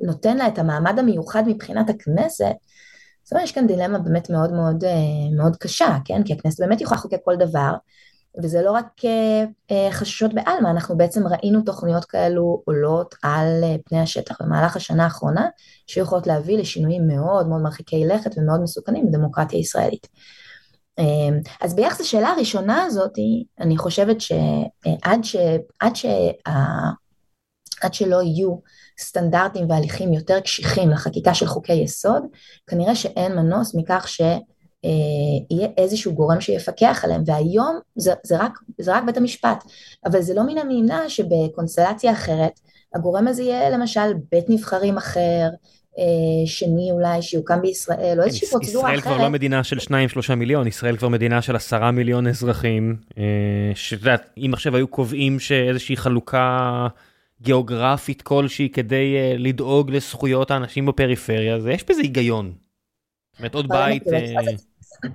[0.01, 2.55] נותן לה את המעמד המיוחד מבחינת הכנסת,
[3.23, 6.23] זאת אומרת, יש כאן דילמה באמת מאוד מאוד, אה, מאוד קשה, כן?
[6.23, 7.73] כי הכנסת באמת יכולה לחוקק כל דבר,
[8.43, 13.99] וזה לא רק אה, אה, חששות בעלמא, אנחנו בעצם ראינו תוכניות כאלו עולות על פני
[13.99, 15.47] השטח במהלך השנה האחרונה,
[15.87, 20.07] שיכולות להביא לשינויים מאוד מאוד מרחיקי לכת ומאוד מסוכנים בדמוקרטיה הישראלית.
[21.61, 23.11] אז ביחס לשאלה הראשונה הזאת,
[23.59, 25.35] אני חושבת שעד ש,
[25.79, 26.05] עד ש,
[27.81, 28.55] עד שלא יהיו
[28.99, 32.23] סטנדרטים והליכים יותר קשיחים לחקיקה של חוקי יסוד,
[32.67, 34.05] כנראה שאין מנוס מכך
[34.85, 39.63] אה, איזשהו גורם שיפקח עליהם, והיום זה, זה, רק, זה רק בית המשפט,
[40.05, 42.59] אבל זה לא מן הנמנע שבקונסטלציה אחרת,
[42.95, 45.49] הגורם הזה יהיה למשל בית נבחרים אחר,
[45.99, 46.03] אה,
[46.45, 48.99] שני אולי שיוקם בישראל, או איזושהי פרוצדורה אחרת.
[48.99, 53.23] ישראל כבר לא מדינה של 2-3 מיליון, ישראל כבר מדינה של 10 מיליון אזרחים, אה,
[53.75, 56.87] שאת יודעת, אם עכשיו היו קובעים שאיזושהי חלוקה
[57.41, 62.53] גיאוגרפית כלשהי כדי לדאוג לזכויות האנשים בפריפריה, אז יש בזה היגיון.
[63.31, 64.03] זאת אומרת עוד בית...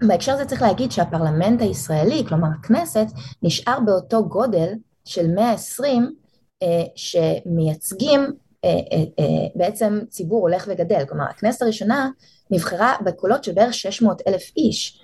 [0.09, 3.07] בהקשר הזה צריך להגיד שהפרלמנט הישראלי, כלומר הכנסת,
[3.43, 4.73] נשאר באותו גודל
[5.05, 9.25] של 120 uh, אה, שמייצגים uh, uh, uh,
[9.55, 11.05] בעצם ציבור הולך וגדל.
[11.09, 12.09] כלומר הכנסת הראשונה
[12.51, 15.01] נבחרה בקולות של בערך 600 אלף איש.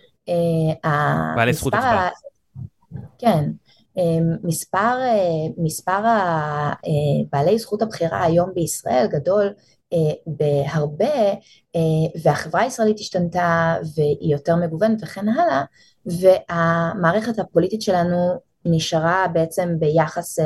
[1.37, 2.09] בעלי זכות הצבעה.
[3.19, 3.45] כן,
[3.97, 6.73] אמ, מספר, אה, מספר אה,
[7.33, 9.53] בעלי זכות הבחירה היום בישראל גדול אה,
[10.27, 11.15] בהרבה
[12.23, 15.63] והחברה הישראלית השתנתה והיא יותר מגוונת וכן הלאה
[16.07, 20.39] והמערכת הפוליטית שלנו נשארה בעצם ביחס,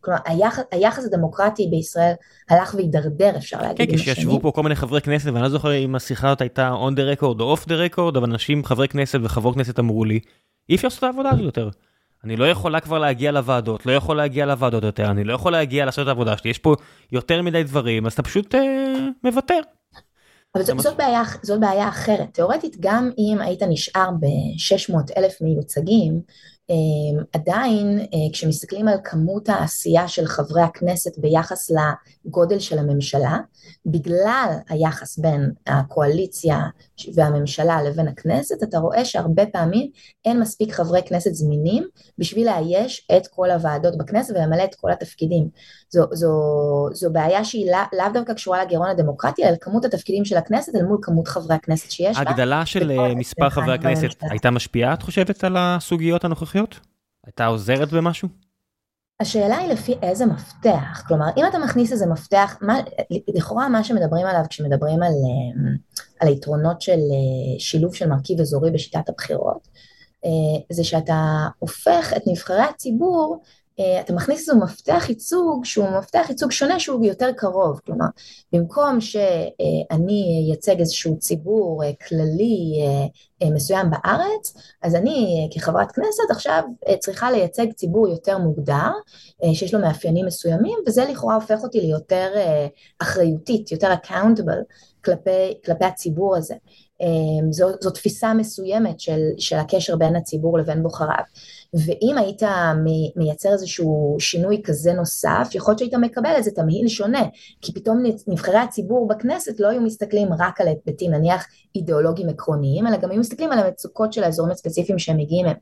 [0.00, 2.12] כלומר היחס, היחס הדמוקרטי בישראל
[2.50, 3.90] הלך והידרדר אפשר להגיד.
[3.90, 6.92] כן, כשישבו פה כל מיני חברי כנסת ואני לא זוכר אם השיחה הזאת הייתה on
[6.94, 10.20] the record או off the record אבל אנשים, חברי כנסת וחברות כנסת אמרו לי
[10.68, 11.68] אי אפשר לעשות את העבודה הזו יותר.
[12.24, 15.84] אני לא יכולה כבר להגיע לוועדות, לא יכול להגיע לוועדות יותר, אני לא יכול להגיע
[15.84, 16.74] לעשות את העבודה שלי, יש פה
[17.12, 18.60] יותר מדי דברים, אז אתה פשוט אה,
[19.24, 19.60] מוותר.
[20.54, 22.34] אבל זאת, זאת, בעיה, זאת בעיה אחרת.
[22.34, 26.20] תאורטית, גם אם היית נשאר ב-600 אלף מיוצגים,
[26.70, 31.70] אמ, עדיין אה, כשמסתכלים על כמות העשייה של חברי הכנסת ביחס
[32.26, 33.38] לגודל של הממשלה,
[33.86, 36.58] בגלל היחס בין הקואליציה
[37.14, 39.90] והממשלה לבין הכנסת, אתה רואה שהרבה פעמים
[40.24, 41.84] אין מספיק חברי כנסת זמינים
[42.18, 45.48] בשביל לאייש את כל הוועדות בכנסת ולמלא את כל התפקידים.
[45.90, 46.32] זו, זו,
[46.92, 50.82] זו בעיה שהיא לאו לא דווקא קשורה לגירעון הדמוקרטי, אלא כמות התפקידים של הכנסת אל
[50.82, 52.30] מול כמות חברי הכנסת שיש בה.
[52.30, 56.80] הגדלה של אה, מספר חברי הכנסת הייתה משפיעה, את חושבת, על הסוגיות הנוכחיות?
[57.26, 58.28] הייתה עוזרת במשהו?
[59.20, 62.80] השאלה היא לפי איזה מפתח, כלומר אם אתה מכניס איזה מפתח, מה,
[63.34, 65.70] לכאורה מה שמדברים עליו כשמדברים על, אה,
[66.20, 69.68] על היתרונות של אה, שילוב של מרכיב אזורי בשיטת הבחירות,
[70.72, 73.48] זה שאתה הופך את נבחרי הציבור אה,
[74.00, 78.06] אתה מכניס איזה מפתח ייצוג שהוא מפתח ייצוג שונה שהוא יותר קרוב, כלומר
[78.52, 82.72] במקום שאני אייצג איזשהו ציבור אה, כללי
[83.42, 86.62] אה, מסוים בארץ, אז אני כחברת כנסת עכשיו
[86.98, 88.90] צריכה לייצג ציבור יותר מוגדר,
[89.54, 92.30] שיש לו מאפיינים מסוימים, וזה לכאורה הופך אותי ליותר
[92.98, 94.74] אחריותית, יותר accountable
[95.04, 96.54] כלפי, כלפי הציבור הזה.
[97.50, 101.24] זו, זו תפיסה מסוימת של, של הקשר בין הציבור לבין בוחריו.
[101.74, 102.42] ואם היית
[103.16, 107.22] מייצר איזשהו שינוי כזה נוסף, יכול להיות שהיית מקבל איזה תמהיל שונה,
[107.62, 111.46] כי פתאום נבחרי הציבור בכנסת לא היו מסתכלים רק על היבטים נניח
[111.76, 115.56] אידיאולוגיים עקרוניים, אלא גם היו מסתכלים על המצוקות של האזורים הספציפיים שהם מגיעים מהם.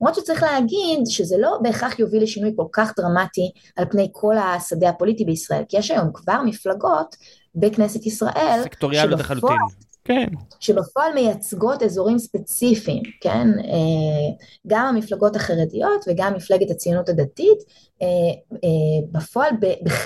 [0.00, 4.88] למרות שצריך להגיד שזה לא בהכרח יוביל לשינוי כל כך דרמטי על פני כל השדה
[4.88, 7.16] הפוליטי בישראל, כי יש היום כבר מפלגות
[7.54, 9.56] בכנסת ישראל, סקטוריאליות לחלוטין.
[10.04, 10.26] כן.
[10.60, 13.48] שבפועל מייצגות אזורים ספציפיים, כן?
[13.58, 17.58] אה, גם המפלגות החרדיות וגם מפלגת הציונות הדתית,
[18.02, 18.06] אה,
[18.54, 19.50] אה, בפועל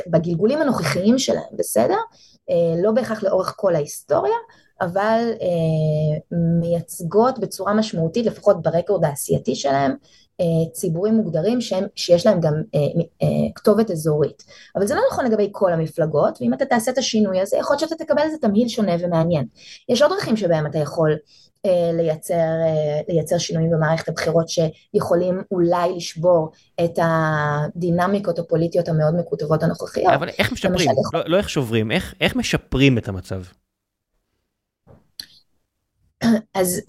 [0.07, 1.99] בגלגולים הנוכחיים שלהם, בסדר?
[2.83, 4.37] לא בהכרח לאורך כל ההיסטוריה,
[4.81, 5.31] אבל
[6.61, 9.95] מייצגות בצורה משמעותית, לפחות ברקורד העשייתי שלהם,
[10.73, 12.81] ציבורים מוגדרים שהם, שיש להם גם אה,
[13.23, 14.45] אה, כתובת אזורית.
[14.77, 17.91] אבל זה לא נכון לגבי כל המפלגות, ואם אתה תעשה את השינוי הזה, יכול להיות
[17.91, 19.47] שאתה תקבל איזה תמהיל שונה ומעניין.
[19.89, 21.17] יש עוד דרכים שבהם אתה יכול
[21.67, 26.51] אה, לייצר, אה, לייצר שינויים במערכת הבחירות שיכולים אולי לשבור
[26.85, 30.13] את הדינמיקות הפוליטיות המאוד מקוטבות הנוכחיות.
[30.15, 30.75] אבל איך משפרים?
[30.75, 33.43] למשל, לא, לא איך שוברים, איך, איך משפרים את המצב?
[36.55, 36.81] אז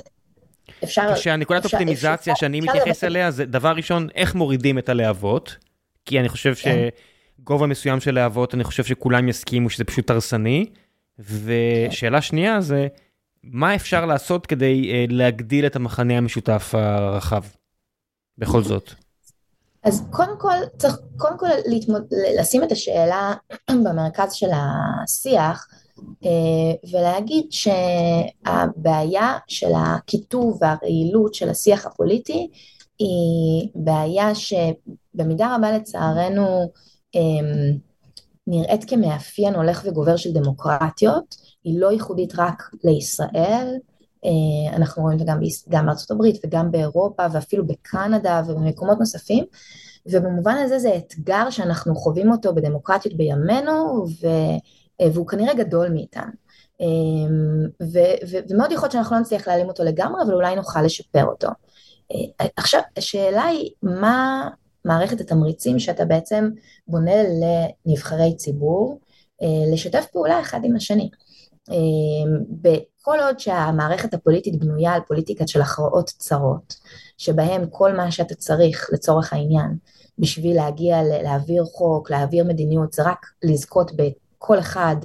[0.84, 1.16] אפשר...
[1.16, 5.58] כשהנקודת אופטימיזציה שאני מתייחס אליה זה דבר ראשון איך מורידים את הלהבות,
[6.06, 6.88] כי אני חושב כן.
[7.40, 10.66] שגובה מסוים של להבות אני חושב שכולם יסכימו שזה פשוט הרסני,
[11.20, 12.88] ושאלה שנייה זה
[13.44, 17.44] מה אפשר לעשות כדי uh, להגדיל את המחנה המשותף הרחב,
[18.38, 18.92] בכל זאת.
[19.84, 22.02] אז קודם כל צריך קודם כל להתמוד...
[22.40, 23.34] לשים את השאלה
[23.86, 25.84] במרכז של השיח אה,
[26.92, 32.50] ולהגיד שהבעיה של הקיטוב והרעילות של השיח הפוליטי
[33.00, 36.72] היא בעיה שבמידה רבה לצערנו
[37.16, 37.22] אה,
[38.48, 43.76] נראית כמאפיין הולך וגובר של דמוקרטיות, היא לא ייחודית רק לישראל,
[44.26, 45.32] אה, אנחנו רואים את זה
[45.70, 49.46] גם בארצות הברית וגם באירופה ואפילו בקנדה ובמקומות נוספים,
[50.12, 54.28] ובמובן הזה זה אתגר שאנחנו חווים אותו בדמוקרטיות בימינו, ו...
[55.02, 56.32] אה, והוא כנראה גדול מאיתנו.
[56.82, 57.68] אמ,
[58.50, 61.48] ומאוד יכול להיות שאנחנו לא נצליח להעלים אותו לגמרי, אבל אולי נוכל לשפר אותו.
[62.12, 64.50] אה, עכשיו, השאלה היא, מה
[64.86, 66.50] מערכת התמריצים שאתה בעצם
[66.88, 67.12] בונה
[67.86, 69.00] לנבחרי ציבור,
[69.42, 71.10] אה, לשתף פעולה אחד עם השני.
[73.02, 76.76] כל עוד שהמערכת הפוליטית בנויה על פוליטיקה של הכרעות צרות,
[77.18, 79.78] שבהם כל מה שאתה צריך לצורך העניין,
[80.20, 83.92] בשביל להגיע, להעביר חוק, להעביר מדיניות, זה רק לזכות
[84.40, 84.96] כל אחד,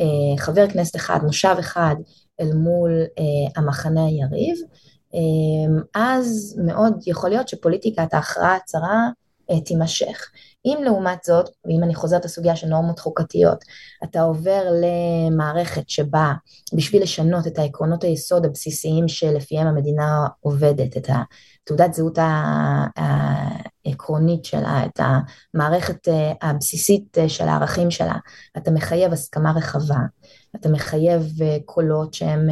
[0.00, 1.94] אה, חבר כנסת אחד, מושב אחד,
[2.40, 4.58] אל מול אה, המחנה היריב,
[5.14, 9.08] אה, אז מאוד יכול להיות שפוליטיקת ההכרעה הצרה
[9.64, 10.30] תימשך.
[10.64, 13.64] אם לעומת זאת, ואם אני חוזרת לסוגיה של נורמות חוקתיות,
[14.04, 16.32] אתה עובר למערכת שבה
[16.74, 21.10] בשביל לשנות את העקרונות היסוד הבסיסיים שלפיהם המדינה עובדת, את
[21.66, 22.18] תעודת זהות
[22.96, 28.14] העקרונית שלה, את המערכת אה, הבסיסית אה, של הערכים שלה,
[28.56, 29.98] אתה מחייב הסכמה רחבה,
[30.56, 32.48] אתה מחייב אה, קולות שהם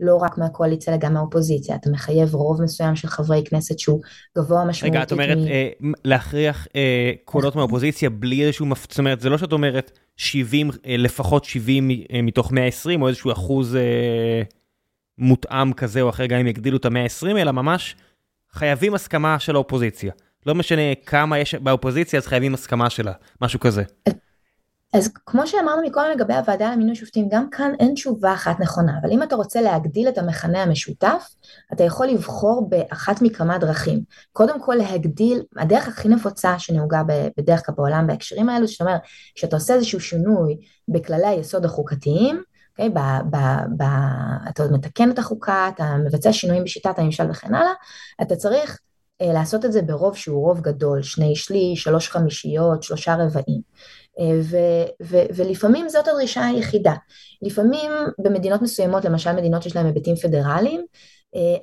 [0.00, 4.00] לא רק מהקואליציה אלא גם מהאופוזיציה, אתה מחייב רוב מסוים של חברי כנסת שהוא
[4.38, 4.96] גבוה משמעותית.
[4.96, 5.38] רגע, את אומרת
[5.82, 5.92] מ...
[6.04, 6.66] להכריח
[7.24, 11.90] קולות מהאופוזיציה בלי איזשהו, זאת אומרת, זה לא שאת אומרת 70, לפחות 70
[12.22, 13.76] מתוך 120 או איזשהו אחוז
[15.18, 17.96] מותאם כזה או אחר, גם אם יגדילו את ה-120, אלא ממש
[18.54, 20.12] חייבים הסכמה של האופוזיציה.
[20.46, 23.82] לא משנה כמה יש באופוזיציה, אז חייבים הסכמה שלה, משהו כזה.
[24.92, 29.12] אז כמו שאמרנו מקודם לגבי הוועדה למינוי שופטים, גם כאן אין תשובה אחת נכונה, אבל
[29.12, 31.28] אם אתה רוצה להגדיל את המכנה המשותף,
[31.72, 34.02] אתה יכול לבחור באחת מכמה דרכים.
[34.32, 37.02] קודם כל להגדיל, הדרך הכי נפוצה שנהוגה
[37.38, 39.00] בדרך כלל בעולם בהקשרים האלו, זאת אומרת,
[39.34, 40.56] כשאתה עושה איזשהו שינוי
[40.88, 42.42] בכללי היסוד החוקתיים,
[42.72, 42.90] אוקיי?
[42.90, 42.98] ב,
[43.30, 43.36] ב,
[43.76, 43.82] ב,
[44.48, 47.72] אתה מתקן את החוקה, אתה מבצע שינויים בשיטת הממשל וכן הלאה,
[48.22, 48.78] אתה צריך
[49.22, 53.60] אה, לעשות את זה ברוב שהוא רוב גדול, שני שליש, שלוש חמישיות, שלושה רבעים.
[54.18, 54.56] אה, ו,
[55.02, 56.94] ו, ולפעמים זאת הדרישה היחידה.
[57.42, 60.84] לפעמים במדינות מסוימות, למשל מדינות שיש להן היבטים פדרליים,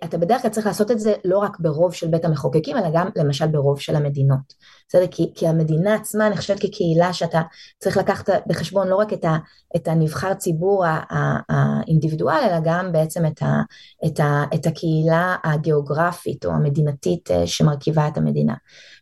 [0.04, 3.10] אתה בדרך כלל צריך לעשות את זה לא רק ברוב של בית המחוקקים, אלא גם
[3.16, 4.54] למשל ברוב של המדינות.
[4.88, 5.08] בסדר?
[5.12, 7.41] כי, כי המדינה עצמה נחשבת כקהילה שאתה
[7.80, 9.38] צריך לקחת בחשבון לא רק את, ה,
[9.76, 10.86] את הנבחר ציבור
[11.50, 13.62] האינדיבידואל, אלא גם בעצם את, ה,
[14.06, 18.54] את, ה, את הקהילה הגיאוגרפית או המדינתית אה, שמרכיבה את המדינה.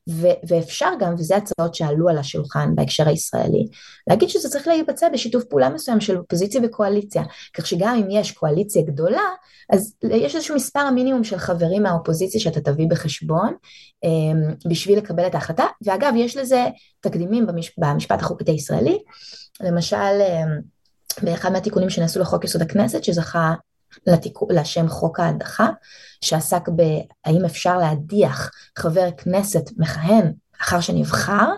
[0.09, 3.67] ו, ואפשר גם, וזה הצעות שעלו על השולחן בהקשר הישראלי,
[4.09, 7.23] להגיד שזה צריך להתבצע בשיתוף פעולה מסוים של אופוזיציה וקואליציה,
[7.53, 9.29] כך שגם אם יש קואליציה גדולה,
[9.69, 13.53] אז יש איזשהו מספר המינימום של חברים מהאופוזיציה שאתה תביא בחשבון
[14.03, 16.65] אמ, בשביל לקבל את ההחלטה, ואגב יש לזה
[16.99, 18.97] תקדימים במש, במשפט החוקתי הישראלי,
[19.61, 20.77] למשל אמ,
[21.21, 23.53] באחד מהתיקונים שנעשו לחוק יסוד הכנסת שזכה
[24.07, 25.69] לתיקו, לשם חוק ההדחה,
[26.21, 30.31] שעסק בהאם אפשר להדיח חבר כנסת מכהן
[30.61, 31.49] אחר שנבחר,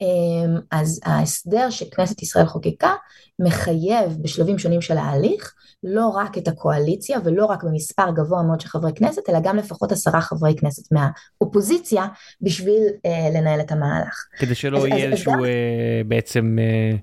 [0.00, 2.94] אמ, אז ההסדר שכנסת ישראל חוקקה
[3.38, 8.68] מחייב בשלבים שונים של ההליך לא רק את הקואליציה ולא רק במספר גבוה מאוד של
[8.68, 12.06] חברי כנסת, אלא גם לפחות עשרה חברי כנסת מהאופוזיציה
[12.40, 14.26] בשביל אה, לנהל את המהלך.
[14.38, 15.44] כדי שלא אז, יהיה איזשהו.
[15.44, 16.96] אה, בעצם אה,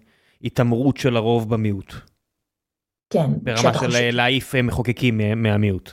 [0.43, 1.93] התעמרות של הרוב במיעוט.
[3.13, 3.31] כן.
[3.43, 3.99] ברמה של חושב...
[4.11, 5.91] להעיף אה, מחוקקים מהמיעוט.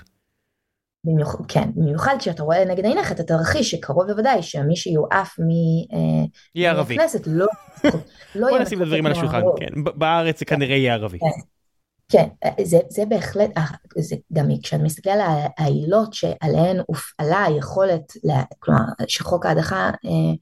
[1.04, 1.36] במיוח...
[1.48, 5.36] כן, במיוחד כשאתה רואה לנגד עיניך את התרחיש שקרוב בוודאי שמי שיועף
[6.54, 7.46] מהכנסת לא,
[8.34, 11.18] לא בוא נשים את הדברים על השולחן, כן, בארץ זה כנראה יהיה ערבי.
[11.18, 11.26] כן.
[12.10, 12.28] כן,
[12.64, 13.64] זה, זה בהחלט, אה,
[13.98, 15.20] זה גם כשאני מסתכל על
[15.58, 18.12] העילות שעליהן הופעלה היכולת,
[18.58, 20.34] כלומר שחוק ההדחה אה,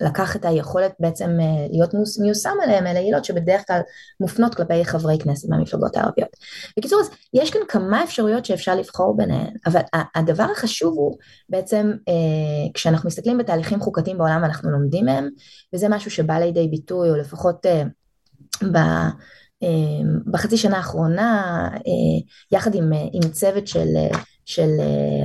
[0.00, 1.90] לקח את היכולת בעצם אה, להיות
[2.20, 3.80] מיושם עליהם, אלה עילות שבדרך כלל
[4.20, 6.28] מופנות כלפי חברי כנסת מהמפלגות הערביות.
[6.78, 9.80] בקיצור, אז יש כאן כמה אפשרויות שאפשר לבחור ביניהן, אבל
[10.14, 11.16] הדבר החשוב הוא
[11.48, 11.92] בעצם
[12.74, 15.28] כשאנחנו מסתכלים בתהליכים חוקתיים בעולם אנחנו לומדים מהם,
[15.74, 17.66] וזה משהו שבא לידי ביטוי, או לפחות
[18.72, 18.76] ב...
[19.62, 22.20] אמ, בחצי שנה האחרונה, אה,
[22.52, 24.68] יחד עם, אה, עם צוות של, אה, של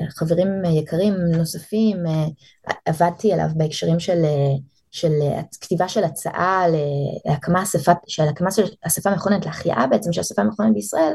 [0.10, 1.98] חברים יקרים נוספים,
[2.86, 4.26] עבדתי עליו בהקשרים של,
[4.92, 5.12] של
[5.62, 6.66] כתיבה של הצעה
[7.26, 11.14] להקמה אספה, של הקמה של אספה מכוננת, להחייאה בעצם של אספה מכוננת בישראל,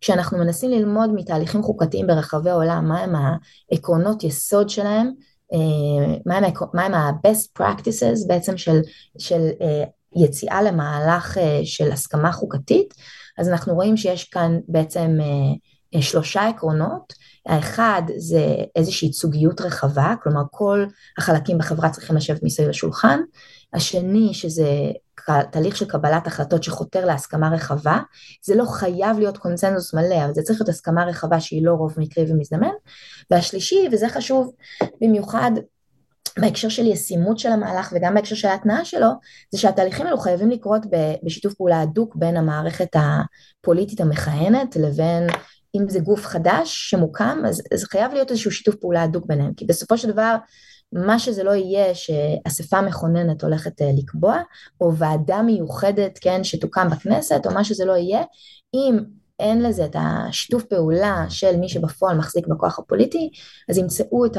[0.00, 3.12] כשאנחנו מנסים ללמוד מתהליכים חוקתיים ברחבי העולם, מהם
[3.72, 5.10] העקרונות יסוד שלהם,
[6.74, 8.80] מהם ה-best practices בעצם של,
[9.18, 9.40] של
[10.16, 12.94] יציאה למהלך אה, של הסכמה חוקתית,
[13.38, 15.26] אז אנחנו רואים שיש כאן בעצם אה,
[15.94, 17.12] אה, שלושה עקרונות,
[17.46, 20.86] האחד זה איזושהי ייצוגיות רחבה, כלומר כל
[21.18, 23.20] החלקים בחברה צריכים לשבת מסביב לשולחן,
[23.72, 24.68] השני שזה
[25.50, 27.98] תהליך של קבלת החלטות שחותר להסכמה רחבה,
[28.44, 31.94] זה לא חייב להיות קונצנזוס מלא, אבל זה צריך להיות הסכמה רחבה שהיא לא רוב
[31.96, 32.72] מקרי ומזדמן,
[33.30, 34.52] והשלישי, וזה חשוב
[35.00, 35.50] במיוחד
[36.38, 39.08] בהקשר של ישימות של המהלך וגם בהקשר של ההתנעה שלו,
[39.52, 40.82] זה שהתהליכים האלו חייבים לקרות
[41.24, 45.26] בשיתוף פעולה הדוק בין המערכת הפוליטית המכהנת לבין
[45.76, 49.64] אם זה גוף חדש שמוקם, אז זה חייב להיות איזשהו שיתוף פעולה הדוק ביניהם, כי
[49.64, 50.36] בסופו של דבר
[50.92, 54.40] מה שזה לא יהיה שאספה מכוננת הולכת אה, לקבוע,
[54.80, 58.22] או ועדה מיוחדת, כן, שתוקם בכנסת, או מה שזה לא יהיה,
[58.74, 58.98] אם
[59.40, 63.30] אין לזה את השיתוף פעולה של מי שבפועל מחזיק בכוח הפוליטי,
[63.68, 64.36] אז ימצאו את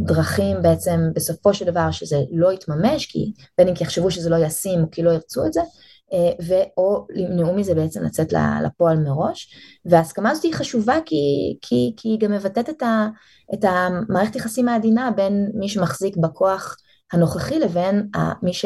[0.00, 4.36] הדרכים בעצם בסופו של דבר שזה לא יתממש, כי בין אם כי יחשבו שזה לא
[4.36, 5.66] ישים או כי לא ירצו את זה, אה,
[6.46, 8.32] ואו ימנעו מזה בעצם לצאת
[8.64, 9.54] לפועל מראש.
[9.84, 11.16] וההסכמה הזאת היא חשובה כי,
[11.62, 13.08] כי, כי היא גם מבטאת את, ה,
[13.54, 16.76] את המערכת יחסים העדינה בין מי שמחזיק בכוח
[17.12, 18.08] הנוכחי לבין
[18.42, 18.64] מי ש...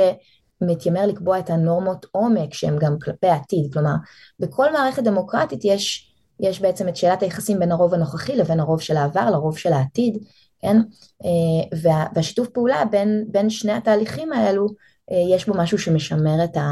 [0.66, 3.94] מתיימר לקבוע את הנורמות עומק שהן גם כלפי העתיד, כלומר
[4.40, 8.96] בכל מערכת דמוקרטית יש, יש בעצם את שאלת היחסים בין הרוב הנוכחי לבין הרוב של
[8.96, 10.18] העבר לרוב של העתיד,
[10.60, 10.76] כן?
[11.24, 14.72] אה, וה, והשיתוף פעולה בין, בין שני התהליכים האלו, אה,
[15.10, 16.70] יש בו משהו שמשמר את, ה,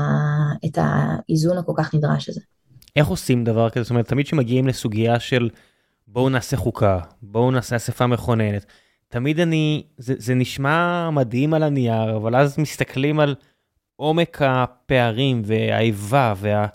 [0.67, 2.41] את האיזון הכל כך נדרש הזה.
[2.97, 3.83] איך עושים דבר כזה?
[3.83, 5.51] זאת אומרת, תמיד כשמגיעים לסוגיה של
[6.09, 8.67] בואו נעשה חוקה, בואו נעשה אספה מכוננת,
[9.09, 13.35] תמיד אני, זה, זה נשמע מדהים על הנייר, אבל אז מסתכלים על
[13.97, 16.67] עומק הפערים והאיבה וה...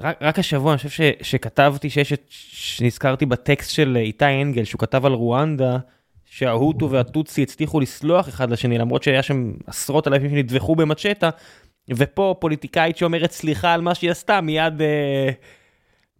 [0.00, 4.78] רק, רק השבוע אני חושב ש, שכתבתי שיש את, שנזכרתי בטקסט של איתי אנגל שהוא
[4.78, 5.78] כתב על רואנדה
[6.30, 11.30] שההוטו והטוצי הצליחו לסלוח אחד לשני למרות שהיה שם עשרות אלפים שנטבחו במצ'טה
[11.90, 15.30] ופה פוליטיקאית שאומרת סליחה על מה שהיא עשתה מיד אה,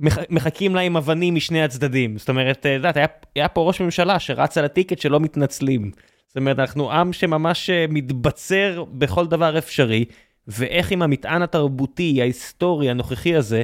[0.01, 3.81] מח, מחכים לה עם אבנים משני הצדדים זאת אומרת, את יודעת, היה, היה פה ראש
[3.81, 5.91] ממשלה שרץ על הטיקט שלא מתנצלים.
[6.27, 10.05] זאת אומרת, אנחנו עם שממש אה, מתבצר בכל דבר אפשרי,
[10.49, 13.63] ואיך עם המטען התרבותי, ההיסטורי, הנוכחי הזה,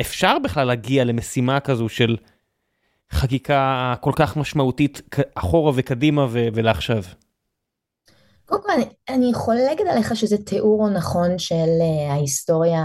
[0.00, 2.16] אפשר בכלל להגיע למשימה כזו של
[3.12, 5.02] חקיקה כל כך משמעותית
[5.34, 7.02] אחורה וקדימה ו- ולעכשיו?
[8.50, 12.84] קודם כל, אני, אני חולקת עליך שזה תיאור נכון של uh, ההיסטוריה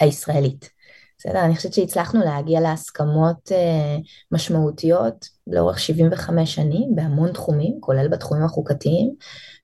[0.00, 0.70] הישראלית.
[1.18, 1.44] בסדר?
[1.44, 4.02] אני חושבת שהצלחנו להגיע להסכמות uh,
[4.32, 9.14] משמעותיות לאורך 75 שנים בהמון תחומים, כולל בתחומים החוקתיים,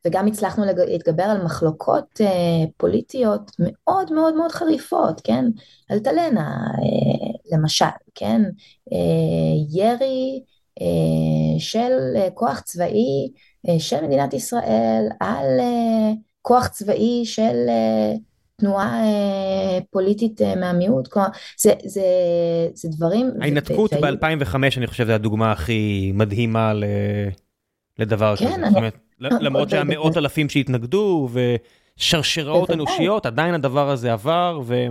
[0.06, 5.44] וגם הצלחנו להתגבר על מחלוקות uh, פוליטיות מאוד מאוד מאוד חריפות, כן?
[5.90, 8.42] אלטלנה, uh, למשל, כן?
[8.90, 8.94] Uh,
[9.78, 10.42] ירי
[10.80, 10.82] uh,
[11.58, 13.30] של uh, כוח צבאי
[13.66, 17.66] uh, של מדינת ישראל על uh, כוח צבאי של...
[17.66, 21.28] Uh, תנועה אה, פוליטית אה, מהמיעוט, כלומר,
[21.58, 22.02] זה, זה,
[22.74, 23.30] זה דברים...
[23.40, 26.72] ההתנתקות ב-2005, אני חושב, זו הדוגמה הכי מדהימה.
[27.98, 28.78] לדבר כן, כזה.
[28.78, 28.88] אני...
[29.20, 31.28] אומרת, למרות שהיה מאות אלפים שהתנגדו,
[31.96, 34.90] שרשראות אנושיות, עדיין הדבר הזה עבר, והם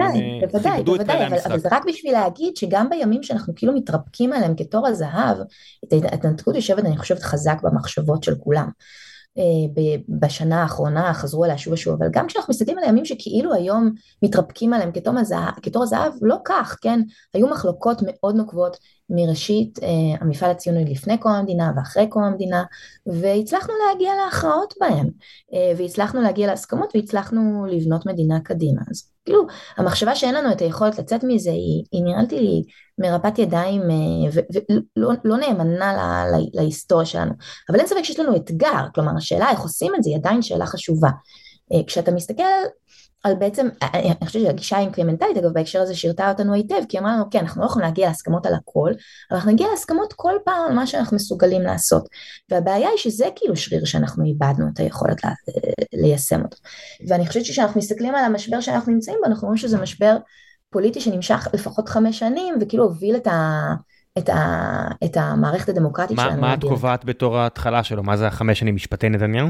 [0.76, 1.45] כיבדו את כללי המשחק.
[1.45, 5.38] אבל זה רק בשביל להגיד שגם בימים שאנחנו כאילו מתרפקים עליהם כתור הזהב,
[5.91, 8.69] ההתנתקות יושבת, אני חושבת, חזק במחשבות של כולם.
[9.38, 9.43] אה,
[10.10, 13.91] בשנה האחרונה חזרו אליה שוב ושוב, אבל גם כשאנחנו מסתכלים על הימים שכאילו היום
[14.23, 14.91] מתרפקים עליהם
[15.61, 16.99] כתור הזהב, לא כך, כן?
[17.34, 18.77] היו מחלוקות מאוד נוקבות
[19.10, 19.88] מראשית אה,
[20.22, 22.64] המפעל הציוני לפני קום המדינה ואחרי קום המדינה,
[23.06, 25.10] והצלחנו להגיע להכרעות בהם,
[25.53, 28.81] אה, והצלחנו להגיע להסכמות והצלחנו לבנות מדינה קדימה.
[28.91, 32.64] אז כאילו, המחשבה שאין לנו את היכולת לצאת מזה היא, היא נראית לי
[32.98, 34.44] מרפאת ידיים אה,
[34.98, 37.31] ולא לא נאמנה לה, לה, להיסטוריה שלנו.
[37.69, 40.65] אבל אין ספק שיש לנו אתגר, כלומר השאלה איך עושים את זה היא עדיין שאלה
[40.65, 41.10] חשובה.
[41.88, 42.44] כשאתה מסתכל
[43.24, 47.40] על בעצם, אני חושבת שהגישה האינקרימנטלית אגב בהקשר הזה שירתה אותנו היטב, כי אמרנו כן
[47.40, 48.91] אנחנו לא יכולים להגיע להסכמות על הכל,
[49.32, 52.08] אבל אנחנו נגיע להסכמות כל פעם על מה שאנחנו מסוגלים לעשות.
[52.52, 55.32] והבעיה היא שזה כאילו שריר שאנחנו איבדנו את היכולת לה,
[55.94, 56.58] ליישם אותו.
[57.08, 60.18] ואני חושבת שכשאנחנו מסתכלים על המשבר שאנחנו נמצאים בו, אנחנו רואים שזה משבר
[60.70, 63.74] פוליטי שנמשך לפחות חמש שנים, וכאילו הוביל את ה...
[64.18, 66.41] את, ה, את המערכת הדמוקרטית מה, שלנו.
[66.41, 68.04] מה את קובעת בתור ההתחלה שלו?
[68.04, 69.48] מה זה החמש שנים משפטי נתניהו?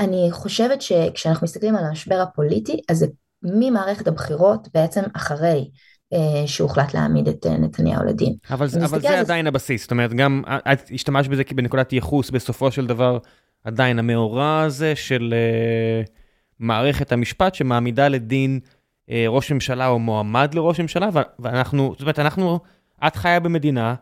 [0.00, 3.06] אני חושבת שכשאנחנו מסתכלים על המשבר הפוליטי, אז זה
[3.42, 5.70] ממערכת הבחירות בעצם אחרי
[6.12, 8.34] אה, שהוחלט להעמיד את אה, נתניהו לדין.
[8.50, 10.42] אבל, אבל זה עדיין הבסיס, זאת אומרת, גם
[10.72, 13.18] את השתמשת בזה בנקודת ייחוס, בסופו של דבר
[13.64, 16.10] עדיין המאורע הזה של uh,
[16.58, 21.08] מערכת המשפט שמעמידה לדין uh, ראש ממשלה או מועמד לראש ממשלה,
[21.38, 22.60] ואנחנו, זאת אומרת, אנחנו,
[23.06, 23.94] את חיה במדינה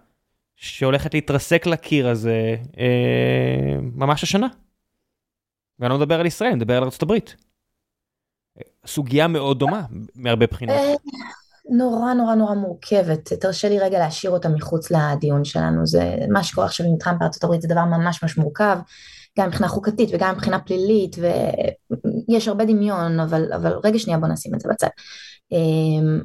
[0.56, 2.78] שהולכת להתרסק לקיר הזה uh,
[3.94, 4.46] ממש השנה.
[5.82, 7.18] ואני לא מדבר על ישראל, אני מדבר על ארה"ב.
[8.86, 9.82] סוגיה מאוד דומה
[10.14, 10.76] מהרבה בחינות.
[10.76, 10.94] אה,
[11.70, 16.66] נורא נורא נורא מורכבת, תרשה לי רגע להשאיר אותה מחוץ לדיון שלנו, זה מה שקורה
[16.66, 18.78] עכשיו עם טראמפ בארצות הברית זה דבר ממש ממש מורכב,
[19.38, 21.16] גם מבחינה חוקתית וגם מבחינה פלילית,
[22.28, 24.88] ויש הרבה דמיון, אבל, אבל רגע שנייה בוא נשים את זה בצד.
[25.52, 26.20] אמ,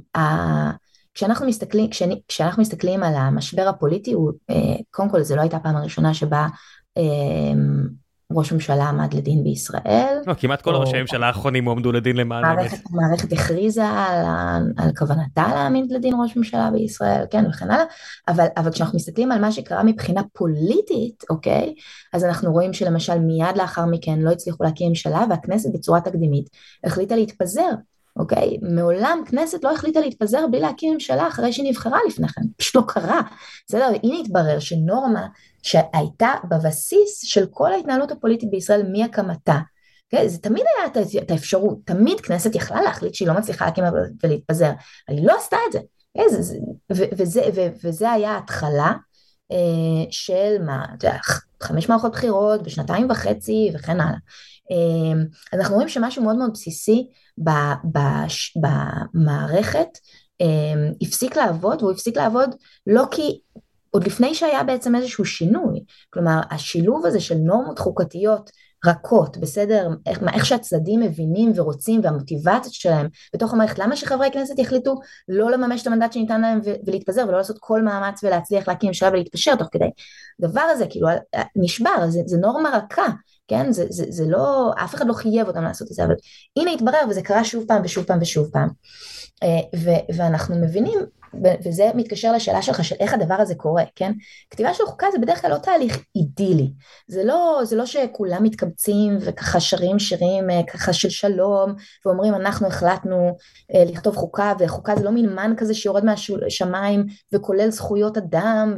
[1.14, 5.58] כשאנחנו מסתכלים, כשאני, כשאנחנו מסתכלים על המשבר הפוליטי, הוא, אה, קודם כל זו לא הייתה
[5.58, 6.48] הפעם הראשונה שבה
[6.98, 7.88] אמ,
[8.34, 10.18] ראש ממשלה עמד לדין בישראל.
[10.28, 12.72] לא, כמעט כל ראשי הממשלה האחרונים הועמדו לדין למען האמת.
[12.90, 14.26] המערכת הכריזה על,
[14.78, 17.86] על כוונתה להעמיד לדין ראש ממשלה בישראל, כן, וכן הלאה,
[18.28, 21.74] אבל, אבל כשאנחנו מסתכלים על מה שקרה מבחינה פוליטית, אוקיי,
[22.14, 26.50] אז אנחנו רואים שלמשל מיד לאחר מכן לא הצליחו להקים ממשלה והכנסת בצורה תקדימית
[26.84, 27.70] החליטה להתפזר.
[28.20, 28.58] אוקיי?
[28.62, 32.82] מעולם כנסת לא החליטה להתפזר בלי להקים ממשלה אחרי שהיא נבחרה לפני כן, פשוט לא
[32.88, 33.22] קרה.
[33.68, 33.88] בסדר?
[34.04, 35.28] הנה התברר שנורמה
[35.68, 39.60] שהייתה בבסיס של כל ההתנהלות הפוליטית בישראל מהקמתה.
[40.10, 40.28] כן?
[40.28, 43.84] זה תמיד היה את האפשרות, תמיד כנסת יכלה להחליט שהיא לא מצליחה להקים
[44.24, 44.72] ולהתפזר,
[45.10, 45.80] אבל היא לא עשתה את זה.
[46.14, 46.24] כן?
[46.30, 46.56] זה,
[46.94, 48.94] ו, וזה, ו, וזה היה ההתחלה
[49.52, 51.18] אה, של מה, אתה יודע,
[51.64, 54.18] חמש מערכות בחירות בשנתיים וחצי וכן הלאה.
[54.72, 55.24] אה,
[55.54, 57.08] אנחנו רואים שמשהו מאוד מאוד בסיסי
[58.56, 59.88] במערכת
[60.42, 62.56] אה, הפסיק לעבוד, והוא הפסיק לעבוד
[62.88, 63.40] לא כי
[63.92, 65.84] עוד לפני שהיה בעצם איזשהו שינוי.
[66.10, 68.50] כלומר, השילוב הזה של נורמות חוקתיות
[68.86, 69.90] רכות, בסדר?
[70.06, 74.96] איך, איך שהצדדים מבינים ורוצים והמוטיבציות שלהם בתוך המערכת, למה שחברי כנסת יחליטו
[75.28, 79.56] לא לממש את המנדט שניתן להם ולהתפזר ולא לעשות כל מאמץ ולהצליח להקים ממשלה ולהתפשר
[79.56, 79.90] תוך כדי.
[80.44, 81.08] הדבר הזה כאילו
[81.56, 83.08] נשבר, זה, זה נורמה רכה,
[83.48, 83.72] כן?
[83.72, 86.16] זה, זה, זה לא, אף אחד לא חייב אותם לעשות את זה, אבל
[86.58, 88.70] הנה התברר וזה קרה שוב פעם ושוב פעם ושוב פעם.
[89.44, 91.00] אה, ו- ואנחנו מבינים
[91.66, 94.12] וזה מתקשר לשאלה שלך של איך הדבר הזה קורה, כן?
[94.52, 96.72] כתיבה של חוקה זה בדרך כלל לא תהליך אידילי,
[97.08, 101.74] זה לא, זה לא שכולם מתקבצים וככה שרים שירים אה, ככה של שלום
[102.06, 103.38] ואומרים אנחנו החלטנו
[103.76, 108.76] אה, לכתוב חוקה וחוקה זה לא מין מן כזה שיורד מהשמיים וכולל זכויות אדם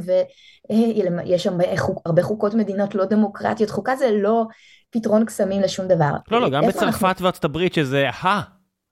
[0.70, 1.58] ויש שם
[2.06, 4.44] הרבה חוקות מדינות לא דמוקרטיות, חוקה זה לא
[4.90, 6.10] פתרון קסמים לשום דבר.
[6.30, 7.24] לא, לא, גם בצרפת אנחנו...
[7.24, 8.06] וארצות הברית שזה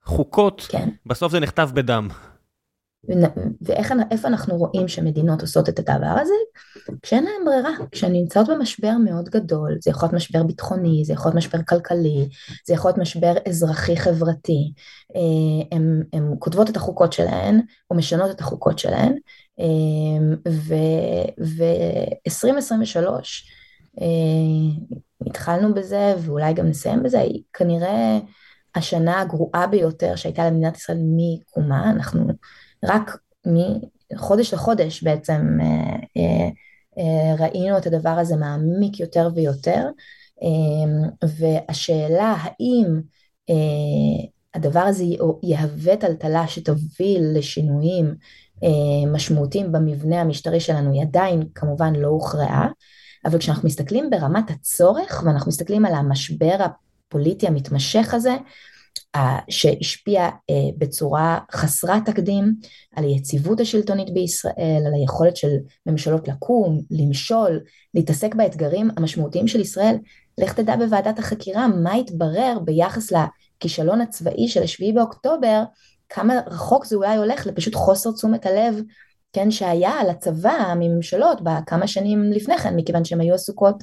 [0.06, 0.89] החוקות, כן.
[1.06, 2.09] בסוף זה נכתב בדם.
[3.62, 6.34] ואיפה אנחנו רואים שמדינות עושות את הדבר הזה?
[7.02, 11.28] כשאין להן ברירה, כשהן נמצאות במשבר מאוד גדול, זה יכול להיות משבר ביטחוני, זה יכול
[11.28, 12.28] להיות משבר כלכלי,
[12.66, 14.72] זה יכול להיות משבר אזרחי חברתי,
[15.72, 17.60] הן אה, כותבות את החוקות שלהן
[17.90, 19.14] או משנות את החוקות שלהן,
[20.48, 22.98] ו-2023
[24.00, 24.06] אה,
[25.26, 28.18] התחלנו בזה ואולי גם נסיים בזה, היא כנראה
[28.74, 32.28] השנה הגרועה ביותר שהייתה למדינת ישראל מקומה, אנחנו
[32.84, 33.16] רק
[34.12, 36.48] מחודש לחודש בעצם אה, אה,
[36.98, 39.86] אה, ראינו את הדבר הזה מעמיק יותר ויותר,
[41.38, 43.00] והשאלה האם
[44.55, 45.05] הדבר הזה
[45.42, 48.14] יהווה טלטלה שתוביל לשינויים
[49.12, 52.68] משמעותיים במבנה המשטרי שלנו היא עדיין כמובן לא הוכרעה,
[53.24, 58.36] אבל כשאנחנו מסתכלים ברמת הצורך ואנחנו מסתכלים על המשבר הפוליטי המתמשך הזה,
[59.48, 60.28] שהשפיע
[60.78, 62.54] בצורה חסרת תקדים
[62.96, 65.56] על היציבות השלטונית בישראל, על היכולת של
[65.86, 67.60] ממשלות לקום, למשול,
[67.94, 69.96] להתעסק באתגרים המשמעותיים של ישראל.
[70.38, 75.62] לך תדע בוועדת החקירה מה התברר ביחס לכישלון הצבאי של השביעי באוקטובר,
[76.08, 78.80] כמה רחוק זה אולי הולך לפשוט חוסר תשומת הלב,
[79.32, 83.82] כן, שהיה על הצבא מממשלות בכמה שנים לפני כן, מכיוון שהן היו עסוקות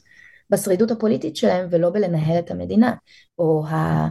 [0.49, 2.93] בשרידות הפוליטית שלהם ולא בלנהל את המדינה,
[3.39, 4.07] או אה,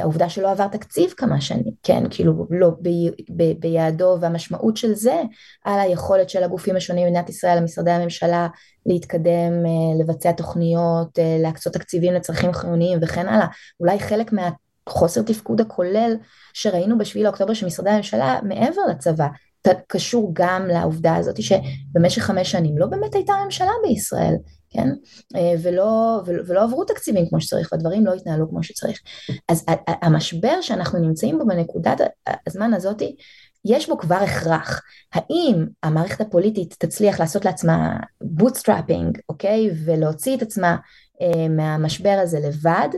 [0.00, 2.88] העובדה שלא עבר תקציב כמה שנים, כן, כאילו לא ב,
[3.36, 5.22] ב, ביעדו והמשמעות של זה
[5.64, 8.48] על היכולת של הגופים השונים במדינת ישראל, למשרדי הממשלה,
[8.86, 13.46] להתקדם, אה, לבצע תוכניות, אה, להקצות תקציבים לצרכים חיוניים וכן הלאה,
[13.80, 16.16] אולי חלק מהחוסר תפקוד הכולל
[16.52, 19.26] שראינו בשביעי לאוקטובר של משרדי הממשלה מעבר לצבא,
[19.86, 24.34] קשור גם לעובדה הזאת שבמשך חמש שנים לא באמת הייתה ממשלה בישראל,
[24.70, 24.88] כן?
[25.36, 29.00] אה, ולא, ולא, ולא עברו תקציבים כמו שצריך והדברים לא התנהלו כמו שצריך.
[29.48, 32.00] אז המשבר שאנחנו נמצאים בו בנקודת
[32.46, 33.16] הזמן הזאתי,
[33.64, 34.82] יש בו כבר הכרח.
[35.12, 39.70] האם המערכת הפוליטית תצליח לעשות לעצמה bootstrapping, אוקיי?
[39.84, 40.76] ולהוציא את עצמה
[41.22, 42.88] אה, מהמשבר הזה לבד,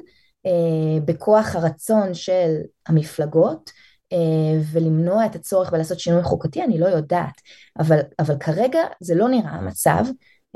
[0.46, 2.56] אה, בכוח הרצון של
[2.86, 3.70] המפלגות,
[4.12, 7.40] אה, ולמנוע את הצורך בלעשות שינוי חוקתי, אני לא יודעת.
[7.78, 10.04] אבל, אבל כרגע זה לא נראה המצב.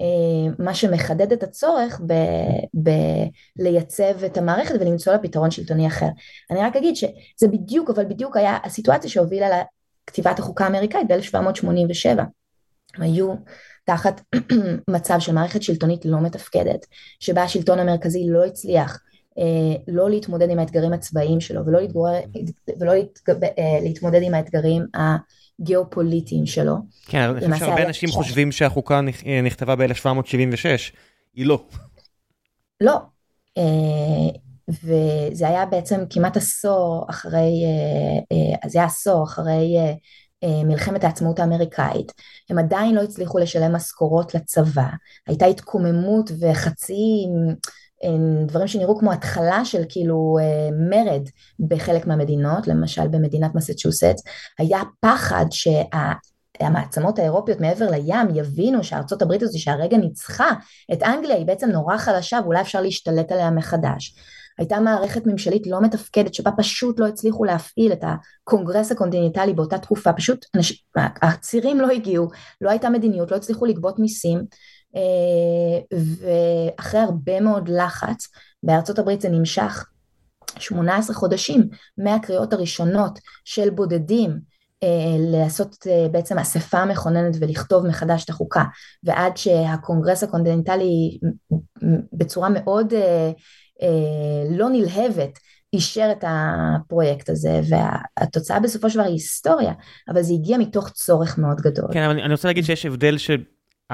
[0.01, 2.01] אה, מה שמחדד את הצורך
[3.57, 6.09] בלייצב את המערכת ולמצוא לה פתרון שלטוני אחר.
[6.51, 9.47] אני רק אגיד שזה בדיוק, אבל בדיוק היה הסיטואציה שהובילה
[10.09, 12.21] לכתיבת החוקה האמריקאית ב-1787.
[12.95, 13.35] הם היו
[13.85, 14.21] תחת
[14.91, 16.87] מצב של מערכת שלטונית לא מתפקדת,
[17.21, 19.01] שבה השלטון המרכזי לא הצליח
[19.39, 22.09] אה, לא להתמודד עם האתגרים הצבאיים שלו ולא, להתגור,
[22.81, 24.87] ולא להתגב, אה, להתמודד עם האתגרים
[25.61, 26.75] הגיאופוליטיים שלו.
[27.07, 28.13] כן, אני חושב שהרבה אנשים ש...
[28.13, 30.95] חושבים שהחוקה אה, נכתבה ב-1776,
[31.35, 31.65] היא לא.
[32.81, 32.97] לא,
[34.69, 37.65] וזה היה בעצם כמעט עשור אחרי,
[38.67, 39.77] זה היה עשור אחרי
[40.45, 42.13] מלחמת העצמאות האמריקאית,
[42.51, 44.87] הם עדיין לא הצליחו לשלם משכורות לצבא,
[45.27, 47.27] הייתה התקוממות וחצי
[48.47, 51.23] דברים שנראו כמו התחלה של כאילו אה, מרד
[51.69, 54.23] בחלק מהמדינות, למשל במדינת מסצ'וסטס,
[54.59, 60.51] היה פחד שהמעצמות האירופיות מעבר לים יבינו שארצות הברית הזו שהרגע ניצחה
[60.93, 64.15] את אנגליה היא בעצם נורא חלשה ואולי אפשר להשתלט עליה מחדש.
[64.59, 70.13] הייתה מערכת ממשלית לא מתפקדת שבה פשוט לא הצליחו להפעיל את הקונגרס הקונטיננטלי באותה תקופה,
[70.13, 70.47] פשוט
[71.23, 72.29] הצירים לא הגיעו,
[72.61, 74.45] לא הייתה מדיניות, לא הצליחו לגבות מיסים
[75.91, 78.29] ואחרי הרבה מאוד לחץ,
[78.63, 79.87] בארצות הברית זה נמשך
[80.59, 81.69] 18 חודשים
[81.99, 84.39] מהקריאות הראשונות של בודדים
[84.83, 88.65] אה, לעשות אה, בעצם אספה מכוננת ולכתוב מחדש את החוקה
[89.03, 91.19] ועד שהקונגרס הקונטיננטלי
[92.13, 92.95] בצורה מאוד
[94.51, 95.39] לא נלהבת
[95.73, 99.73] אישר את הפרויקט הזה והתוצאה בסופו של דבר היא היסטוריה
[100.09, 101.89] אבל זה הגיע מתוך צורך מאוד גדול.
[101.93, 103.43] כן אבל אני רוצה להגיד שיש הבדל של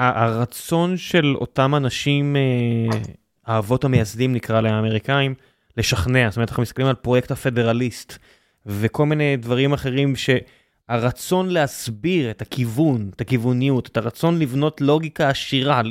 [0.01, 2.97] הרצון של אותם אנשים, אה,
[3.45, 5.33] האבות המייסדים נקרא להם האמריקאים,
[5.77, 8.17] לשכנע, זאת אומרת אנחנו מסתכלים על פרויקט הפדרליסט
[8.65, 15.81] וכל מיני דברים אחרים שהרצון להסביר את הכיוון, את הכיווניות, את הרצון לבנות לוגיקה עשירה,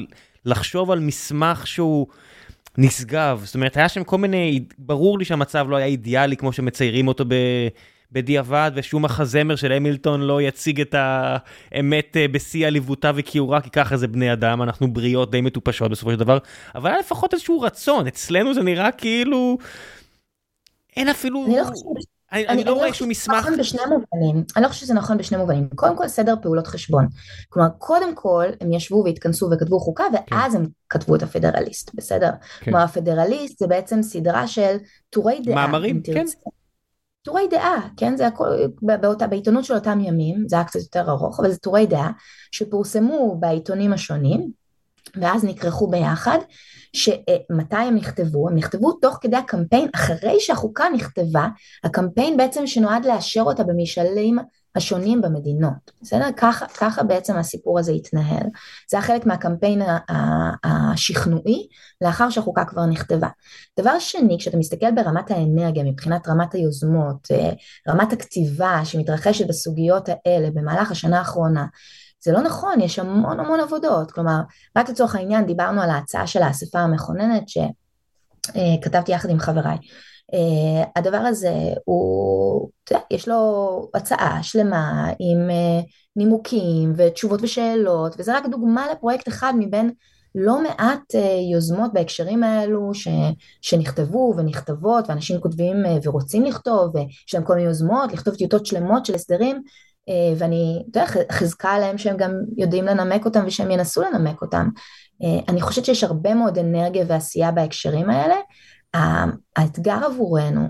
[0.45, 2.07] לחשוב על מסמך שהוא
[2.79, 7.09] נשגב, זאת אומרת היה שם כל מיני, ברור לי שהמצב לא היה אידיאלי כמו שמציירים
[7.09, 7.35] אותו ב...
[8.13, 13.97] בדיעבד, ושום מחזמר של המילטון לא יציג את האמת אה, בשיא עליבותה וכיעורה, כי ככה
[13.97, 16.39] זה בני אדם, אנחנו בריאות די מטופשות בסופו של דבר,
[16.75, 19.59] אבל היה לפחות איזשהו רצון, אצלנו זה נראה כאילו...
[20.97, 21.45] אין אפילו...
[21.47, 22.05] אני לא חושבת...
[22.33, 23.37] אני, אני, אני לא רואה שום מסמך...
[23.37, 25.69] נכון בשני מובנים, אני לא חושבת שזה נכון בשני מובנים.
[25.75, 27.07] קודם כל סדר פעולות חשבון.
[27.49, 30.35] כלומר, קודם כל הם ישבו והתכנסו וכתבו חוקה, כן.
[30.35, 30.59] ואז כן.
[30.59, 32.31] הם כתבו את הפדרליסט, בסדר?
[32.31, 32.65] כן.
[32.65, 34.77] כלומר, הפדרליסט זה בעצם סדרה של
[35.11, 35.55] טורי דעה.
[35.55, 36.25] מאמרים, כן.
[37.23, 38.17] טורי דעה, כן?
[38.17, 38.49] זה הכל,
[38.83, 42.11] באותה, בעיתונות של אותם ימים, זה היה קצת יותר ארוך, אבל זה טורי דעה
[42.53, 44.51] שפורסמו בעיתונים השונים,
[45.17, 46.39] ואז נכרכו ביחד,
[46.93, 48.49] שמתי הם נכתבו?
[48.49, 51.49] הם נכתבו תוך כדי הקמפיין, אחרי שהחוקה נכתבה,
[51.85, 54.39] הקמפיין בעצם שנועד לאשר אותה במשאלים
[54.77, 56.27] השונים במדינות, בסדר?
[56.37, 58.47] ככה, ככה בעצם הסיפור הזה התנהל.
[58.91, 59.83] זה היה חלק מהקמפיין
[60.65, 61.69] השכנועי
[62.01, 63.29] לאחר שהחוקה כבר נכתבה.
[63.81, 67.51] דבר שני, כשאתה מסתכל ברמת האנרגיה, מבחינת רמת היוזמות, אה,
[67.89, 71.67] רמת הכתיבה שמתרחשת בסוגיות האלה במהלך השנה האחרונה,
[72.23, 74.41] זה לא נכון, יש המון המון עבודות, כלומר,
[74.77, 79.77] רק לצורך העניין דיברנו על ההצעה של האספה המכוננת שכתבתי יחד עם חבריי.
[80.35, 81.55] Uh, הדבר הזה
[81.85, 82.71] הוא,
[83.11, 85.87] יש לו הצעה שלמה עם uh,
[86.17, 89.91] נימוקים ותשובות ושאלות, וזה רק דוגמה לפרויקט אחד מבין
[90.35, 91.15] לא מעט
[91.53, 93.09] יוזמות בהקשרים האלו ש,
[93.63, 99.15] שנכתבו ונכתבות ואנשים כותבים ורוצים לכתוב ויש להם כל מיני יוזמות לכתוב טיוטות שלמות של
[99.15, 99.63] הסדרים
[100.37, 104.69] ואני, אתה יודע, חזקה עליהם שהם גם יודעים לנמק אותם ושהם ינסו לנמק אותם.
[105.49, 108.37] אני חושבת שיש הרבה מאוד אנרגיה ועשייה בהקשרים האלה.
[109.57, 110.69] האתגר עבורנו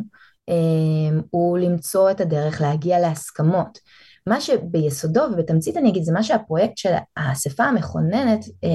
[1.30, 3.78] הוא למצוא את הדרך להגיע להסכמות.
[4.26, 8.68] מה שביסודו ובתמצית אני אגיד זה מה שהפרויקט של האספה המכוננת אה,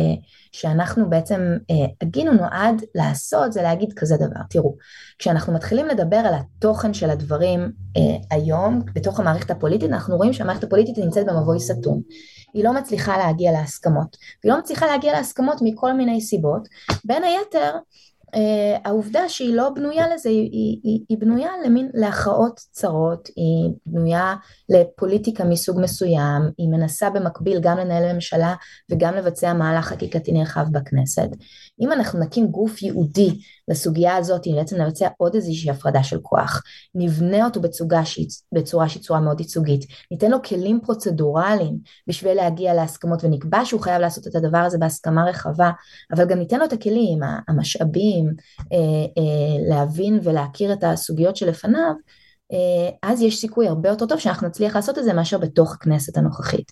[0.51, 4.39] שאנחנו בעצם אה, הגינו נועד לעשות זה להגיד כזה דבר.
[4.49, 4.75] תראו
[5.19, 8.01] כשאנחנו מתחילים לדבר על התוכן של הדברים אה,
[8.31, 12.01] היום בתוך המערכת הפוליטית אנחנו רואים שהמערכת הפוליטית נמצאת במבוי סתום.
[12.53, 14.17] היא לא מצליחה להגיע להסכמות.
[14.43, 16.67] היא לא מצליחה להגיע להסכמות מכל מיני סיבות.
[17.05, 17.71] בין היתר
[18.85, 24.35] העובדה שהיא לא בנויה לזה, היא, היא, היא בנויה למין להכרעות צרות, היא בנויה
[24.69, 28.55] לפוליטיקה מסוג מסוים, היא מנסה במקביל גם לנהל ממשלה
[28.91, 31.29] וגם לבצע מהלך חקיקתי נרחב בכנסת.
[31.81, 36.61] אם אנחנו נקים גוף ייעודי לסוגיה הזאת, בעצם נבצע עוד איזושהי הפרדה של כוח,
[36.95, 41.77] נבנה אותו בצורה שהיא, בצורה צורה מאוד ייצוגית, ניתן לו כלים פרוצדורליים
[42.07, 45.71] בשביל להגיע להסכמות ונקבע שהוא חייב לעשות את הדבר הזה בהסכמה רחבה,
[46.15, 48.33] אבל גם ניתן לו את הכלים, המשאבים,
[48.73, 48.77] אה,
[49.17, 51.93] אה, להבין ולהכיר את הסוגיות שלפניו,
[52.51, 56.17] אה, אז יש סיכוי הרבה יותר טוב שאנחנו נצליח לעשות את זה מאשר בתוך הכנסת
[56.17, 56.71] הנוכחית.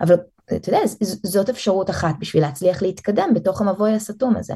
[0.00, 0.16] אבל
[0.56, 0.78] אתה יודע,
[1.22, 4.54] זאת אפשרות אחת בשביל להצליח להתקדם בתוך המבוי הסתום הזה.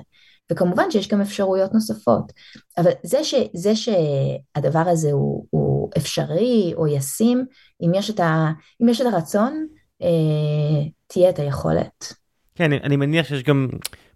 [0.53, 2.33] וכמובן שיש גם אפשרויות נוספות.
[2.79, 7.45] אבל זה, ש, זה שהדבר הזה הוא, הוא אפשרי או ישים,
[7.83, 8.51] אם יש את, ה,
[8.83, 9.67] אם יש את הרצון,
[10.03, 12.13] אה, תהיה את היכולת.
[12.55, 13.69] כן, אני, אני מניח שיש גם,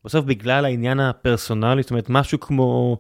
[0.05, 2.99] בסוף בגלל העניין הפרסונלי, זאת אומרת, משהו כמו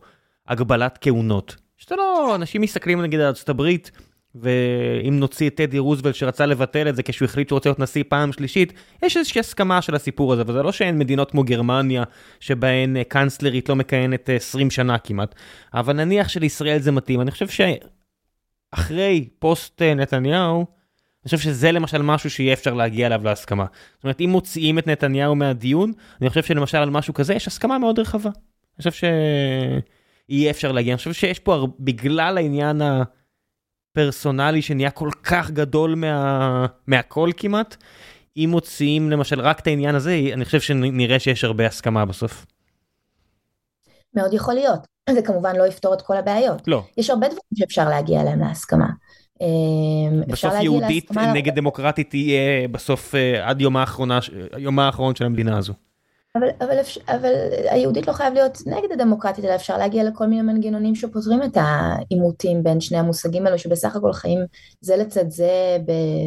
[0.48, 1.56] הגבלת כהונות.
[1.76, 3.90] שאתה לא, אנשים מסתכלים נגיד על ארצות הברית,
[4.34, 8.04] ואם נוציא את טדי רוזוולט שרצה לבטל את זה כשהוא החליט שהוא רוצה להיות נשיא
[8.08, 8.72] פעם שלישית,
[9.02, 12.04] יש איזושהי הסכמה של הסיפור הזה, וזה לא שאין מדינות כמו גרמניה,
[12.40, 15.34] שבהן אה, קאנצלרית לא מכהנת 20 אה, שנה כמעט,
[15.74, 17.46] אבל נניח שלישראל זה מתאים, אני חושב
[18.74, 23.66] שאחרי פוסט אה, נתניהו, אני חושב שזה למשל משהו שיהיה אפשר להגיע אליו להסכמה.
[23.94, 27.78] זאת אומרת, אם מוציאים את נתניהו מהדיון, אני חושב שלמשל על משהו כזה יש הסכמה
[27.78, 28.30] מאוד רחבה.
[28.30, 29.08] אני חושב
[30.28, 33.02] שיהיה אפשר להגיע, אני חושב שיש פה, בגלל העניין ה...
[33.92, 36.66] פרסונלי שנהיה כל כך גדול מה...
[36.86, 37.76] מהכל כמעט,
[38.36, 42.46] אם מוציאים למשל רק את העניין הזה, אני חושב שנראה שיש הרבה הסכמה בסוף.
[44.14, 44.80] מאוד יכול להיות.
[45.10, 46.68] זה כמובן לא יפתור את כל הבעיות.
[46.68, 46.82] לא.
[46.96, 48.88] יש הרבה דברים שאפשר להגיע אליהם להסכמה.
[49.40, 55.72] אמ, בסוף יהודית נגד דמוקרטית תהיה בסוף אה, עד יומה האחרון של המדינה הזו.
[56.36, 56.78] אבל, אבל,
[57.08, 57.32] אבל
[57.70, 62.62] היהודית לא חייב להיות נגד הדמוקרטית, אלא אפשר להגיע לכל מיני מנגנונים שפותרים את העימותים
[62.62, 64.38] בין שני המושגים האלו, שבסך הכל חיים
[64.80, 65.76] זה לצד זה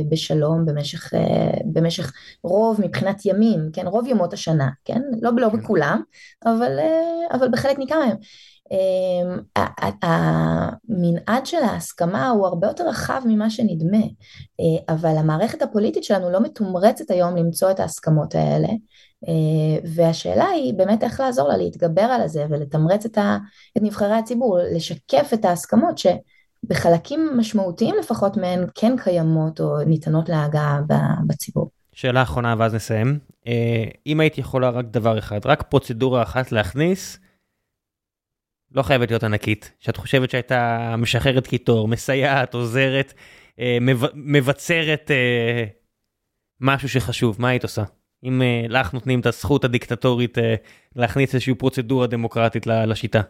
[0.10, 2.14] בשלום במשך, אה, במשך
[2.44, 5.58] רוב מבחינת ימים, כן, רוב ימות השנה, כן, לא, לא כן.
[5.58, 6.02] בכולם,
[6.46, 8.18] אבל, אה, אבל בחלק ניכר מהם.
[8.72, 9.38] אמ,
[10.02, 14.04] המנעד של ההסכמה הוא הרבה יותר רחב ממה שנדמה,
[14.60, 18.68] אה, אבל המערכת הפוליטית שלנו לא מתומרצת היום למצוא את ההסכמות האלה,
[19.96, 23.38] והשאלה היא באמת איך לעזור לה להתגבר על זה ולתמרץ את, ה,
[23.78, 30.80] את נבחרי הציבור, לשקף את ההסכמות שבחלקים משמעותיים לפחות מהן כן קיימות או ניתנות להגעה
[31.28, 31.70] בציבור.
[31.94, 33.20] שאלה אחרונה ואז נסיים.
[33.48, 37.20] אה, אם היית יכולה רק דבר אחד, רק פרוצדורה אחת להכניס,
[38.72, 43.14] לא חייבת להיות ענקית, שאת חושבת שהייתה משחררת קיטור, מסייעת, עוזרת,
[43.60, 43.78] אה,
[44.14, 45.12] מבצרת
[46.62, 47.84] משהו שחשוב, מה היית עושה?
[48.24, 50.42] אם uh, לך נותנים את הזכות הדיקטטורית uh,
[50.96, 53.22] להכניס איזושהי פרוצדורה דמוקרטית לשיטה.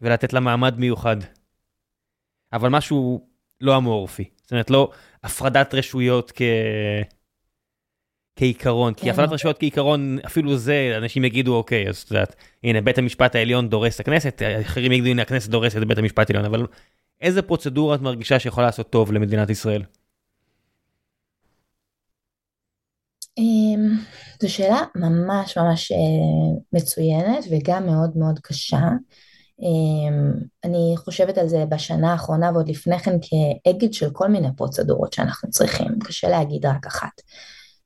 [0.00, 1.16] ולתת לה מעמד מיוחד.
[2.52, 3.28] אבל משהו
[3.60, 4.24] לא אמורפי.
[4.42, 4.90] זאת אומרת, לא
[5.22, 6.42] הפרדת רשויות כ...
[8.36, 9.00] כעיקרון, כן.
[9.00, 13.34] כי הפרדת רשויות כעיקרון, אפילו זה, אנשים יגידו, אוקיי, אז את יודעת, הנה, בית המשפט
[13.34, 16.66] העליון דורס את הכנסת, אחרים יגידו, הנה, הכנסת דורסת את בית המשפט העליון, אבל
[17.20, 19.82] איזה פרוצדורה את מרגישה שיכולה לעשות טוב למדינת ישראל?
[23.38, 23.98] אמ,
[24.42, 28.88] זו שאלה ממש ממש אה, מצוינת וגם מאוד מאוד קשה.
[29.62, 30.32] אמ,
[30.64, 35.50] אני חושבת על זה בשנה האחרונה ועוד לפני כן כאגד של כל מיני פרוצדורות שאנחנו
[35.50, 37.20] צריכים, קשה להגיד רק אחת.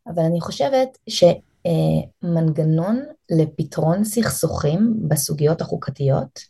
[0.06, 6.40] אבל אני חושבת שמנגנון לפתרון סכסוכים בסוגיות החוקתיות,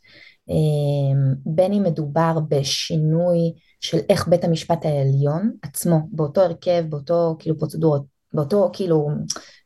[0.49, 3.39] אמ, בין אם מדובר בשינוי
[3.81, 8.03] של איך בית המשפט העליון עצמו, באותו הרכב, באותו כאילו פרוצדורות,
[8.35, 9.09] באותו כאילו,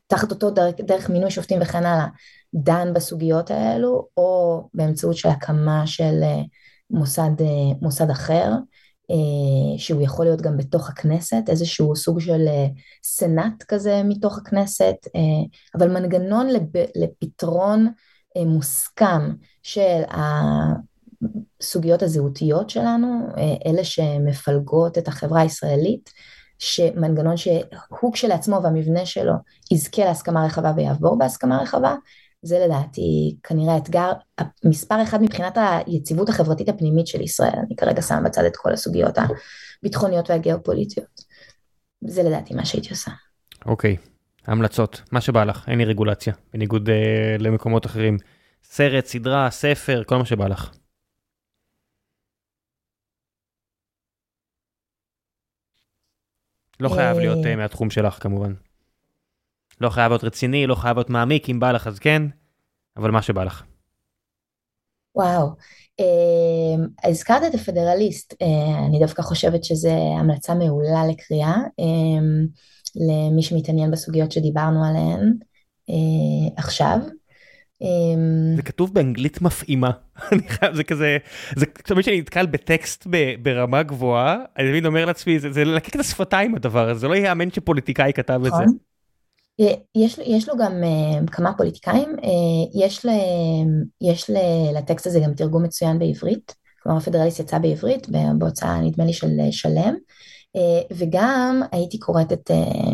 [0.07, 2.07] תחת אותו דרך, מינוי שופטים וכן הלאה,
[2.53, 6.41] דן בסוגיות האלו, או באמצעות של הקמה של אה,
[6.89, 8.51] מוסד, אה, מוסד אחר,
[9.77, 12.45] שהוא יכול להיות גם בתוך הכנסת, איזשהו סוג של
[13.03, 14.95] סנאט כזה מתוך הכנסת,
[15.77, 16.47] אבל מנגנון
[16.95, 17.87] לפתרון
[18.37, 19.31] מוסכם
[19.63, 20.01] של
[21.61, 23.27] הסוגיות הזהותיות שלנו,
[23.65, 26.09] אלה שמפלגות את החברה הישראלית,
[26.59, 29.33] שמנגנון שהוא כשלעצמו והמבנה שלו
[29.71, 31.95] יזכה להסכמה רחבה ויעבור בהסכמה רחבה,
[32.41, 34.11] זה לדעתי כנראה האתגר
[34.65, 39.17] מספר אחד מבחינת היציבות החברתית הפנימית של ישראל, אני כרגע שם בצד את כל הסוגיות
[39.83, 41.21] הביטחוניות והגיאופוליטיות.
[42.07, 43.11] זה לדעתי מה שהייתי עושה.
[43.65, 44.07] אוקיי, okay.
[44.47, 46.91] המלצות, מה שבא לך, אין לי רגולציה, בניגוד uh,
[47.39, 48.17] למקומות אחרים.
[48.63, 50.71] סרט, סדרה, ספר, כל מה שבא לך.
[56.79, 58.53] לא חייב להיות uh, מהתחום שלך כמובן.
[59.81, 62.23] לא חייב להיות רציני, לא חייב להיות מעמיק, אם בא לך אז כן,
[62.97, 63.63] אבל מה שבא לך.
[65.15, 65.47] וואו,
[66.01, 68.45] uh, הזכרת את הפדרליסט, uh,
[68.87, 69.89] אני דווקא חושבת שזו
[70.19, 72.47] המלצה מעולה לקריאה, uh,
[72.95, 75.33] למי שמתעניין בסוגיות שדיברנו עליהן
[75.89, 76.99] uh, עכשיו.
[77.81, 79.91] אמ, זה כתוב באנגלית מפעימה,
[80.77, 81.17] זה כזה,
[81.55, 83.07] זה תמיד שאני נתקל בטקסט
[83.41, 87.51] ברמה גבוהה, אני תמיד אומר לעצמי, זה ללקק את השפתיים הדבר הזה, זה לא ייאמן
[87.51, 88.63] שפוליטיקאי כתב את זה.
[88.63, 88.77] נכון.
[89.95, 93.09] יש, יש לו גם uh, כמה פוליטיקאים, uh, יש, ל,
[94.01, 94.37] יש ל,
[94.77, 99.95] לטקסט הזה גם תרגום מצוין בעברית, כלומר הפדרליסט יצא בעברית בהוצאה נדמה לי של שלם,
[100.57, 102.93] uh, וגם הייתי קוראת את uh,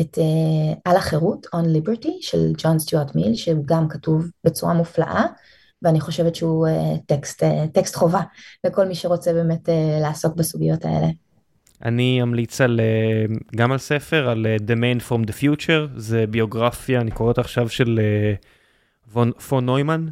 [0.00, 5.24] את uh, על החירות, On Liberty, של ג'ון סטיוארט מיל, שהוא גם כתוב בצורה מופלאה,
[5.82, 8.20] ואני חושבת שהוא uh, טקסט, uh, טקסט חובה
[8.64, 9.68] לכל מי שרוצה באמת
[10.00, 11.06] לעסוק בסוגיות האלה.
[11.84, 12.80] אני אמליץ על,
[13.56, 17.68] גם על ספר, על The Man From The Future, זה ביוגרפיה, אני קורא אותה עכשיו
[17.68, 18.00] של
[19.14, 19.16] uh,
[19.48, 20.06] פון נוימן,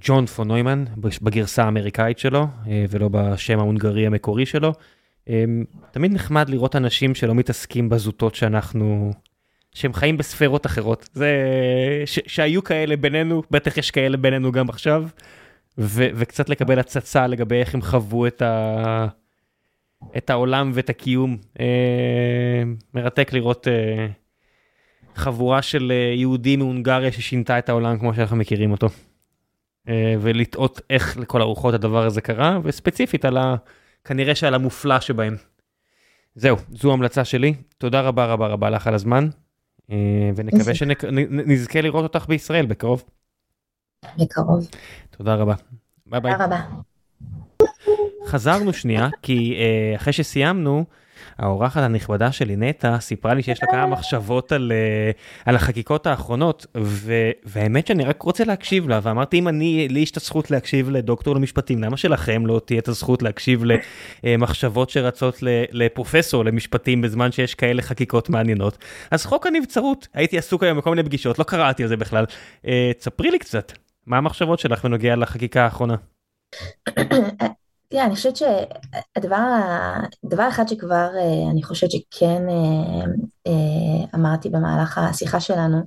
[0.00, 0.84] ג'ון פון נוימן,
[1.22, 2.46] בגרסה האמריקאית שלו,
[2.90, 4.72] ולא בשם ההונגרי המקורי שלו.
[5.28, 9.12] אמ, תמיד נחמד לראות אנשים שלא מתעסקים בזוטות שאנחנו,
[9.74, 11.08] שהם חיים בספרות אחרות.
[11.12, 11.32] זה,
[12.06, 15.04] ש, שהיו כאלה בינינו, בטח יש כאלה בינינו גם עכשיו,
[15.78, 19.06] ו, וקצת לקבל הצצה לגבי איך הם חוו את, ה,
[20.16, 21.36] את העולם ואת הקיום.
[21.60, 22.62] אה,
[22.94, 24.06] מרתק לראות אה,
[25.14, 28.88] חבורה של אה, יהודים מהונגריה ששינתה את העולם כמו שאנחנו מכירים אותו.
[30.20, 33.56] ולטעות איך לכל הרוחות הדבר הזה קרה, וספציפית על ה...
[34.06, 35.36] כנראה שעל המופלא שבהם.
[36.34, 37.54] זהו, זו המלצה שלי.
[37.78, 39.28] תודה רבה רבה רבה לך על הזמן,
[39.90, 43.04] אה, ונקווה שנזכה לראות אותך בישראל בקרוב.
[44.18, 44.68] בקרוב.
[45.10, 45.54] תודה רבה.
[46.06, 46.32] ביי ביי.
[46.32, 46.60] תודה רבה.
[48.26, 50.84] חזרנו שנייה, כי uh, אחרי שסיימנו,
[51.38, 56.66] האורחת הנכבדה שלי, נטע, סיפרה לי שיש לה כמה מחשבות על, uh, על החקיקות האחרונות,
[56.76, 57.12] ו,
[57.44, 61.34] והאמת שאני רק רוצה להקשיב לה, ואמרתי, אם אני, לי יש את הזכות להקשיב לדוקטור
[61.34, 63.64] למשפטים, למה שלכם לא תהיה את הזכות להקשיב
[64.24, 65.38] למחשבות שרצות
[65.72, 68.78] לפרופסור למשפטים בזמן שיש כאלה חקיקות מעניינות?
[69.10, 72.24] אז חוק הנבצרות, הייתי עסוק היום בכל מיני פגישות, לא קראתי על זה בכלל.
[72.62, 72.68] Uh,
[72.98, 73.72] תספרי לי קצת,
[74.06, 75.96] מה המחשבות שלך בנוגע לחקיקה האחרונה?
[77.88, 79.36] תראה, אני חושבת שהדבר,
[80.24, 83.04] דבר אחד שכבר אה, אני חושבת שכן אה,
[83.46, 85.78] אה, אמרתי במהלך השיחה שלנו,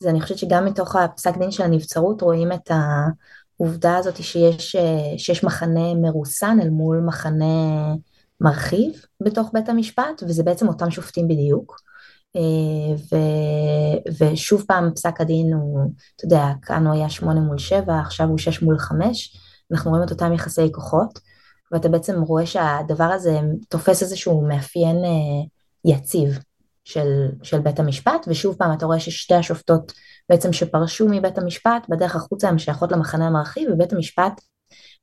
[0.00, 4.76] זה אני חושבת שגם מתוך הפסק דין של הנבצרות רואים את העובדה הזאת שיש,
[5.16, 7.94] שיש מחנה מרוסן אל מול מחנה
[8.40, 8.92] מרחיב
[9.22, 11.76] בתוך בית המשפט, וזה בעצם אותם שופטים בדיוק.
[13.12, 13.16] ו,
[14.20, 15.80] ושוב פעם פסק הדין הוא,
[16.16, 19.36] אתה יודע, כאן הוא היה שמונה מול שבע, עכשיו הוא שש מול חמש,
[19.72, 21.31] אנחנו רואים את אותם יחסי כוחות.
[21.72, 25.44] ואתה בעצם רואה שהדבר הזה תופס איזשהו מאפיין אה,
[25.84, 26.38] יציב
[26.84, 29.92] של, של בית המשפט, ושוב פעם אתה רואה ששתי השופטות
[30.28, 34.40] בעצם שפרשו מבית המשפט, בדרך החוצה הן שייכות למחנה המרחיב, ובית המשפט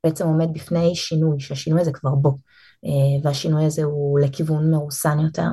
[0.04, 2.36] בעצם עומד בפני שינוי, שהשינוי הזה כבר בו,
[2.84, 5.48] אה, והשינוי הזה הוא לכיוון מרוסן יותר.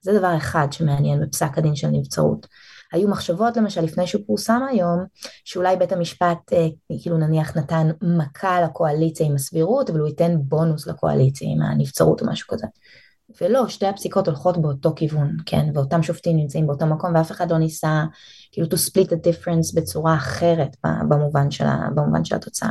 [0.00, 2.46] זה דבר אחד שמעניין בפסק הדין של נבצרות.
[2.92, 5.04] היו מחשבות למשל לפני שהוא פורסם היום,
[5.44, 6.66] שאולי בית המשפט אה,
[7.02, 12.26] כאילו נניח נתן מכה לקואליציה עם הסבירות, אבל הוא ייתן בונוס לקואליציה עם הנבצרות או
[12.26, 12.66] משהו כזה.
[13.40, 17.58] ולא, שתי הפסיקות הולכות באותו כיוון, כן, ואותם שופטים נמצאים באותו מקום, ואף אחד לא
[17.58, 18.04] ניסה
[18.52, 20.76] כאילו to split the difference בצורה אחרת
[21.08, 22.70] במובן של, במובן של התוצאה.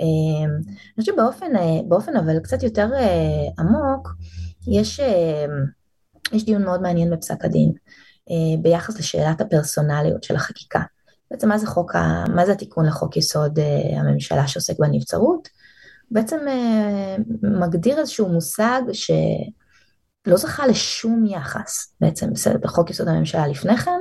[0.00, 2.88] אה, אני חושבת שבאופן אה, אבל קצת יותר
[3.58, 4.08] עמוק,
[4.68, 5.00] יש,
[6.32, 7.72] יש דיון מאוד מעניין בפסק הדין.
[8.30, 10.80] אה, ביחס לשאלת הפרסונליות של החקיקה.
[11.30, 12.24] בעצם מה זה חוק, ה...
[12.34, 15.48] מה זה התיקון לחוק יסוד אה, הממשלה שעוסק בנבצרות?
[16.10, 22.30] בעצם אה, מגדיר איזשהו מושג שלא זכה לשום יחס בעצם
[22.60, 24.00] בחוק יסוד הממשלה לפני כן,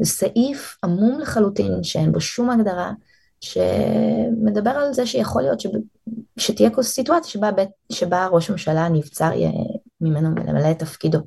[0.00, 2.92] זה סעיף עמום לחלוטין שאין בו שום הגדרה,
[3.40, 5.62] שמדבר על זה שיכול להיות
[6.38, 7.50] שתהיה סיטואציה שבה,
[7.92, 9.30] שבה ראש הממשלה נבצר
[10.00, 11.18] ממנו למלא את תפקידו.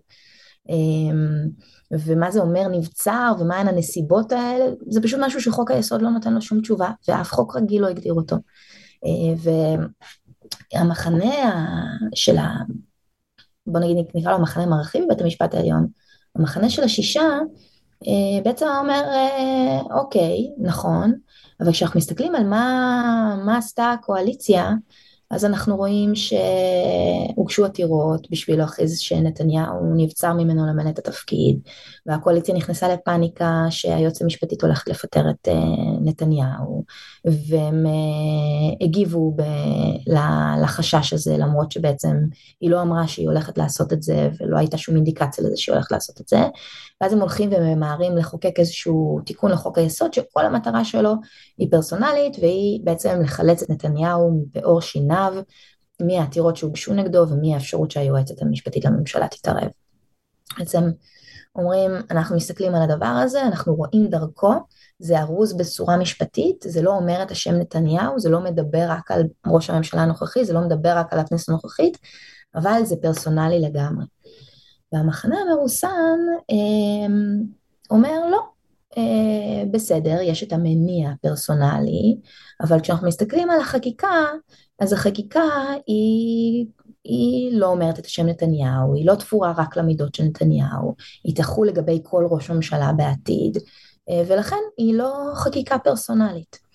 [1.91, 6.41] ומה זה אומר נבצר ומהן הנסיבות האלה, זה פשוט משהו שחוק היסוד לא נותן לו
[6.41, 8.35] שום תשובה, ואף חוק רגיל לא הגדיר אותו.
[10.73, 11.35] והמחנה
[12.15, 12.55] של ה...
[13.67, 15.87] בוא נגיד נקרא לו המחנה המרחיב בבית המשפט העליון,
[16.35, 17.39] המחנה של השישה
[18.07, 21.13] אה, בעצם אומר אה, אוקיי, נכון,
[21.61, 24.71] אבל כשאנחנו מסתכלים על מה, מה עשתה הקואליציה,
[25.31, 31.59] אז אנחנו רואים שהוגשו עתירות בשביל להכריז שנתניהו נבצר ממנו למלא את התפקיד
[32.05, 35.53] והקואליציה נכנסה לפאניקה שהיועץ המשפטית הולכת לפטר את אה,
[36.01, 36.85] נתניהו
[37.25, 39.43] והם אה, הגיבו ב-
[40.63, 42.17] לחשש הזה למרות שבעצם
[42.61, 45.91] היא לא אמרה שהיא הולכת לעשות את זה ולא הייתה שום אינדיקציה לזה שהיא הולכת
[45.91, 46.39] לעשות את זה
[47.01, 51.13] ואז הם הולכים וממהרים לחוקק איזשהו תיקון לחוק היסוד שכל המטרה שלו
[51.57, 55.33] היא פרסונלית והיא בעצם לחלץ את נתניהו בעור שיניו
[56.01, 59.69] מהעתירות שהוגשו נגדו ומהאפשרות שהיועצת המשפטית לממשלה תתערב.
[60.59, 60.83] בעצם
[61.55, 64.53] אומרים אנחנו מסתכלים על הדבר הזה אנחנו רואים דרכו
[64.99, 69.23] זה ארוז בצורה משפטית זה לא אומר את השם נתניהו זה לא מדבר רק על
[69.47, 71.97] ראש הממשלה הנוכחי זה לא מדבר רק על הכנסת הנוכחית
[72.55, 74.05] אבל זה פרסונלי לגמרי.
[74.93, 76.19] והמחנה המרוסן
[76.51, 77.07] אה,
[77.89, 78.39] אומר לא,
[78.97, 82.17] אה, בסדר, יש את המניע הפרסונלי,
[82.61, 84.25] אבל כשאנחנו מסתכלים על החקיקה,
[84.79, 85.43] אז החקיקה
[85.87, 86.65] היא,
[87.03, 91.67] היא לא אומרת את השם נתניהו, היא לא תפורה רק למידות של נתניהו, היא תחול
[91.67, 93.57] לגבי כל ראש ממשלה בעתיד,
[94.09, 96.68] אה, ולכן היא לא חקיקה פרסונלית.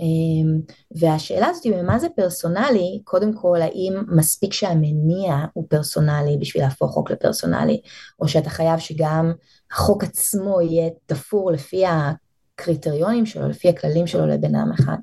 [0.00, 0.60] אמ,
[0.90, 6.92] והשאלה הזאת היא מה זה פרסונלי, קודם כל האם מספיק שהמניע הוא פרסונלי בשביל להפוך
[6.92, 7.80] חוק לפרסונלי,
[8.20, 9.32] או שאתה חייב שגם
[9.72, 14.96] החוק עצמו יהיה תפור לפי הקריטריונים שלו, לפי הכללים שלו לבן אדם אחד,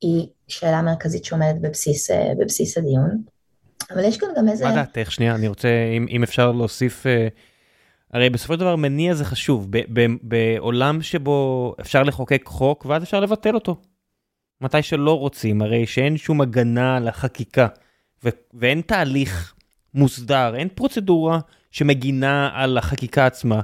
[0.00, 3.22] היא שאלה מרכזית שעומדת בבסיס, אה, בבסיס הדיון.
[3.90, 4.64] אבל יש כאן גם איזה...
[4.64, 5.12] מה דעתך?
[5.12, 7.06] שנייה, אני רוצה, אם, אם אפשר להוסיף...
[7.06, 7.28] אה,
[8.12, 9.68] הרי בסופו של דבר מניע זה חשוב,
[10.22, 13.76] בעולם שבו אפשר לחוקק חוק ואז אפשר לבטל אותו.
[14.60, 17.66] מתי שלא רוצים, הרי שאין שום הגנה לחקיקה,
[18.24, 19.54] ו- ואין תהליך
[19.94, 21.38] מוסדר, אין פרוצדורה
[21.70, 23.60] שמגינה על החקיקה עצמה.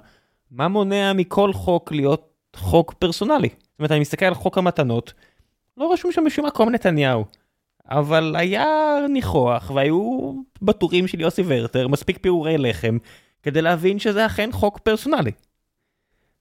[0.51, 3.49] מה מונע מכל חוק להיות חוק פרסונלי?
[3.49, 5.12] זאת אומרת, אני מסתכל על חוק המתנות,
[5.77, 7.25] לא רשום שם משום מקום נתניהו.
[7.91, 8.67] אבל היה
[9.09, 12.99] ניחוח והיו בטורים של יוסי ורטר מספיק פירורי לחם
[13.43, 15.31] כדי להבין שזה אכן חוק פרסונלי.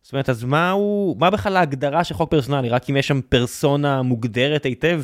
[0.01, 2.69] זאת אומרת, אז מה הוא, מה בכלל ההגדרה של חוק פרסונלי?
[2.69, 5.01] רק אם יש שם פרסונה מוגדרת היטב?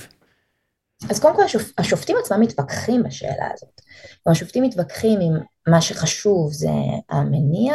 [1.10, 3.82] אז קודם כל השופ, השופטים עצמם מתווכחים בשאלה הזאת.
[4.28, 5.34] השופטים מתווכחים אם
[5.68, 6.70] מה שחשוב זה
[7.10, 7.74] המניע,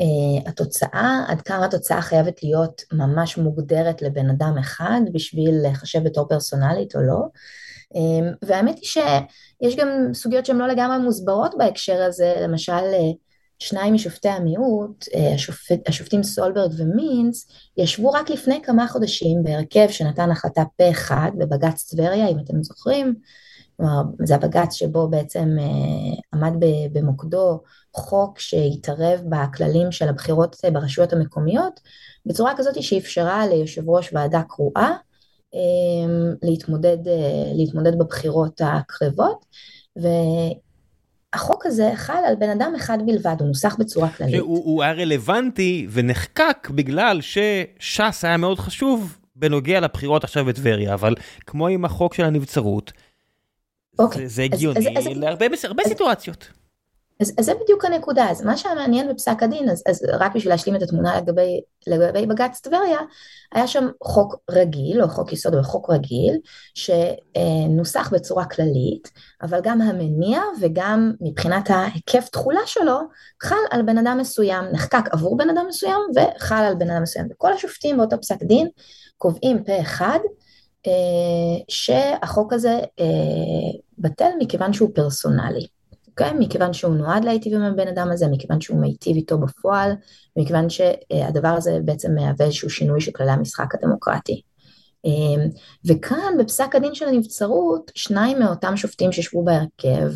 [0.00, 6.28] אה, התוצאה, עד כמה התוצאה חייבת להיות ממש מוגדרת לבן אדם אחד בשביל לחשב בתור
[6.28, 7.20] פרסונלית או לא.
[7.96, 13.10] אה, והאמת היא שיש גם סוגיות שהן לא לגמרי מוסברות בהקשר הזה, למשל אה,
[13.62, 20.30] שניים משופטי המיעוט, אה, השופט, השופטים סולברג ומינץ, ישבו רק לפני כמה חודשים בהרכב שנתן
[20.30, 23.14] החלטה פה אחד בבג"ץ טבריה, אם אתם זוכרים,
[23.76, 25.64] כלומר זה הבג"ץ שבו בעצם אה,
[26.34, 26.52] עמד
[26.92, 27.60] במוקדו
[27.94, 31.80] חוק שהתערב בכללים של הבחירות ברשויות המקומיות,
[32.26, 34.92] בצורה כזאת שאפשרה ליושב ראש ועדה קרואה
[35.54, 36.98] אה, להתמודד,
[37.54, 39.44] להתמודד בבחירות הקרבות,
[41.32, 44.40] החוק הזה חל על בן אדם אחד בלבד, הוא נוסח בצורה כללית.
[44.40, 51.14] הוא, הוא היה רלוונטי ונחקק בגלל שש"ס היה מאוד חשוב בנוגע לבחירות עכשיו בטבריה, אבל
[51.46, 52.92] כמו עם החוק של הנבצרות,
[53.98, 54.28] אוקיי.
[54.28, 56.48] זה, זה הגיוני אז, אז, להרבה אז, סיטואציות.
[57.22, 60.76] אז, אז זה בדיוק הנקודה, אז מה שמעניין בפסק הדין, אז, אז רק בשביל להשלים
[60.76, 62.98] את התמונה לגבי, לגבי בג"ץ טבריה,
[63.52, 66.38] היה שם חוק רגיל, או חוק יסוד או חוק רגיל,
[66.74, 69.10] שנוסח בצורה כללית,
[69.42, 72.98] אבל גם המניע וגם מבחינת ההיקף תכולה שלו,
[73.42, 77.28] חל על בן אדם מסוים, נחקק עבור בן אדם מסוים וחל על בן אדם מסוים.
[77.32, 78.68] וכל השופטים באותו פסק דין
[79.18, 80.18] קובעים פה אחד,
[80.86, 85.66] אה, שהחוק הזה אה, בטל מכיוון שהוא פרסונלי.
[86.12, 86.32] אוקיי?
[86.38, 89.92] מכיוון שהוא נועד להיטיב עם הבן אדם הזה, מכיוון שהוא מיטיב איתו בפועל,
[90.36, 94.42] מכיוון שהדבר הזה בעצם מהווה איזשהו שינוי של כללי המשחק הדמוקרטי.
[95.04, 95.40] אמ,
[95.84, 100.12] וכאן בפסק הדין של הנבצרות, שניים מאותם שופטים שישבו בהרכב,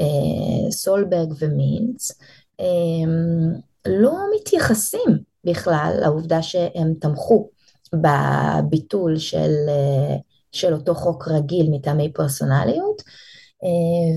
[0.00, 2.12] אה, סולברג ומינץ,
[2.60, 3.52] אמ,
[3.86, 7.50] לא מתייחסים בכלל לעובדה שהם תמכו
[7.94, 10.16] בביטול של, אה,
[10.52, 13.12] של אותו חוק רגיל מטעמי פרסונליות, אה,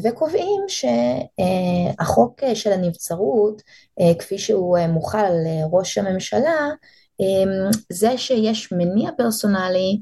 [0.04, 3.62] וקובעים שהחוק של הנבצרות,
[4.00, 6.70] אה, כפי שהוא אה, מוחל על ראש הממשלה,
[7.92, 10.02] זה שיש מניע פרסונלי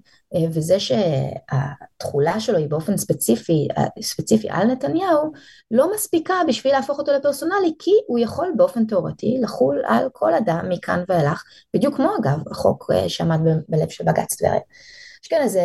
[0.54, 3.68] וזה שהתכולה שלו היא באופן ספציפי,
[4.02, 5.32] ספציפי על נתניהו,
[5.72, 10.66] לא מספיקה בשביל להפוך אותו לפרסונלי, כי הוא יכול באופן תיאורטי לחול על כל אדם
[10.70, 11.44] מכאן ואילך,
[11.74, 13.40] בדיוק כמו אגב החוק שעמד
[13.70, 14.60] בלב של בג"ץ טבריה.
[15.28, 15.62] יש כאן איזה,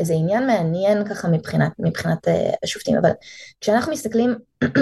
[0.00, 2.18] איזה עניין מעניין ככה מבחינת, מבחינת
[2.64, 3.10] השופטים, אבל
[3.60, 4.34] כשאנחנו מסתכלים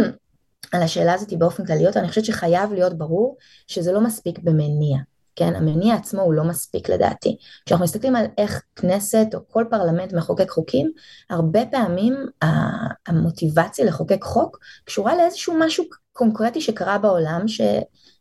[0.72, 3.36] על השאלה הזאת באופן כללי, אני חושבת שחייב להיות ברור
[3.66, 4.98] שזה לא מספיק במניע.
[5.36, 7.36] כן, המניע עצמו הוא לא מספיק לדעתי.
[7.66, 10.92] כשאנחנו מסתכלים על איך כנסת או כל פרלמנט מחוקק חוקים,
[11.30, 12.26] הרבה פעמים
[13.06, 17.60] המוטיבציה לחוקק חוק קשורה לאיזשהו משהו קונקרטי שקרה בעולם, ש...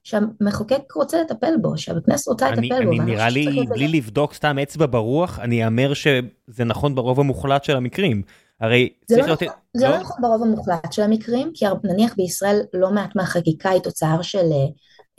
[0.03, 2.91] שהמחוקק רוצה לטפל בו, שהכנסת רוצה אני, לטפל אני בו.
[2.91, 7.75] אני נראה לי, בלי לבדוק סתם אצבע ברוח, אני אאמר שזה נכון ברוב המוחלט של
[7.75, 8.21] המקרים.
[8.61, 9.43] הרי זה לא, להיות...
[9.43, 9.91] נכון, זה לא?
[9.91, 14.37] לא נכון ברוב המוחלט של המקרים, כי נניח בישראל לא מעט מהחקיקה היא תוצר של
[14.51, 14.67] אה,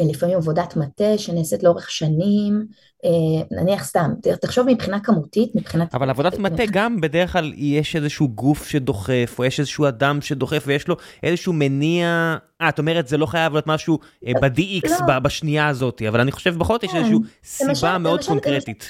[0.03, 2.67] לפעמים עבודת מטה שנעשית לאורך שנים,
[3.05, 4.11] אה, נניח סתם,
[4.41, 5.95] תחשוב מבחינה כמותית, מבחינת...
[5.95, 10.65] אבל עבודת מטה גם בדרך כלל יש איזשהו גוף שדוחף, או יש איזשהו אדם שדוחף
[10.67, 12.37] ויש לו איזשהו מניע...
[12.61, 15.19] אה, את אומרת זה לא חייב להיות משהו אה, ב-DX לא.
[15.19, 17.19] בשנייה הזאת, אבל אני חושב בכל זאת יש איזושהי
[17.59, 17.75] כן.
[17.75, 18.89] סיבה מאוד קונקרטית.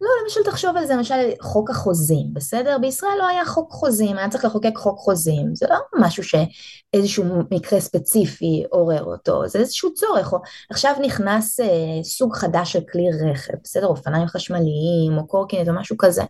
[0.00, 2.78] לא, למשל תחשוב על זה, למשל חוק החוזים, בסדר?
[2.78, 7.80] בישראל לא היה חוק חוזים, היה צריך לחוקק חוק חוזים, זה לא משהו שאיזשהו מקרה
[7.80, 10.32] ספציפי עורר אותו, זה איזשהו צורך,
[10.70, 11.66] עכשיו נכנס אה,
[12.02, 13.86] סוג חדש של כלי רכב, בסדר?
[13.86, 16.22] אופניים חשמליים או קורקינט או משהו כזה.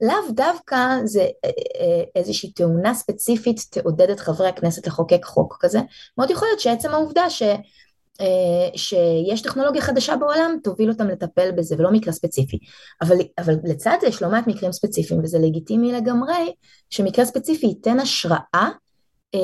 [0.00, 1.50] לאו דווקא זה אה,
[1.80, 5.80] אה, איזושהי תאונה ספציפית תעודד את חברי הכנסת לחוקק חוק כזה,
[6.18, 7.42] מאוד יכול להיות שעצם העובדה ש...
[8.20, 8.26] אה,
[8.76, 12.58] שיש טכנולוגיה חדשה בעולם, תוביל אותם לטפל בזה, ולא מקרה ספציפי.
[13.02, 16.52] אבל, אבל לצד זה יש לא מעט מקרים ספציפיים, וזה לגיטימי לגמרי,
[16.90, 18.68] שמקרה ספציפי ייתן השראה,
[19.34, 19.40] אה,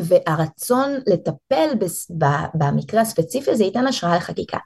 [0.00, 1.68] והרצון לטפל
[2.54, 4.58] במקרה הספציפי הזה ייתן השראה לחקיקה.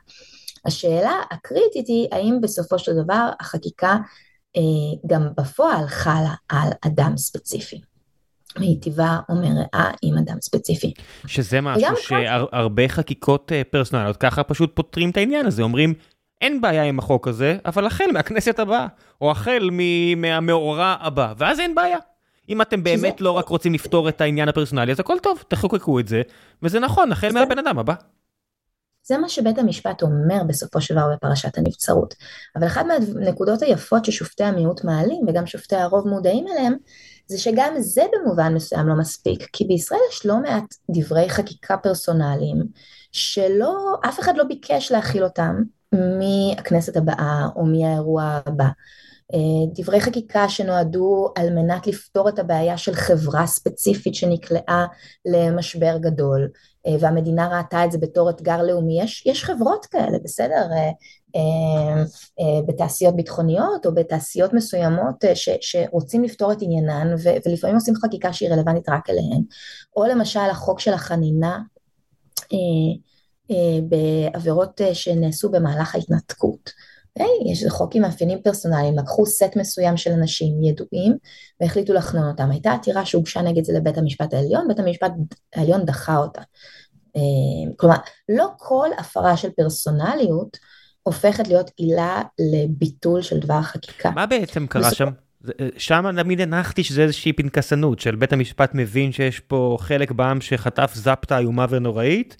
[0.65, 3.97] השאלה הקריטית היא, האם בסופו של דבר החקיקה
[4.57, 4.63] אה,
[5.07, 7.81] גם בפועל חלה על אדם ספציפי.
[8.59, 10.95] מיטיבה או מרעה עם אדם ספציפי.
[11.27, 15.95] שזה משהו שהרבה חקיקות אה, פרסונליות ככה פשוט פותרים את העניין הזה, אומרים
[16.41, 18.87] אין בעיה עם החוק הזה, אבל החל מהכנסת הבאה,
[19.21, 19.71] או החל
[20.17, 21.99] מהמאורע הבא, ואז אין בעיה.
[22.49, 23.25] אם אתם באמת שזה...
[23.25, 26.23] לא רק רוצים לפתור את העניין הפרסונלי, אז הכל טוב, תחוקקו את זה,
[26.63, 27.95] וזה נכון, החל מהבן אדם הבא.
[29.03, 32.15] זה מה שבית המשפט אומר בסופו של דבר בפרשת הנבצרות.
[32.57, 36.75] אבל אחת מהנקודות היפות ששופטי המיעוט מעלים, וגם שופטי הרוב מודעים אליהם,
[37.31, 42.63] זה שגם זה במובן מסוים לא מספיק, כי בישראל יש לא מעט דברי חקיקה פרסונליים,
[43.13, 45.63] שלא, אף אחד לא ביקש להכיל אותם
[45.95, 48.69] מהכנסת הבאה או מהאירוע הבא.
[49.35, 49.39] אה,
[49.75, 54.87] דברי חקיקה שנועדו על מנת לפתור את הבעיה של חברה ספציפית שנקלעה
[55.25, 56.49] למשבר גדול,
[56.87, 60.67] אה, והמדינה ראתה את זה בתור אתגר לאומי, יש, יש חברות כאלה, בסדר?
[61.37, 62.03] אה,
[62.67, 67.15] בתעשיות ביטחוניות או בתעשיות מסוימות ש, שרוצים לפתור את עניינן
[67.47, 69.43] ולפעמים עושים חקיקה שהיא רלוונטית רק אליהן,
[69.97, 71.59] או למשל החוק של החנינה
[73.89, 76.71] בעבירות שנעשו במהלך ההתנתקות.
[77.19, 81.17] היי, יש חוק עם מאפיינים פרסונליים, לקחו סט מסוים של אנשים ידועים
[81.61, 82.51] והחליטו לחנון אותם.
[82.51, 85.13] הייתה עתירה שהוגשה נגד זה לבית המשפט העליון, בית המשפט
[85.55, 86.41] העליון דחה אותה.
[87.17, 87.97] אה, כלומר,
[88.29, 90.57] לא כל הפרה של פרסונליות
[91.03, 94.11] הופכת להיות עילה לביטול של דבר חקיקה.
[94.11, 95.09] מה בעצם קרה שם?
[95.61, 100.41] אה, שם תמיד הנחתי שזה איזושהי פנקסנות של בית המשפט מבין שיש פה חלק בעם
[100.41, 102.37] שחטף זפטה איומה ונוראית.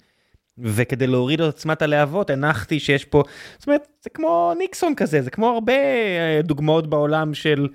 [0.57, 3.23] וכדי להוריד את עוצמת הלהבות הנחתי שיש פה,
[3.57, 7.67] זאת אומרת זה כמו ניקסון כזה, זה כמו הרבה אה, דוגמאות בעולם של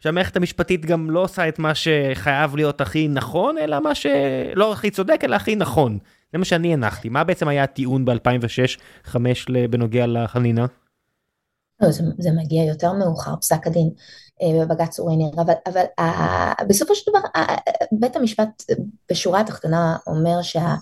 [0.00, 4.90] שהמערכת המשפטית גם לא עושה את מה שחייב להיות הכי נכון, אלא מה שלא הכי
[4.90, 5.98] צודק, אלא הכי נכון.
[6.36, 7.08] זה מה שאני הנחתי.
[7.08, 9.16] מה בעצם היה הטיעון ב-2006-2005
[9.70, 10.66] בנוגע לחנינה?
[11.80, 13.90] לא, זה, זה מגיע יותר מאוחר, פסק הדין
[14.42, 17.40] אה, בבג"ץ אורי ניר, אבל, אבל uh, בסופו של דבר uh,
[17.92, 18.62] בית המשפט
[19.10, 20.74] בשורה התחתונה אומר שה...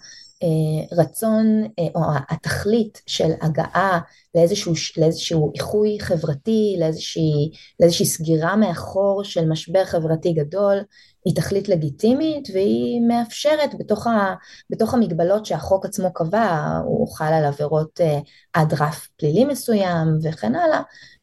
[0.44, 4.01] אה, רצון אה, או התכלית של הגעה
[4.35, 7.51] לאיזשהו, לאיזשהו איחוי חברתי, לאיזושהי,
[7.81, 10.76] לאיזושהי סגירה מאחור של משבר חברתי גדול,
[11.24, 14.34] היא תכלית לגיטימית והיא מאפשרת בתוך, ה,
[14.70, 18.18] בתוך המגבלות שהחוק עצמו קבע, הוא חל על עבירות אה,
[18.52, 20.80] עד רף פלילי מסוים וכן הלאה,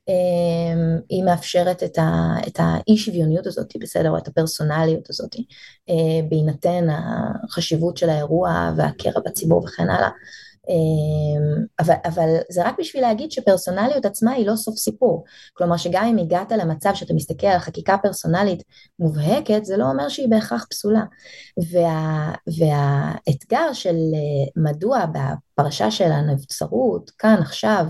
[0.08, 5.36] אמ, היא מאפשרת את, ה, את האי שוויוניות הזאת, בסדר, או את הפרסונליות הזאת,
[5.90, 10.10] אה, בהינתן החשיבות של האירוע והקרע בציבור וכן הלאה.
[10.72, 15.24] אמ, אבל, אבל זה רק בשביל להגיד שפרסונליות עצמה היא לא סוף סיפור.
[15.54, 18.64] כלומר שגם אם הגעת למצב שאתה מסתכל על חקיקה פרסונלית
[19.00, 21.04] מובהקת, זה לא אומר שהיא בהכרח פסולה.
[21.72, 27.86] וה, והאתגר של אה, מדוע בפרשה של הנבצרות, כאן עכשיו,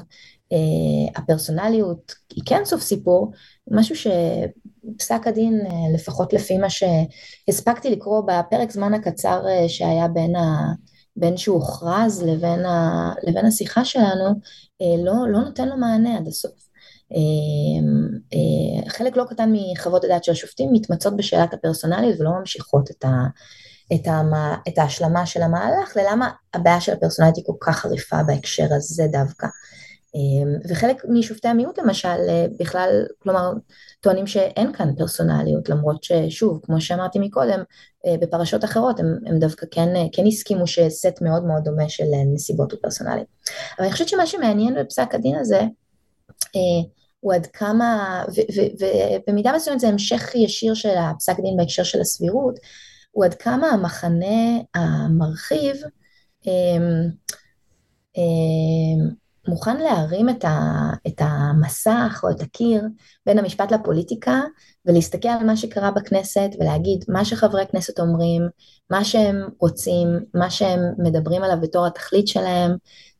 [1.15, 3.31] הפרסונליות היא כן סוף סיפור,
[3.71, 5.61] משהו שפסק הדין,
[5.93, 10.71] לפחות לפי מה שהספקתי לקרוא בפרק זמן הקצר שהיה בין, ה,
[11.15, 14.39] בין שהוכרז לבין, ה, לבין השיחה שלנו,
[15.05, 16.71] לא, לא נותן לו מענה עד הסוף.
[18.87, 23.09] חלק לא קטן מחוות הדעת של השופטים מתמצות בשאלת הפרסונליות ולא ממשיכות את, ה,
[23.93, 28.67] את, המה, את ההשלמה של המהלך ללמה הבעיה של הפרסונלית היא כל כך חריפה בהקשר
[28.71, 29.47] הזה דווקא.
[30.69, 33.51] וחלק משופטי המיעוט למשל אה, בכלל, כלומר,
[34.01, 37.63] טוענים שאין כאן פרסונליות, למרות ששוב, כמו שאמרתי מקודם,
[38.05, 42.03] אה, בפרשות אחרות הם, הם דווקא כן, אה, כן הסכימו שסט מאוד מאוד דומה של
[42.33, 43.27] נסיבות ופרסונליות.
[43.77, 45.61] אבל אני חושבת שמה שמעניין בפסק הדין הזה,
[47.19, 48.23] הוא עד כמה,
[48.79, 52.59] ובמידה מסוימת זה המשך ישיר של הפסק דין בהקשר של הסבירות,
[53.11, 55.75] הוא עד כמה המחנה המרחיב
[56.47, 57.09] אמ,
[58.17, 62.83] אמ, מוכן להרים את, ה, את המסך או את הקיר
[63.25, 64.41] בין המשפט לפוליטיקה
[64.85, 68.41] ולהסתכל על מה שקרה בכנסת ולהגיד מה שחברי כנסת אומרים,
[68.89, 72.71] מה שהם רוצים, מה שהם מדברים עליו בתור התכלית שלהם,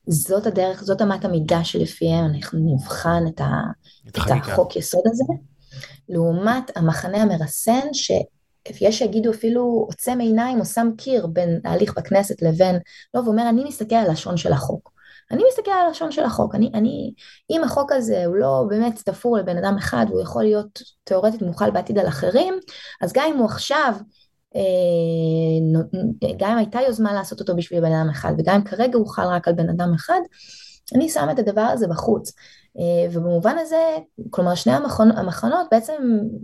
[0.08, 3.50] זאת הדרך, זאת אמת המידה שלפיהם אנחנו נבחן את, ה,
[4.10, 5.24] את, את החוק יסוד הזה,
[6.10, 8.12] לעומת המחנה המרסן ש...
[8.82, 12.76] יש שיגידו אפילו עוצם עיניים או שם קיר בין ההליך בכנסת לבין,
[13.14, 14.92] לא, ואומר אני מסתכל על לשון של החוק.
[15.32, 17.14] אני מסתכל על הלשון של החוק, אני, אני,
[17.50, 21.72] אם החוק הזה הוא לא באמת תפור לבן אדם אחד והוא יכול להיות תאורטית מוכל
[21.72, 22.54] בעתיד על אחרים,
[23.02, 23.94] אז גם אם הוא עכשיו,
[24.56, 24.62] אה,
[26.38, 29.26] גם אם הייתה יוזמה לעשות אותו בשביל בן אדם אחד וגם אם כרגע הוא חל
[29.26, 30.20] רק על בן אדם אחד,
[30.96, 32.34] אני שמה את הדבר הזה בחוץ.
[32.80, 33.98] אה, ובמובן הזה,
[34.30, 35.94] כלומר שני המכונות, המכונות בעצם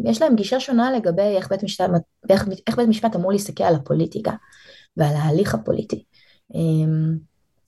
[0.06, 1.90] יש להם גישה שונה לגבי איך בית משפט,
[2.30, 4.32] איך, איך בית משפט אמור להסתכל על הפוליטיקה
[4.98, 6.04] ועל ההליך הפוליטי.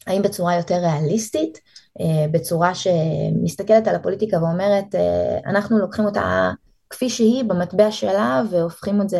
[0.08, 1.60] האם בצורה יותר ריאליסטית,
[2.00, 6.52] אה, בצורה שמסתכלת על הפוליטיקה ואומרת אה, אנחנו לוקחים אותה
[6.90, 9.20] כפי שהיא במטבע שלה והופכים את זה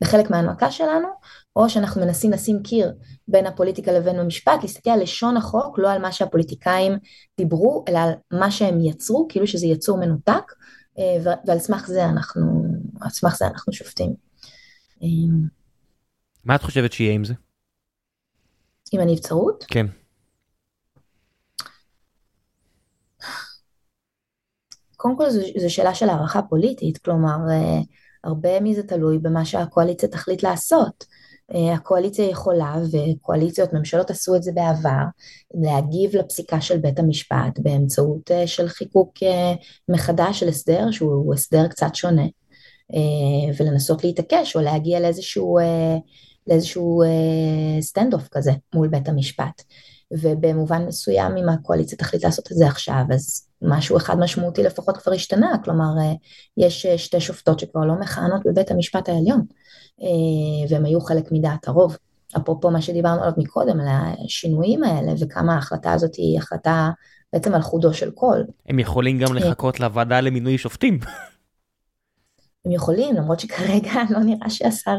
[0.00, 1.08] לחלק מההנמקה שלנו,
[1.56, 2.92] או שאנחנו מנסים לשים קיר
[3.28, 6.92] בין הפוליטיקה לבין המשפט, להסתכל על לשון החוק, לא על מה שהפוליטיקאים
[7.38, 10.52] דיברו, אלא על מה שהם יצרו, כאילו שזה יצור מנותק,
[10.98, 12.64] אה, ועל סמך זה אנחנו,
[13.00, 14.14] על סמך זה אנחנו שופטים.
[16.44, 17.34] מה את חושבת שיהיה עם זה?
[18.92, 19.64] עם הנבצרות?
[19.68, 19.86] כן.
[25.04, 27.80] קודם כל זו שאלה של הערכה פוליטית, כלומר אה,
[28.24, 31.04] הרבה מזה תלוי במה שהקואליציה תחליט לעשות.
[31.54, 35.04] אה, הקואליציה יכולה, וקואליציות, ממשלות עשו את זה בעבר,
[35.54, 39.12] להגיב לפסיקה של בית המשפט באמצעות אה, של חיקוק
[39.88, 42.26] מחדש של הסדר שהוא הסדר קצת שונה,
[43.58, 45.58] ולנסות להתעקש או להגיע לאיזשהו,
[46.46, 47.02] לאיזשהו
[47.80, 49.62] standoff כזה מול בית המשפט.
[50.12, 55.12] ובמובן מסוים אם הקואליציה תחליט לעשות את זה עכשיו אז משהו אחד משמעותי לפחות כבר
[55.12, 56.12] השתנה, כלומר אה,
[56.56, 59.42] יש אה, שתי שופטות שכבר לא מכהנות בבית המשפט העליון
[60.02, 61.96] אה, והם היו חלק מדעת הרוב.
[62.36, 63.86] אפרופו מה שדיברנו עליו מקודם, על
[64.24, 66.90] השינויים האלה וכמה ההחלטה הזאת היא החלטה
[67.32, 68.44] בעצם על חודו של קול.
[68.68, 70.98] הם יכולים גם לחכות לוועדה למינוי שופטים.
[72.64, 74.96] הם יכולים, למרות שכרגע לא נראה שהשר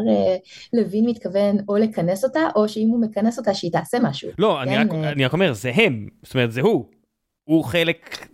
[0.74, 4.30] לוין מתכוון או לכנס אותה, או שאם הוא מכנס אותה שהיא תעשה משהו.
[4.38, 4.70] לא, כן?
[4.70, 6.86] אני, רק, אני רק אומר, זה הם, זאת אומרת, זה הוא.
[7.44, 8.28] הוא חלק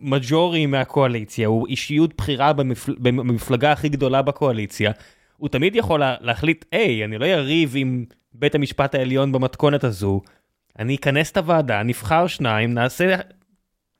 [0.00, 2.94] מג'ורי מהקואליציה, הוא אישיות בכירה במפל...
[2.98, 4.92] במפלגה הכי גדולה בקואליציה,
[5.36, 6.16] הוא תמיד יכול לה...
[6.20, 10.20] להחליט, היי, אני לא אריב עם בית המשפט העליון במתכונת הזו,
[10.78, 13.16] אני אכנס את הוועדה, נבחר שניים, נעשה,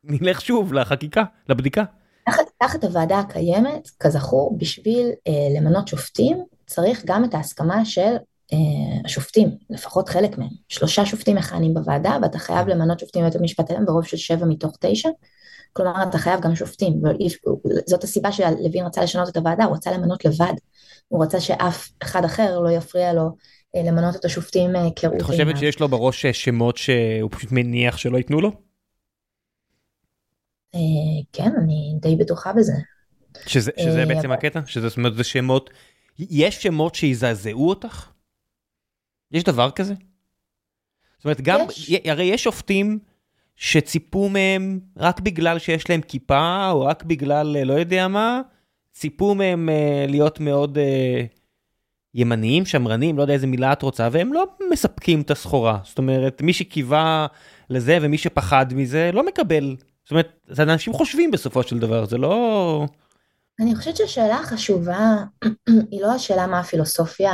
[0.04, 1.84] נלך שוב לחקיקה, לבדיקה.
[2.26, 8.16] תחת, תחת הוועדה הקיימת, כזכור, בשביל אה, למנות שופטים, צריך גם את ההסכמה של
[8.52, 10.48] אה, השופטים, לפחות חלק מהם.
[10.68, 14.76] שלושה שופטים מכהנים בוועדה, ואתה חייב למנות שופטים בבית המשפט העליון ברוב של שבע מתוך
[14.80, 15.08] תשע.
[15.72, 17.02] כלומר אתה חייב גם שופטים,
[17.86, 20.52] זאת הסיבה שלוין רצה לשנות את הוועדה, הוא רצה למנות לבד,
[21.08, 23.36] הוא רצה שאף אחד אחר לא יפריע לו
[23.76, 27.52] אה, למנות את השופטים אה, כראות את חושבת שיש לו בראש אה, שמות שהוא פשוט
[27.52, 28.52] מניח שלא ייתנו לו?
[31.32, 32.72] כן, אני די בטוחה בזה.
[33.46, 34.60] שזה, שזה בעצם הקטע?
[34.66, 35.70] שזה זאת אומרת, זה שמות,
[36.18, 38.10] יש שמות שיזעזעו אותך?
[39.32, 39.94] יש דבר כזה?
[41.16, 41.92] זאת אומרת, גם, יש.
[42.04, 42.98] הרי יש שופטים
[43.60, 48.40] שציפו מהם רק בגלל שיש להם כיפה, או רק בגלל אה, לא יודע מה,
[48.92, 50.80] ציפו מהם uh, להיות מאוד uh,
[52.14, 55.78] ימניים, שמרנים, לא יודע איזה מילה את רוצה, והם לא מספקים את הסחורה.
[55.84, 57.26] זאת אומרת, מי שקיווה
[57.70, 59.76] לזה ומי שפחד מזה, לא מקבל.
[60.04, 62.86] זאת אומרת, זה אנשים חושבים בסופו של דבר, זה לא...
[63.60, 65.16] אני חושבת שהשאלה החשובה
[65.90, 67.32] היא לא השאלה מה הפילוסופיה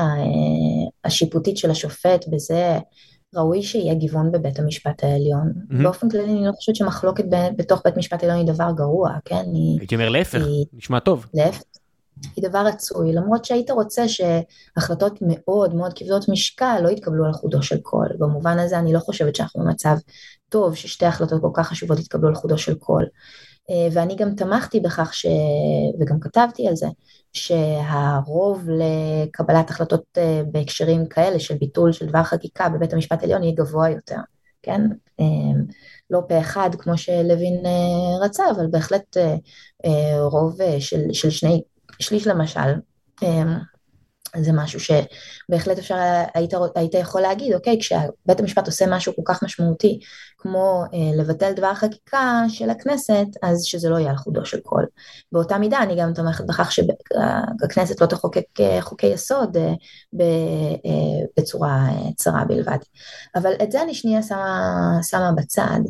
[1.04, 2.78] השיפוטית של השופט בזה
[3.34, 5.52] ראוי שיהיה גיוון בבית המשפט העליון.
[5.56, 5.82] Mm-hmm.
[5.82, 9.44] באופן כללי אני לא חושבת שמחלוקת ב- בתוך בית משפט העליון היא דבר גרוע, כן?
[9.78, 11.26] הייתי אומר להפך, היא, נשמע טוב.
[11.34, 11.62] להפך.
[12.36, 17.62] היא דבר רצוי, למרות שהיית רוצה שהחלטות מאוד מאוד כבדות משקל לא יתקבלו על חודו
[17.62, 18.08] של קול.
[18.18, 19.96] במובן הזה אני לא חושבת שאנחנו במצב
[20.48, 23.04] טוב ששתי החלטות כל כך חשובות יתקבלו על חודו של קול.
[23.70, 25.26] אה, ואני גם תמכתי בכך, ש...
[26.00, 26.86] וגם כתבתי על זה,
[27.32, 33.54] שהרוב לקבלת החלטות אה, בהקשרים כאלה של ביטול של דבר חקיקה בבית המשפט העליון יהיה
[33.54, 34.18] גבוה יותר,
[34.62, 34.80] כן?
[35.20, 35.24] אה,
[36.10, 37.62] לא פה אחד כמו שלוין
[38.22, 39.16] רצה, אבל בהחלט
[40.20, 41.62] רוב של, של שני,
[42.00, 42.74] שליש למשל,
[44.44, 45.96] זה משהו שבהחלט אפשר,
[46.34, 50.00] היית, היית יכול להגיד, אוקיי, כשבית המשפט עושה משהו כל כך משמעותי,
[50.38, 54.86] כמו אה, לבטל דבר חקיקה של הכנסת, אז שזה לא יהיה על חודו של קול.
[55.32, 59.72] באותה מידה אני גם תומכת בכך שהכנסת לא תחוקק אה, חוקי יסוד אה,
[60.12, 60.22] ב,
[60.86, 62.78] אה, בצורה אה, צרה בלבד.
[63.34, 65.80] אבל את זה אני שנייה שמה, שמה בצד.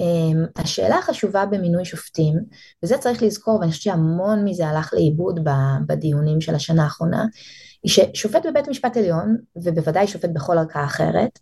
[0.00, 2.34] אה, השאלה החשובה במינוי שופטים,
[2.82, 5.48] וזה צריך לזכור, ואני חושבת שהמון מזה הלך לאיבוד
[5.86, 7.24] בדיונים של השנה האחרונה,
[7.84, 11.38] היא ששופט בבית משפט עליון, ובוודאי שופט בכל ערכאה אחרת,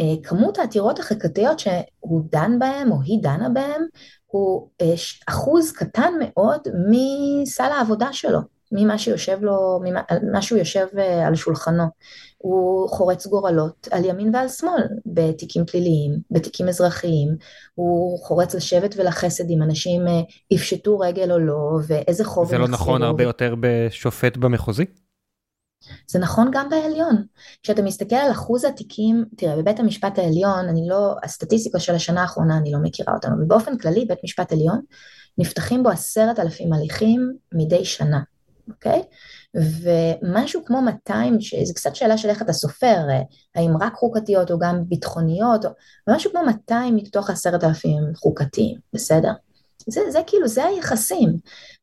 [0.00, 3.82] אה, כמות העתירות החקתיות שהוא דן בהם או היא דנה בהם
[4.26, 4.94] הוא אה,
[5.28, 6.60] אחוז קטן מאוד
[6.90, 8.38] מסל העבודה שלו,
[8.72, 9.80] ממה שיושב לו,
[10.22, 11.84] ממה שהוא יושב אה, על שולחנו.
[12.38, 17.28] הוא חורץ גורלות על ימין ועל שמאל, בתיקים פליליים, בתיקים אזרחיים,
[17.74, 20.02] הוא חורץ לשבט ולחסד אם אנשים
[20.50, 22.48] יפשטו רגל או לא, ואיזה חוב...
[22.48, 24.84] זה לא נכון הרבה יותר בשופט במחוזי?
[26.08, 27.24] זה נכון גם בעליון.
[27.62, 32.56] כשאתה מסתכל על אחוז התיקים, תראה, בבית המשפט העליון, אני לא, הסטטיסטיקה של השנה האחרונה,
[32.56, 34.80] אני לא מכירה אותם, אבל באופן כללי, בית משפט עליון,
[35.38, 38.20] נפתחים בו עשרת אלפים הליכים מדי שנה,
[38.68, 39.02] אוקיי?
[39.54, 43.06] ומשהו כמו 200, שזה קצת שאלה של איך אתה סופר,
[43.54, 45.70] האם רק חוקתיות או גם ביטחוניות, או
[46.08, 49.32] משהו כמו 200 מתוך עשרת אלפים חוקתיים, בסדר?
[49.86, 51.28] זה, זה כאילו, זה היחסים.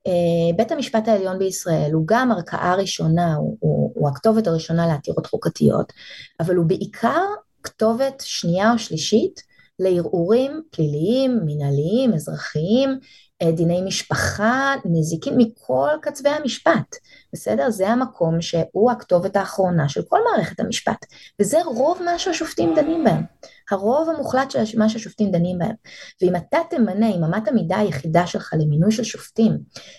[0.08, 5.26] אה, בית המשפט העליון בישראל הוא גם ערכאה ראשונה, הוא, הוא, הוא הכתובת הראשונה לעתירות
[5.26, 5.94] חוקתיות,
[6.40, 7.26] אבל הוא בעיקר
[7.64, 9.42] כתובת שנייה או שלישית
[9.80, 13.00] לערעורים פליליים, מנהליים, אזרחיים,
[13.42, 16.96] אה, דיני משפחה, נזיקים מכל קצווי המשפט,
[17.34, 17.70] בסדר?
[17.70, 21.06] זה המקום שהוא הכתובת האחרונה של כל מערכת המשפט,
[21.42, 23.24] וזה רוב מה שהשופטים דנים בהם,
[23.72, 25.76] הרוב המוחלט של מה שהשופטים דנים בהם.
[26.22, 29.58] ואם אתה תמנה, אם אמת המידה היחידה שלך למינוי של שופטים,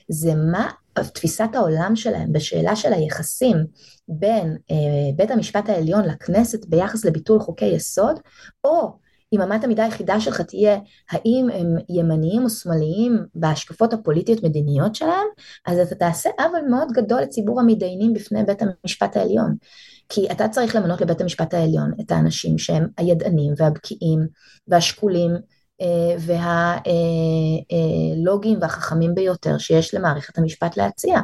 [0.08, 0.70] זה מה
[1.02, 3.56] תפיסת העולם שלהם בשאלה של היחסים
[4.08, 4.76] בין אה,
[5.16, 8.20] בית המשפט העליון לכנסת ביחס לביטול חוקי יסוד,
[8.64, 10.78] או אם אמת המידה היחידה שלך תהיה
[11.10, 15.26] האם הם ימניים או שמאליים בהשקפות הפוליטיות מדיניות שלהם,
[15.66, 19.56] אז אתה תעשה עוול מאוד גדול לציבור המתדיינים בפני בית המשפט העליון.
[20.08, 24.26] כי אתה צריך למנות לבית המשפט העליון את האנשים שהם הידענים והבקיאים
[24.68, 25.30] והשקולים
[25.80, 26.16] אה,
[28.16, 31.20] והלוגיים והחכמים ביותר שיש למערכת המשפט להציע.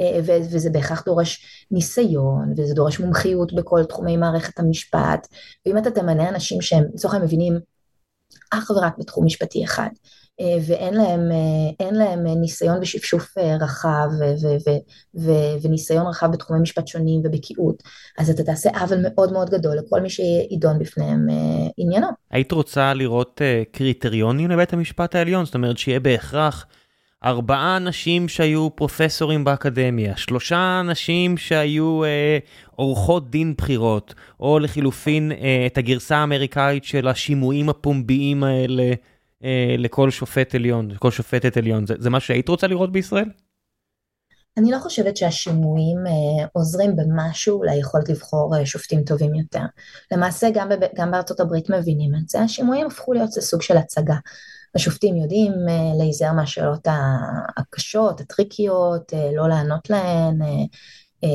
[0.00, 5.28] אה, וזה בהכרח דורש ניסיון, וזה דורש מומחיות בכל תחומי מערכת המשפט,
[5.66, 7.58] ואם אתה תמנה אנשים שהם לצורך מבינים
[8.50, 10.19] אך ורק בתחום משפטי אחד, אה,
[10.66, 11.20] ואין להם,
[11.92, 14.78] להם ניסיון ושפשוף רחב ו- ו-
[15.20, 17.82] ו- וניסיון רחב בתחומי משפט שונים ובקיאות,
[18.18, 21.26] אז אתה תעשה עוול מאוד מאוד גדול לכל מי שידון בפניהם
[21.76, 22.06] עניינו.
[22.30, 23.40] היית רוצה לראות
[23.72, 25.44] קריטריונים לבית המשפט העליון?
[25.44, 26.66] זאת אומרת שיהיה בהכרח
[27.24, 32.38] ארבעה אנשים שהיו פרופסורים באקדמיה, שלושה אנשים שהיו אה,
[32.76, 38.94] עורכות דין בחירות, או לחילופין אה, את הגרסה האמריקאית של השימועים הפומביים האלה אה,
[39.78, 41.86] לכל שופט עליון, לכל שופטת עליון.
[41.86, 43.28] זה, זה מה שהיית רוצה לראות בישראל?
[44.56, 49.62] אני לא חושבת שהשימועים אה, עוזרים במשהו ליכולת לבחור אה, שופטים טובים יותר.
[50.12, 54.16] למעשה גם, בב, גם בארצות הברית מבינים את זה, השימועים הפכו להיות סוג של הצגה.
[54.74, 56.88] השופטים יודעים אה, להיזהר מהשאלות
[57.56, 61.28] הקשות, הטריקיות, אה, לא לענות להן, אה,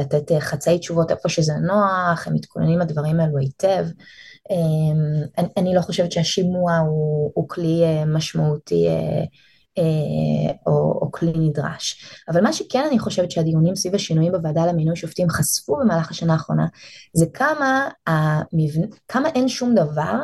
[0.00, 3.86] לתת חצאי תשובות איפה שזה נוח, הם מתכוננים לדברים האלו היטב.
[5.38, 8.86] אני, אני לא חושבת שהשימוע הוא, הוא כלי משמעותי
[10.66, 12.04] או, או כלי נדרש.
[12.28, 16.66] אבל מה שכן אני חושבת שהדיונים סביב השינויים בוועדה למינוי שופטים חשפו במהלך השנה האחרונה,
[17.14, 18.82] זה כמה, המבנ...
[19.08, 20.14] כמה אין שום דבר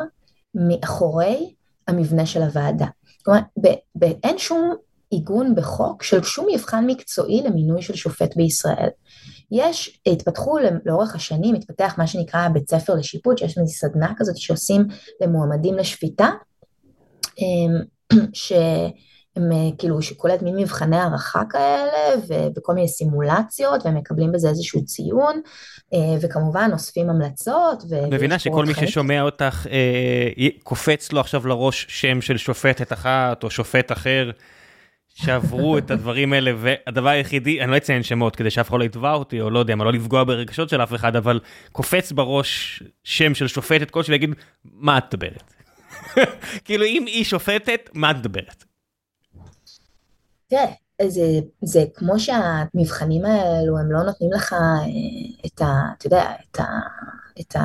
[0.55, 1.53] מאחורי
[1.87, 2.87] המבנה של הוועדה.
[3.25, 3.39] כלומר,
[4.23, 4.73] אין שום
[5.09, 8.89] עיגון בחוק של שום מבחן מקצועי למינוי של שופט בישראל.
[9.51, 14.87] יש, התפתחו לאורך השנים, התפתח מה שנקרא בית ספר לשיפוט, שיש איזו סדנה כזאת שעושים
[15.21, 16.29] למועמדים לשפיטה,
[17.39, 17.81] אמ,
[18.33, 18.91] שהם
[19.35, 22.15] הם כאילו שכוללת מין מבחני הערכה כאלה
[22.55, 25.41] וכל מיני סימולציות והם מקבלים בזה איזשהו ציון
[26.21, 27.83] וכמובן אוספים המלצות.
[27.83, 29.67] את מבינה שכל מי ששומע אותך
[30.63, 34.31] קופץ לו עכשיו לראש שם של שופטת אחת או שופט אחר
[35.13, 39.13] שעברו את הדברים האלה והדבר היחידי אני לא אציין שמות כדי שאף אחד לא יתבע
[39.13, 41.39] אותי או לא יודע מה לא לפגוע ברגשות של אף אחד אבל
[41.71, 44.29] קופץ בראש שם של שופטת כלשהי ויגיד
[44.63, 45.53] מה את מדברת.
[46.65, 48.63] כאילו אם היא שופטת מה את מדברת.
[50.49, 50.65] תראה,
[51.07, 51.21] זה,
[51.61, 54.59] זה כמו שהמבחנים האלו הם לא נותנים לך אה,
[55.45, 55.65] את ה...
[55.97, 56.65] אתה יודע, את ה...
[57.39, 57.59] את ה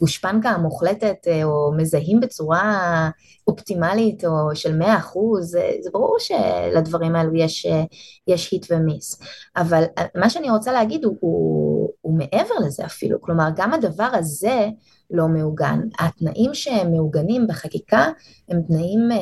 [0.00, 3.10] גושפנקה המוחלטת אה, או מזהים בצורה
[3.46, 7.84] אופטימלית או של 100 אחוז, זה, זה ברור שלדברים האלו יש, אה,
[8.26, 9.20] יש היט ומיס.
[9.56, 9.84] אבל
[10.14, 14.68] מה שאני רוצה להגיד הוא, הוא, הוא מעבר לזה אפילו, כלומר גם הדבר הזה
[15.10, 15.80] לא מעוגן.
[15.98, 18.08] התנאים שהם מעוגנים בחקיקה
[18.48, 19.18] הם תנאים אה,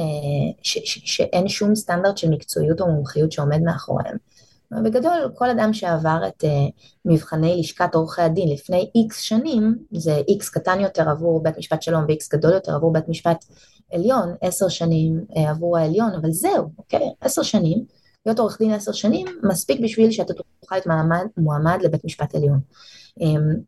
[0.63, 4.17] ש, ש, שאין שום סטנדרט של מקצועיות או מומחיות שעומד מאחוריהם.
[4.85, 6.47] בגדול, כל אדם שעבר את uh,
[7.05, 12.05] מבחני לשכת עורכי הדין לפני איקס שנים, זה איקס קטן יותר עבור בית משפט שלום
[12.09, 13.45] ואיקס גדול יותר עבור בית משפט
[13.93, 17.13] עליון, עשר שנים uh, עבור העליון, אבל זהו, אוקיי?
[17.21, 17.85] עשר שנים,
[18.27, 22.61] להיות עורך דין עשר שנים, מספיק בשביל שאתה תוכל להיות מועמד, מועמד לבית משפט עליון.
[23.21, 23.25] Um,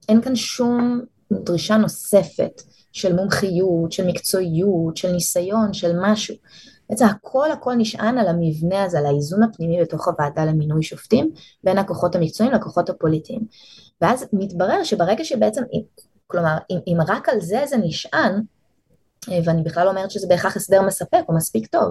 [0.09, 1.01] אין כאן שום
[1.33, 2.63] דרישה נוספת
[2.93, 6.35] של מומחיות, של מקצועיות, של ניסיון, של משהו.
[6.95, 11.31] בעצם הכל הכל נשען על המבנה הזה, על האיזון הפנימי בתוך הוועדה למינוי שופטים,
[11.65, 13.41] בין הכוחות המקצועיים לכוחות הפוליטיים.
[14.01, 15.63] ואז מתברר שברגע שבעצם,
[16.27, 18.43] כלומר, אם, אם רק על זה זה נשען,
[19.29, 21.91] אה, ואני בכלל לא אומרת שזה בהכרח הסדר מספק או מספיק טוב,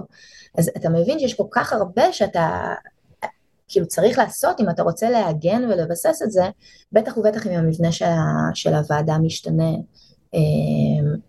[0.58, 2.74] אז אתה מבין שיש כל כך הרבה שאתה
[3.68, 6.44] כאילו צריך לעשות אם אתה רוצה להגן ולבסס את זה,
[6.92, 8.04] בטח ובטח אם המבנה של,
[8.54, 9.70] של הוועדה משתנה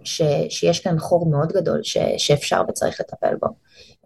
[0.03, 3.47] ש, שיש כאן חור מאוד גדול ש, שאפשר וצריך לטפל בו.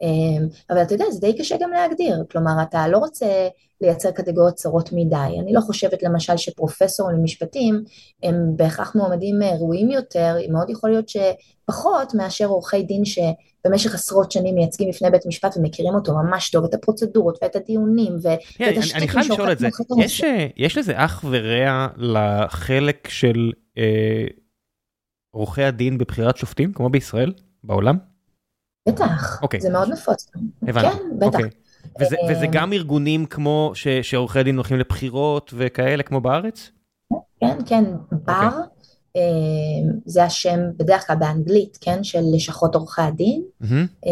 [0.02, 3.48] אמ, אבל אתה יודע, זה די קשה גם להגדיר, כלומר אתה לא רוצה
[3.82, 5.40] לייצר קטגוריות צרות מדי.
[5.44, 7.84] אני לא חושבת למשל שפרופסורים למשפטים
[8.24, 14.32] הם בהכרח מועמדים אה, ראויים יותר, מאוד יכול להיות שפחות מאשר עורכי דין שבמשך עשרות
[14.32, 18.80] שנים מייצגים בפני בית משפט ומכירים אותו ממש טוב, את הפרוצדורות ואת הדיונים ואת yeah,
[18.80, 19.68] השטיקים חייב לשאול את זה,
[19.98, 23.52] יש, אה, יש לזה אח ורע לחלק של...
[23.78, 24.26] אה...
[25.32, 27.34] עורכי הדין בבחירת שופטים כמו בישראל
[27.64, 27.98] בעולם?
[28.90, 29.42] בטח, okay.
[29.42, 29.62] אוקיי.
[29.62, 30.32] זה מאוד נפוץ.
[30.62, 31.26] הבנתי, כן, בטח.
[31.26, 31.44] Okay.
[31.44, 31.50] אוקיי.
[32.00, 36.72] וזה, אה, וזה גם ארגונים כמו ש, שעורכי דין הולכים לבחירות וכאלה כמו בארץ?
[37.40, 38.50] כן, כן, בר.
[38.50, 38.80] Okay.
[39.16, 44.06] אה, זה השם בדרך כלל באנגלית, כן, של לשכות עורכי הדין, mm-hmm.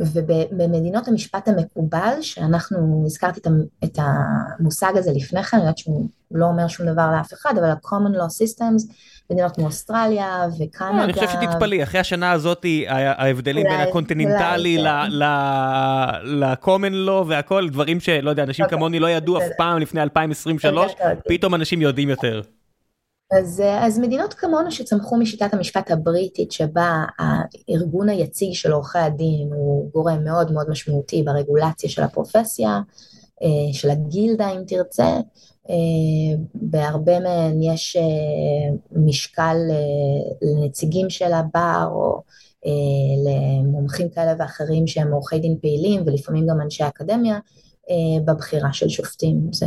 [0.00, 3.40] ובמדינות המשפט המקובל, שאנחנו, הזכרתי
[3.84, 7.70] את המושג הזה לפני כן, אני יודעת שהוא לא אומר שום דבר לאף אחד, אבל
[7.70, 8.92] ה-common law systems,
[9.30, 11.04] מדינות כמו אוסטרליה וקנדה.
[11.04, 14.78] אני חושב שתתפלאי, אחרי השנה הזאת ההבדלים בין הקונטיננטלי
[16.22, 20.92] ל-common law והכל, דברים שלא יודע, אנשים אוקיי, כמוני לא ידעו אף פעם לפני 2023,
[21.28, 22.42] פתאום אנשים יודעים יותר.
[23.38, 29.90] אז, אז מדינות כמונו שצמחו משיטת המשפט הבריטית שבה הארגון היציג של עורכי הדין הוא
[29.92, 32.80] גורם מאוד מאוד משמעותי ברגולציה של הפרופסיה,
[33.42, 35.20] אה, של הגילדה אם תרצה, אה,
[36.54, 39.56] בהרבה מהן יש אה, משקל
[40.42, 42.22] לנציגים של הבר או
[43.26, 47.38] למומחים כאלה ואחרים שהם עורכי דין פעילים ולפעמים גם אנשי אקדמיה
[48.24, 49.48] בבחירה של שופטים.
[49.52, 49.66] זה,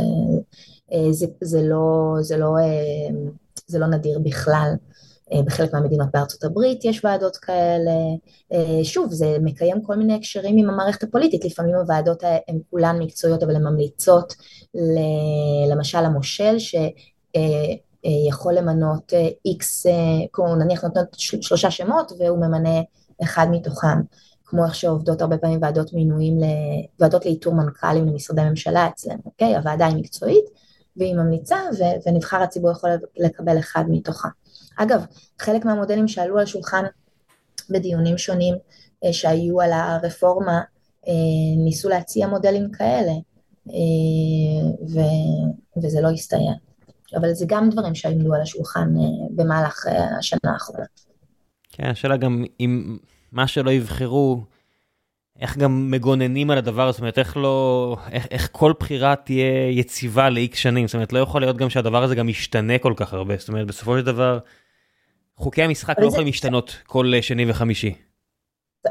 [1.10, 2.56] זה, זה לא, זה לא
[3.66, 4.74] זה לא נדיר בכלל.
[5.34, 7.90] אה, בחלק מהמדינות בארצות הברית יש ועדות כאלה.
[8.52, 13.42] אה, שוב, זה מקיים כל מיני הקשרים עם המערכת הפוליטית, לפעמים הוועדות הן כולן מקצועיות,
[13.42, 14.34] אבל הן ממליצות
[15.70, 19.12] למשל המושל, שיכול אה, למנות
[19.44, 19.86] איקס,
[20.58, 22.80] נניח נותנות שלושה שמות והוא ממנה
[23.22, 24.00] אחד מתוכם.
[24.46, 26.38] כמו איך שעובדות הרבה פעמים ועדות מינויים,
[27.00, 29.56] ועדות לאיתור מנכ"לים למשרדי ממשלה אצלנו, אוקיי?
[29.56, 30.44] הוועדה היא מקצועית,
[30.96, 34.28] והיא ממליצה ו- ונבחר הציבור יכול לקבל אחד מתוכה.
[34.76, 35.04] אגב,
[35.38, 36.84] חלק מהמודלים שעלו על שולחן
[37.70, 38.54] בדיונים שונים
[39.04, 40.60] אה, שהיו על הרפורמה,
[41.08, 43.12] אה, ניסו להציע מודלים כאלה,
[43.68, 46.52] אה, ו- וזה לא הסתיים.
[47.16, 48.88] אבל זה גם דברים שעמדו על השולחן
[49.30, 49.86] במהלך
[50.18, 50.84] השנה האחרונה.
[51.68, 52.98] כן, השאלה גם אם
[53.32, 54.40] מה שלא יבחרו,
[55.40, 60.30] איך גם מגוננים על הדבר, זאת אומרת, איך לא, איך, איך כל בחירה תהיה יציבה
[60.30, 63.36] לאיקס שנים, זאת אומרת, לא יכול להיות גם שהדבר הזה גם ישתנה כל כך הרבה,
[63.36, 64.38] זאת אומרת, בסופו של דבר,
[65.36, 67.94] חוקי המשחק לא יכולים להשתנות כל שני וחמישי.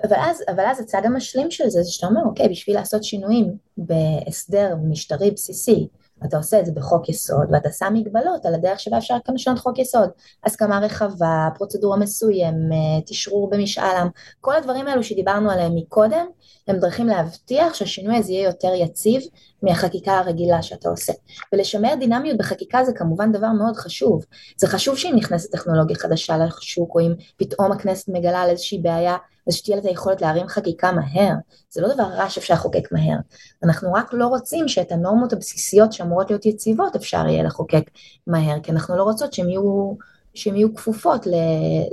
[0.04, 3.58] אבל אז, אבל אז הצד המשלים של זה, זה שאתה אומר, אוקיי, בשביל לעשות שינויים
[3.78, 5.88] בהסדר משטרי בסיסי,
[6.26, 9.80] אתה עושה את זה בחוק יסוד ואתה שם מגבלות על הדרך שבה אפשר לשנות חוק
[9.80, 10.10] יסוד,
[10.44, 14.08] הסכמה רחבה, פרוצדורה מסוימת, אשרור במשאל עם,
[14.42, 16.26] כל הדברים האלו שדיברנו עליהם מקודם
[16.68, 19.22] הם דרכים להבטיח שהשינוי הזה יהיה יותר יציב
[19.64, 21.14] מהחקיקה הרגילה שאתה עושה.
[21.54, 24.26] ולשמר דינמיות בחקיקה זה כמובן דבר מאוד חשוב.
[24.58, 29.18] זה חשוב שאם נכנסת טכנולוגיה חדשה לשוק, או אם פתאום הכנסת מגלה על איזושהי בעיה,
[29.48, 31.34] אז שתהיה לה את היכולת להרים חקיקה מהר.
[31.70, 33.18] זה לא דבר רע שאפשר לחוקק מהר.
[33.64, 37.90] אנחנו רק לא רוצים שאת הנורמות הבסיסיות שאמורות להיות יציבות אפשר יהיה לחוקק
[38.28, 39.94] מהר, כי אנחנו לא רוצות שהן יהיו,
[40.34, 41.28] שהן יהיו כפופות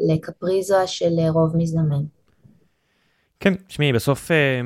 [0.08, 2.02] לקפריזה של רוב מזדמן.
[3.40, 4.60] כן, תשמעי, בסוף אה,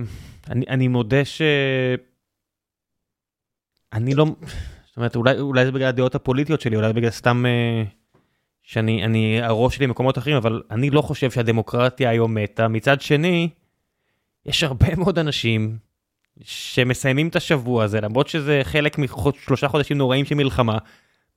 [0.50, 1.42] אני, אני מודה ש...
[3.94, 4.26] אני לא,
[4.86, 7.82] זאת אומרת, אולי, אולי זה בגלל הדעות הפוליטיות שלי, אולי זה בגלל סתם אה,
[8.62, 12.68] שאני, אני, הראש שלי במקומות אחרים, אבל אני לא חושב שהדמוקרטיה היום מתה.
[12.68, 13.48] מצד שני,
[14.46, 15.78] יש הרבה מאוד אנשים
[16.40, 20.78] שמסיימים את השבוע הזה, למרות שזה חלק משלושה חודשים נוראים של מלחמה,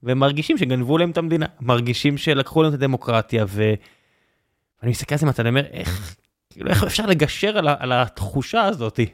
[0.03, 5.47] ומרגישים שגנבו להם את המדינה, מרגישים שלקחו להם את הדמוקרטיה, ואני מסתכל על זה ואתה
[5.49, 6.15] אומר, איך,
[6.49, 9.05] כאילו, איך אפשר לגשר על, על התחושה הזאתי?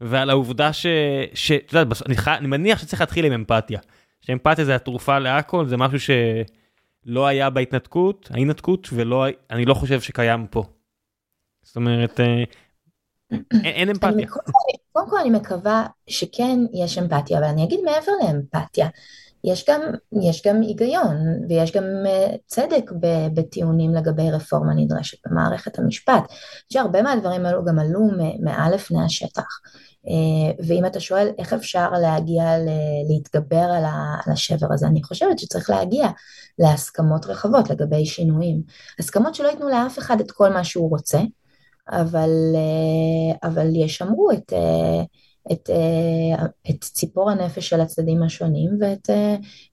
[0.00, 0.86] ועל העובדה ש...
[1.34, 1.52] ש...
[1.52, 2.28] אתה יודע, אני, ח...
[2.28, 3.80] אני מניח שצריך להתחיל עם אמפתיה.
[4.20, 10.46] שאמפתיה זה התרופה להכל, זה משהו שלא היה בהתנתקות, ההינתקות, ולא, אני לא חושב שקיים
[10.46, 10.62] פה.
[11.62, 12.44] זאת אומרת, אה,
[13.32, 14.26] אין, אין אמפתיה.
[14.92, 18.88] קודם כל אני מקווה שכן יש אמפתיה, אבל אני אגיד מעבר לאמפתיה.
[19.44, 19.80] יש גם,
[20.22, 21.16] יש גם היגיון
[21.48, 22.90] ויש גם uh, צדק
[23.34, 26.22] בטיעונים לגבי רפורמה נדרשת במערכת המשפט.
[26.72, 28.00] שהרבה מהדברים האלו גם עלו
[28.40, 29.60] מעל לפני השטח.
[30.08, 32.44] אה, ואם אתה שואל איך אפשר להגיע
[33.08, 33.84] להתגבר על
[34.32, 36.08] השבר הזה, אני חושבת שצריך להגיע
[36.58, 38.62] להסכמות רחבות לגבי שינויים.
[38.98, 41.20] הסכמות שלא ייתנו לאף אחד את כל מה שהוא רוצה,
[41.88, 45.02] אבל, אה, אבל ישמרו את, אה,
[45.52, 45.70] את,
[46.70, 49.10] את ציפור הנפש של הצדדים השונים ואת,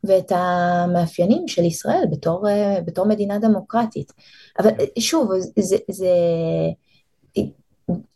[0.03, 2.48] ואת המאפיינים של ישראל בתור,
[2.86, 4.14] בתור מדינה דמוקרטית.
[4.60, 6.07] אבל שוב, זה, זה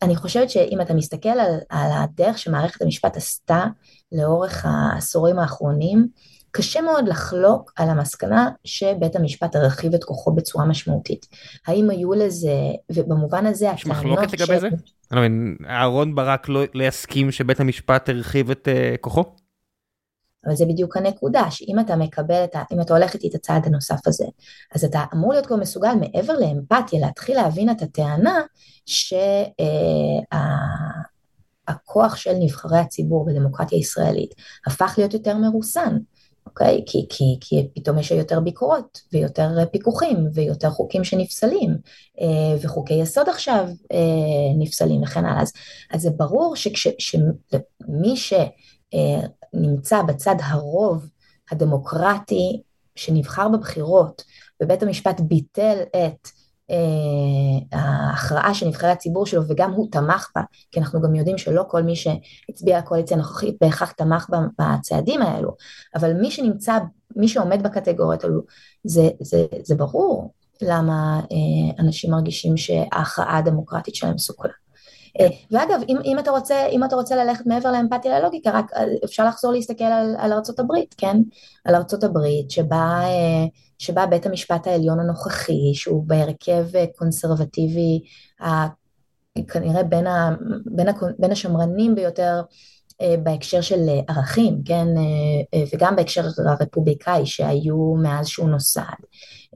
[0.01, 3.65] אני חושבת שאם אתה מסתכל על, על הדרך שמערכת המשפט עשתה
[4.11, 6.07] לאורך העשורים האחרונים,
[6.51, 11.25] קשה מאוד לחלוק על המסקנה שבית המשפט הרחיב את כוחו בצורה משמעותית.
[11.67, 12.53] האם היו לזה,
[12.91, 13.79] ובמובן הזה הטענות...
[13.79, 14.61] יש מחלוקת לגבי ש...
[14.61, 14.67] זה?
[14.67, 14.77] אני
[15.11, 19.23] לא מבין, אהרון ברק לא, לא יסכים שבית המשפט הרחיב את uh, כוחו?
[20.45, 22.63] אבל זה בדיוק הנקודה, שאם אתה מקבל את ה...
[22.73, 24.25] אם אתה הולך איתי את הצעד הנוסף הזה,
[24.75, 28.41] אז אתה אמור להיות כבר מסוגל מעבר לאמפתיה, להתחיל להבין את הטענה
[31.65, 34.33] שהכוח של נבחרי הציבור בדמוקרטיה הישראלית
[34.67, 35.97] הפך להיות יותר מרוסן.
[36.45, 36.83] אוקיי?
[36.85, 41.77] כי, כי, כי פתאום יש יותר ביקורות ויותר פיקוחים ויותר חוקים שנפסלים
[42.21, 43.97] אה, וחוקי יסוד עכשיו אה,
[44.59, 45.41] נפסלים וכן הלאה.
[45.41, 45.51] אז,
[45.91, 48.33] אז זה ברור שמי ש...
[49.53, 51.09] נמצא בצד הרוב
[51.51, 52.61] הדמוקרטי
[52.95, 54.23] שנבחר בבחירות,
[54.63, 56.27] ובית המשפט ביטל את
[56.71, 61.63] אה, ההכרעה של נבחרי הציבור שלו וגם הוא תמך בה, כי אנחנו גם יודעים שלא
[61.67, 64.27] כל מי שהצביע לקואליציה הנוכחית בהכרח תמך
[64.59, 65.55] בצעדים האלו,
[65.95, 66.77] אבל מי שנמצא,
[67.15, 68.41] מי שעומד בקטגוריות האלו,
[68.83, 74.51] זה, זה, זה ברור למה אה, אנשים מרגישים שההכרעה הדמוקרטית שלהם סוכלה.
[75.19, 78.83] אה, ואגב, אם, אם, אתה רוצה, אם אתה רוצה ללכת מעבר לאמפתיה ללוגיקה, רק אה,
[79.05, 81.17] אפשר לחזור להסתכל על, על הברית, כן?
[81.65, 83.45] על הברית, שבה, אה,
[83.77, 86.65] שבה בית המשפט העליון הנוכחי, שהוא בהרכב
[86.95, 88.01] קונסרבטיבי,
[89.47, 92.41] כנראה בין, ה, בין, ה, בין השמרנים ביותר
[93.23, 94.87] בהקשר של ערכים, כן?
[95.73, 98.81] וגם בהקשר הרפובליקאי שהיו מאז שהוא נוסד,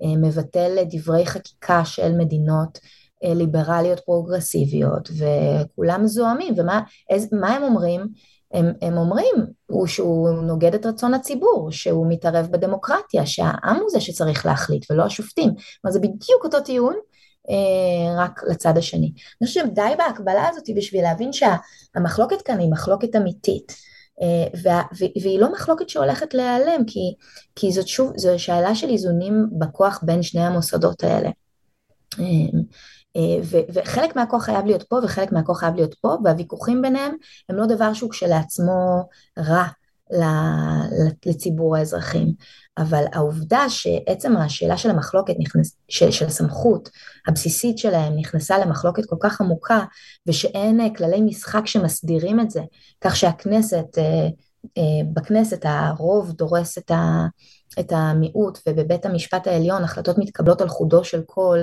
[0.03, 2.79] מבטל דברי חקיקה של מדינות
[3.23, 8.07] ליברליות פרוגרסיביות וכולם זועמים ומה איז, הם אומרים?
[8.53, 9.35] הם, הם אומרים
[9.65, 15.03] הוא שהוא נוגד את רצון הציבור, שהוא מתערב בדמוקרטיה, שהעם הוא זה שצריך להחליט ולא
[15.03, 15.49] השופטים.
[15.81, 16.95] כלומר זה בדיוק אותו טיעון,
[17.49, 19.13] אה, רק לצד השני.
[19.41, 23.75] אני חושבת שדי בהקבלה הזאת בשביל להבין שהמחלוקת כאן היא מחלוקת אמיתית.
[24.21, 24.81] אה, וה,
[25.21, 27.15] והיא לא מחלוקת שהולכת להיעלם, כי,
[27.55, 31.29] כי זאת שוב, זו שאלה של איזונים בכוח בין שני המוסדות האלה.
[32.19, 32.59] אה, אה,
[33.73, 37.15] וחלק מהכוח חייב להיות פה וחלק מהכוח חייב להיות פה, והוויכוחים ביניהם
[37.49, 39.09] הם לא דבר שהוא כשלעצמו
[39.39, 39.65] רע
[41.25, 42.33] לציבור האזרחים.
[42.77, 46.89] אבל העובדה שעצם השאלה של המחלוקת, נכנס, של, של הסמכות
[47.27, 49.79] הבסיסית שלהם נכנסה למחלוקת כל כך עמוקה,
[50.27, 52.61] ושאין אה, כללי משחק שמסדירים את זה,
[53.01, 54.27] כך שהכנסת, אה,
[55.13, 57.27] בכנסת הרוב דורס את ה...
[57.79, 61.59] את המיעוט ובבית המשפט העליון החלטות מתקבלות על חודו של קול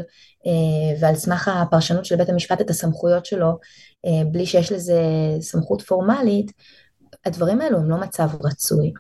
[0.46, 3.58] אה, ועל סמך הפרשנות של בית המשפט את הסמכויות שלו
[4.06, 5.02] אה, בלי שיש לזה
[5.40, 6.52] סמכות פורמלית,
[7.24, 8.92] הדברים האלו הם לא מצב רצוי.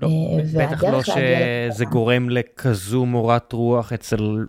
[0.00, 0.08] לא,
[0.54, 4.44] בטח לא שזה גורם לכזו מורת רוח אצל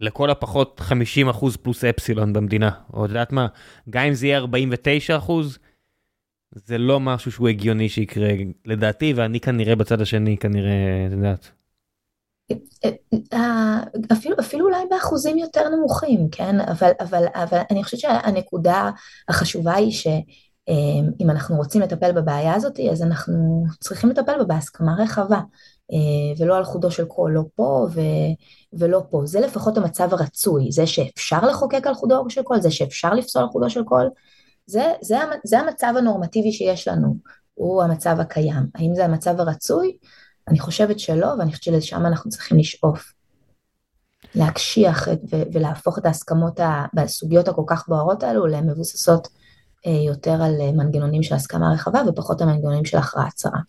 [0.00, 3.46] לכל הפחות 50 אחוז פלוס אפסילון במדינה, או את יודעת מה,
[3.90, 5.58] גם אם זה יהיה 49 אחוז,
[6.54, 8.28] זה לא משהו שהוא הגיוני שיקרה
[8.64, 11.50] לדעתי, ואני כנראה בצד השני, כנראה, את יודעת.
[14.12, 16.60] אפילו, אפילו אולי באחוזים יותר נמוכים, כן?
[16.60, 18.90] אבל, אבל, אבל אני חושבת שהנקודה
[19.28, 25.40] החשובה היא שאם אנחנו רוצים לטפל בבעיה הזאת, אז אנחנו צריכים לטפל בה בהסכמה רחבה.
[25.92, 28.00] אה, ולא על חודו של קול, לא פה ו,
[28.72, 29.22] ולא פה.
[29.24, 33.48] זה לפחות המצב הרצוי, זה שאפשר לחוקק על חודו של קול, זה שאפשר לפסול על
[33.48, 34.10] חודו של קול,
[34.70, 37.16] זה, זה, זה המצב הנורמטיבי שיש לנו,
[37.54, 38.66] הוא המצב הקיים.
[38.74, 39.96] האם זה המצב הרצוי?
[40.48, 43.12] אני חושבת שלא, ואני חושבת שלשם אנחנו צריכים לשאוף.
[44.34, 46.60] להקשיח את, ו, ולהפוך את ההסכמות
[46.94, 49.28] בסוגיות הכל כך בוערות האלו למבוססות
[49.86, 53.60] אה, יותר על אה, מנגנונים של הסכמה רחבה ופחות על מנגנונים של הכרעה צרה.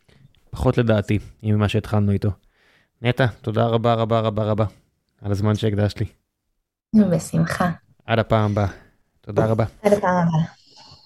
[0.50, 2.30] פחות לדעתי, עם מה שהתחלנו איתו.
[3.02, 4.66] נטע, תודה רבה רבה רבה רבה
[5.22, 6.06] על הזמן שהקדשת לי.
[7.12, 7.72] בשמחה.
[8.06, 8.68] עד הפעם הבאה.
[9.22, 9.66] תודה רבה.
[9.82, 10.61] עד הפעם הבאה.